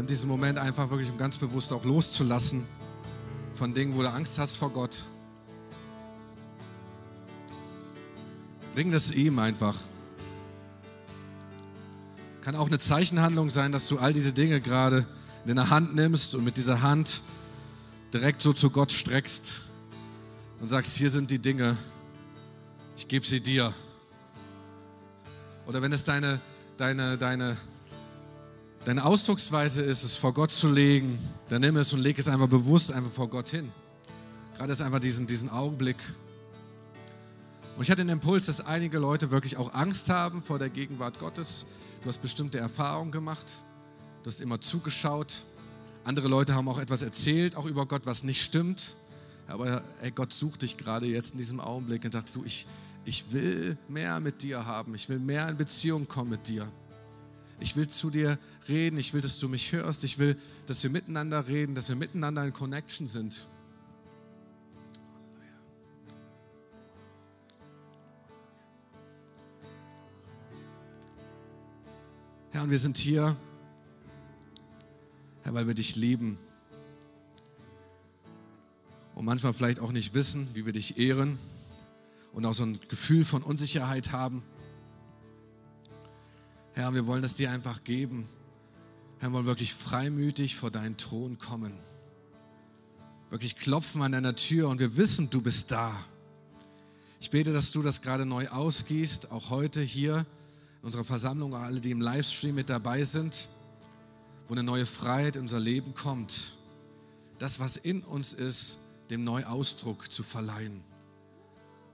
Nimm 0.00 0.06
diesen 0.06 0.30
Moment 0.30 0.58
einfach 0.58 0.88
wirklich, 0.88 1.10
um 1.10 1.18
ganz 1.18 1.36
bewusst 1.36 1.74
auch 1.74 1.84
loszulassen 1.84 2.66
von 3.52 3.74
Dingen, 3.74 3.94
wo 3.94 4.00
du 4.00 4.10
Angst 4.10 4.38
hast 4.38 4.56
vor 4.56 4.70
Gott. 4.70 5.04
Bring 8.72 8.90
das 8.90 9.10
ihm 9.10 9.38
einfach. 9.38 9.76
Kann 12.40 12.56
auch 12.56 12.68
eine 12.68 12.78
Zeichenhandlung 12.78 13.50
sein, 13.50 13.72
dass 13.72 13.88
du 13.88 13.98
all 13.98 14.14
diese 14.14 14.32
Dinge 14.32 14.62
gerade 14.62 15.06
in 15.44 15.56
der 15.56 15.68
Hand 15.68 15.94
nimmst 15.94 16.34
und 16.34 16.44
mit 16.44 16.56
dieser 16.56 16.80
Hand 16.80 17.22
direkt 18.14 18.40
so 18.40 18.54
zu 18.54 18.70
Gott 18.70 18.92
streckst 18.92 19.64
und 20.62 20.68
sagst, 20.68 20.96
hier 20.96 21.10
sind 21.10 21.30
die 21.30 21.40
Dinge, 21.40 21.76
ich 22.96 23.06
gebe 23.06 23.26
sie 23.26 23.42
dir. 23.42 23.74
Oder 25.66 25.82
wenn 25.82 25.92
es 25.92 26.04
deine, 26.04 26.40
deine, 26.78 27.18
deine 27.18 27.58
Deine 28.84 29.04
Ausdrucksweise 29.04 29.82
ist 29.82 30.04
es, 30.04 30.16
vor 30.16 30.32
Gott 30.32 30.50
zu 30.50 30.70
legen. 30.70 31.18
Dann 31.50 31.60
nimm 31.60 31.76
es 31.76 31.92
und 31.92 32.00
leg 32.00 32.18
es 32.18 32.28
einfach 32.28 32.48
bewusst 32.48 32.90
einfach 32.90 33.10
vor 33.10 33.28
Gott 33.28 33.50
hin. 33.50 33.70
Gerade 34.56 34.72
ist 34.72 34.80
einfach 34.80 35.00
diesen, 35.00 35.26
diesen 35.26 35.50
Augenblick. 35.50 35.98
Und 37.76 37.82
ich 37.82 37.90
hatte 37.90 38.02
den 38.02 38.08
Impuls, 38.08 38.46
dass 38.46 38.62
einige 38.62 38.98
Leute 38.98 39.30
wirklich 39.30 39.58
auch 39.58 39.74
Angst 39.74 40.08
haben 40.08 40.40
vor 40.40 40.58
der 40.58 40.70
Gegenwart 40.70 41.18
Gottes. 41.18 41.66
Du 42.00 42.08
hast 42.08 42.22
bestimmte 42.22 42.58
Erfahrungen 42.58 43.12
gemacht. 43.12 43.46
Du 44.22 44.28
hast 44.30 44.40
immer 44.40 44.62
zugeschaut. 44.62 45.44
Andere 46.04 46.28
Leute 46.28 46.54
haben 46.54 46.66
auch 46.66 46.78
etwas 46.78 47.02
erzählt, 47.02 47.56
auch 47.56 47.66
über 47.66 47.84
Gott, 47.84 48.06
was 48.06 48.24
nicht 48.24 48.42
stimmt. 48.42 48.96
Aber 49.46 49.82
ey, 50.00 50.10
Gott 50.10 50.32
sucht 50.32 50.62
dich 50.62 50.78
gerade 50.78 51.04
jetzt 51.04 51.32
in 51.32 51.38
diesem 51.38 51.60
Augenblick 51.60 52.02
und 52.06 52.12
sagt, 52.12 52.34
du, 52.34 52.44
ich, 52.44 52.66
ich 53.04 53.30
will 53.30 53.76
mehr 53.88 54.20
mit 54.20 54.42
dir 54.42 54.64
haben. 54.64 54.94
Ich 54.94 55.10
will 55.10 55.18
mehr 55.18 55.50
in 55.50 55.58
Beziehung 55.58 56.08
kommen 56.08 56.30
mit 56.30 56.48
dir. 56.48 56.66
Ich 57.60 57.76
will 57.76 57.88
zu 57.88 58.10
dir 58.10 58.38
reden. 58.68 58.98
Ich 58.98 59.12
will, 59.12 59.20
dass 59.20 59.38
du 59.38 59.48
mich 59.48 59.72
hörst. 59.72 60.02
Ich 60.02 60.18
will, 60.18 60.36
dass 60.66 60.82
wir 60.82 60.90
miteinander 60.90 61.46
reden, 61.46 61.74
dass 61.74 61.88
wir 61.88 61.96
miteinander 61.96 62.44
in 62.44 62.52
Connection 62.52 63.06
sind. 63.06 63.48
Herr, 72.50 72.64
und 72.64 72.70
wir 72.70 72.78
sind 72.78 72.96
hier, 72.96 73.36
Herr, 75.42 75.54
weil 75.54 75.66
wir 75.66 75.74
dich 75.74 75.96
lieben. 75.96 76.38
Und 79.14 79.24
manchmal 79.24 79.52
vielleicht 79.52 79.80
auch 79.80 79.92
nicht 79.92 80.14
wissen, 80.14 80.48
wie 80.54 80.66
wir 80.66 80.72
dich 80.72 80.98
ehren 80.98 81.38
und 82.32 82.46
auch 82.46 82.54
so 82.54 82.64
ein 82.64 82.80
Gefühl 82.88 83.24
von 83.24 83.42
Unsicherheit 83.42 84.12
haben. 84.12 84.42
Herr, 86.80 86.94
wir 86.94 87.06
wollen 87.06 87.20
das 87.20 87.34
dir 87.34 87.50
einfach 87.50 87.84
geben. 87.84 88.26
Herr, 89.18 89.28
wir 89.28 89.34
wollen 89.34 89.46
wirklich 89.46 89.74
freimütig 89.74 90.56
vor 90.56 90.70
deinen 90.70 90.96
Thron 90.96 91.38
kommen. 91.38 91.72
Wirklich 93.28 93.56
klopfen 93.56 94.00
an 94.00 94.12
deiner 94.12 94.34
Tür 94.34 94.68
und 94.70 94.80
wir 94.80 94.96
wissen, 94.96 95.28
du 95.28 95.42
bist 95.42 95.70
da. 95.70 95.94
Ich 97.20 97.28
bete, 97.28 97.52
dass 97.52 97.70
du 97.70 97.82
das 97.82 98.00
gerade 98.00 98.24
neu 98.24 98.48
ausgießt, 98.48 99.30
auch 99.30 99.50
heute 99.50 99.82
hier 99.82 100.24
in 100.80 100.86
unserer 100.86 101.04
Versammlung, 101.04 101.54
alle, 101.54 101.82
die 101.82 101.90
im 101.90 102.00
Livestream 102.00 102.54
mit 102.54 102.70
dabei 102.70 103.04
sind, 103.04 103.50
wo 104.48 104.54
eine 104.54 104.62
neue 104.62 104.86
Freiheit 104.86 105.36
in 105.36 105.42
unser 105.42 105.60
Leben 105.60 105.94
kommt. 105.94 106.56
Das, 107.38 107.60
was 107.60 107.76
in 107.76 108.02
uns 108.02 108.32
ist, 108.32 108.78
dem 109.10 109.22
Neuausdruck 109.22 110.10
zu 110.10 110.22
verleihen 110.22 110.82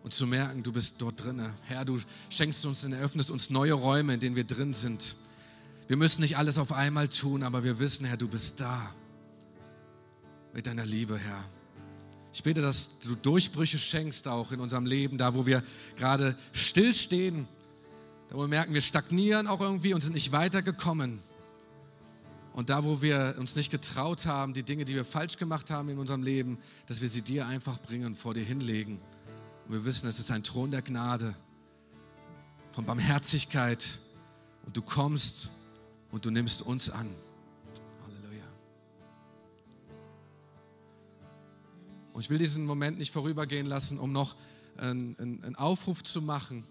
und 0.06 0.14
zu 0.14 0.24
merken, 0.24 0.62
du 0.62 0.70
bist 0.70 0.94
dort 0.98 1.24
drin. 1.24 1.52
Herr, 1.64 1.84
du 1.84 1.98
schenkst 2.30 2.64
uns 2.64 2.84
und 2.84 2.92
eröffnest 2.92 3.28
uns 3.28 3.50
neue 3.50 3.72
Räume, 3.72 4.14
in 4.14 4.20
denen 4.20 4.36
wir 4.36 4.44
drin 4.44 4.72
sind. 4.72 5.16
Wir 5.88 5.96
müssen 5.96 6.20
nicht 6.20 6.36
alles 6.36 6.58
auf 6.58 6.70
einmal 6.70 7.08
tun, 7.08 7.42
aber 7.42 7.64
wir 7.64 7.80
wissen, 7.80 8.06
Herr, 8.06 8.16
du 8.16 8.28
bist 8.28 8.60
da. 8.60 8.94
Mit 10.54 10.68
deiner 10.68 10.86
Liebe, 10.86 11.18
Herr. 11.18 11.44
Ich 12.32 12.40
bete, 12.44 12.62
dass 12.62 12.90
du 13.00 13.16
Durchbrüche 13.16 13.78
schenkst 13.78 14.28
auch 14.28 14.52
in 14.52 14.60
unserem 14.60 14.86
Leben, 14.86 15.18
da 15.18 15.34
wo 15.34 15.44
wir 15.44 15.64
gerade 15.96 16.36
stillstehen, 16.52 17.48
da 18.28 18.36
wo 18.36 18.42
wir 18.42 18.48
merken, 18.48 18.74
wir 18.74 18.82
stagnieren 18.82 19.48
auch 19.48 19.60
irgendwie 19.60 19.92
und 19.92 20.02
sind 20.02 20.12
nicht 20.12 20.30
weitergekommen. 20.30 21.18
Und 22.52 22.70
da, 22.70 22.84
wo 22.84 23.02
wir 23.02 23.34
uns 23.40 23.56
nicht 23.56 23.72
getraut 23.72 24.24
haben, 24.24 24.54
die 24.54 24.62
Dinge, 24.62 24.84
die 24.84 24.94
wir 24.94 25.04
falsch 25.04 25.36
gemacht 25.36 25.68
haben 25.68 25.88
in 25.88 25.98
unserem 25.98 26.22
Leben, 26.22 26.58
dass 26.86 27.00
wir 27.00 27.08
sie 27.08 27.22
dir 27.22 27.48
einfach 27.48 27.80
bringen, 27.82 28.14
vor 28.14 28.34
dir 28.34 28.44
hinlegen 28.44 29.00
und 29.66 29.74
wir 29.74 29.84
wissen, 29.84 30.06
es 30.06 30.18
ist 30.20 30.30
ein 30.30 30.44
Thron 30.44 30.70
der 30.70 30.82
Gnade, 30.82 31.34
von 32.70 32.84
Barmherzigkeit. 32.84 33.98
Und 34.64 34.76
du 34.76 34.82
kommst 34.82 35.50
und 36.12 36.24
du 36.24 36.30
nimmst 36.30 36.62
uns 36.62 36.90
an. 36.90 37.08
Halleluja. 38.04 38.44
Und 42.12 42.20
ich 42.20 42.30
will 42.30 42.38
diesen 42.38 42.64
Moment 42.64 42.98
nicht 42.98 43.12
vorübergehen 43.12 43.66
lassen, 43.66 43.98
um 43.98 44.12
noch 44.12 44.36
einen, 44.76 45.16
einen 45.18 45.56
Aufruf 45.56 46.04
zu 46.04 46.20
machen 46.20 46.64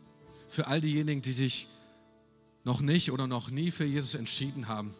für 0.47 0.67
all 0.67 0.79
diejenigen, 0.79 1.21
die 1.21 1.33
sich 1.33 1.67
noch 2.63 2.81
nicht 2.81 3.11
oder 3.11 3.27
noch 3.27 3.49
nie 3.49 3.71
für 3.71 3.85
Jesus 3.85 4.15
entschieden 4.15 4.67
haben. 4.67 4.93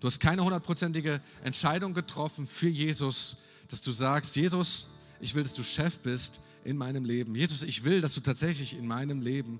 Du 0.00 0.06
hast 0.06 0.20
keine 0.20 0.42
hundertprozentige 0.42 1.20
Entscheidung 1.44 1.94
getroffen 1.94 2.46
für 2.46 2.68
Jesus, 2.68 3.36
dass 3.68 3.82
du 3.82 3.92
sagst, 3.92 4.36
Jesus, 4.36 4.86
ich 5.20 5.34
will, 5.34 5.42
dass 5.42 5.52
du 5.52 5.62
Chef 5.62 5.98
bist 5.98 6.40
in 6.68 6.76
meinem 6.76 7.06
Leben. 7.06 7.34
Jesus, 7.34 7.62
ich 7.62 7.84
will, 7.84 8.02
dass 8.02 8.14
du 8.14 8.20
tatsächlich 8.20 8.76
in 8.76 8.86
meinem 8.86 9.22
Leben 9.22 9.58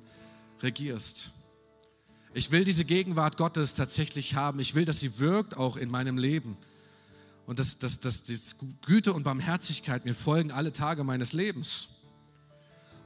regierst. 0.63 1.33
Ich 2.35 2.51
will 2.51 2.65
diese 2.65 2.85
Gegenwart 2.85 3.39
Gottes 3.39 3.73
tatsächlich 3.73 4.35
haben. 4.35 4.61
Ich 4.61 4.75
will, 4.75 4.85
dass 4.85 5.01
sie 5.01 5.19
wirkt 5.19 5.57
auch 5.57 5.79
in 5.79 5.91
meinem 5.91 6.19
Leben. 6.19 6.59
Und 7.47 7.59
dass, 7.59 7.79
dass, 7.79 7.99
dass, 7.99 8.23
dass 8.25 8.57
Güte 8.85 9.15
und 9.15 9.23
Barmherzigkeit 9.23 10.05
mir 10.05 10.15
folgen 10.15 10.53
alle 10.53 10.71
Tage 10.71 11.03
meines 11.03 11.33
Lebens. 11.33 11.89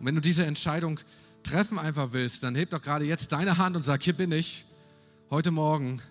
Und 0.00 0.06
wenn 0.06 0.16
du 0.16 0.20
diese 0.20 0.44
Entscheidung 0.44 0.98
treffen 1.44 1.78
einfach 1.78 2.08
willst, 2.10 2.42
dann 2.42 2.56
heb 2.56 2.70
doch 2.70 2.82
gerade 2.82 3.04
jetzt 3.04 3.30
deine 3.30 3.56
Hand 3.56 3.76
und 3.76 3.84
sag, 3.84 4.02
hier 4.02 4.14
bin 4.14 4.32
ich, 4.32 4.64
heute 5.30 5.52
Morgen, 5.52 6.02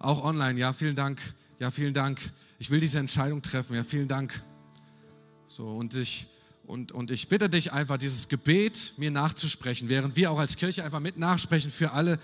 auch 0.00 0.24
online. 0.24 0.58
Ja, 0.58 0.72
vielen 0.72 0.96
Dank. 0.96 1.20
Ja, 1.60 1.70
vielen 1.70 1.94
Dank. 1.94 2.32
Ich 2.58 2.70
will 2.70 2.80
diese 2.80 2.98
Entscheidung 2.98 3.40
treffen. 3.40 3.76
Ja, 3.76 3.84
vielen 3.84 4.08
Dank. 4.08 4.42
So, 5.46 5.68
und 5.68 5.94
ich, 5.94 6.26
und, 6.70 6.92
und 6.92 7.10
ich 7.10 7.26
bitte 7.28 7.50
dich 7.50 7.72
einfach, 7.72 7.98
dieses 7.98 8.28
Gebet 8.28 8.94
mir 8.96 9.10
nachzusprechen, 9.10 9.88
während 9.88 10.14
wir 10.14 10.30
auch 10.30 10.38
als 10.38 10.56
Kirche 10.56 10.84
einfach 10.84 11.00
mit 11.00 11.18
nachsprechen 11.18 11.68
für 11.68 11.90
alle, 11.90 12.20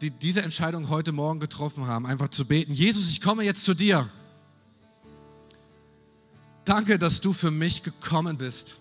die 0.00 0.10
diese 0.10 0.42
Entscheidung 0.42 0.88
heute 0.88 1.10
Morgen 1.10 1.40
getroffen 1.40 1.86
haben, 1.86 2.06
einfach 2.06 2.28
zu 2.28 2.44
beten. 2.46 2.72
Jesus, 2.72 3.10
ich 3.10 3.20
komme 3.20 3.42
jetzt 3.42 3.64
zu 3.64 3.74
dir. 3.74 4.08
Danke, 6.64 7.00
dass 7.00 7.20
du 7.20 7.32
für 7.32 7.50
mich 7.50 7.82
gekommen 7.82 8.38
bist. 8.38 8.80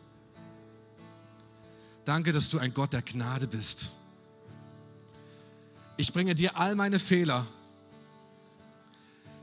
Danke, 2.06 2.32
dass 2.32 2.50
du 2.50 2.60
ein 2.60 2.74
Gott 2.74 2.94
der 2.94 3.02
Gnade 3.02 3.48
bist. 3.48 3.92
Ich 5.98 6.14
bringe 6.14 6.36
dir 6.36 6.56
all 6.56 6.76
meine 6.76 7.00
Fehler. 7.00 7.48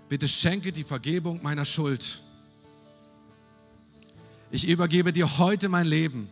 Bitte 0.08 0.28
schenke 0.28 0.70
die 0.70 0.84
Vergebung 0.84 1.42
meiner 1.42 1.64
Schuld. 1.64 2.22
Ich 4.50 4.68
übergebe 4.68 5.12
dir 5.12 5.38
heute 5.38 5.68
mein 5.68 5.86
Leben 5.86 6.30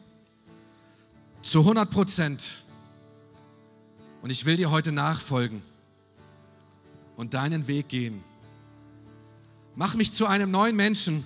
zu 1.43 1.61
100 1.61 1.91
Prozent. 1.91 2.65
Und 4.23 4.31
ich 4.31 4.47
will 4.47 4.57
dir 4.57 4.71
heute 4.71 4.93
nachfolgen 4.93 5.63
und 7.17 7.35
deinen 7.35 7.67
Weg 7.67 7.89
gehen. 7.89 8.25
Mach 9.75 9.95
mich 9.95 10.13
zu 10.13 10.27
einem 10.27 10.51
neuen 10.51 10.77
Menschen 10.77 11.25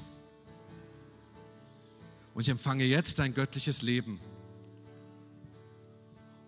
und 2.35 2.41
ich 2.43 2.49
empfange 2.49 2.85
jetzt 2.85 3.19
dein 3.19 3.35
göttliches 3.35 3.83
Leben 3.83 4.19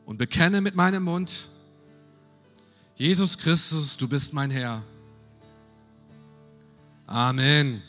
und 0.07 0.16
bekenne 0.16 0.61
mit 0.61 0.74
meinem 0.74 1.05
Mund, 1.05 1.51
Jesus 2.97 3.38
Christus, 3.38 3.97
du 3.97 4.09
bist 4.09 4.32
mein 4.32 4.51
Herr. 4.51 4.82
Amen. 7.07 7.82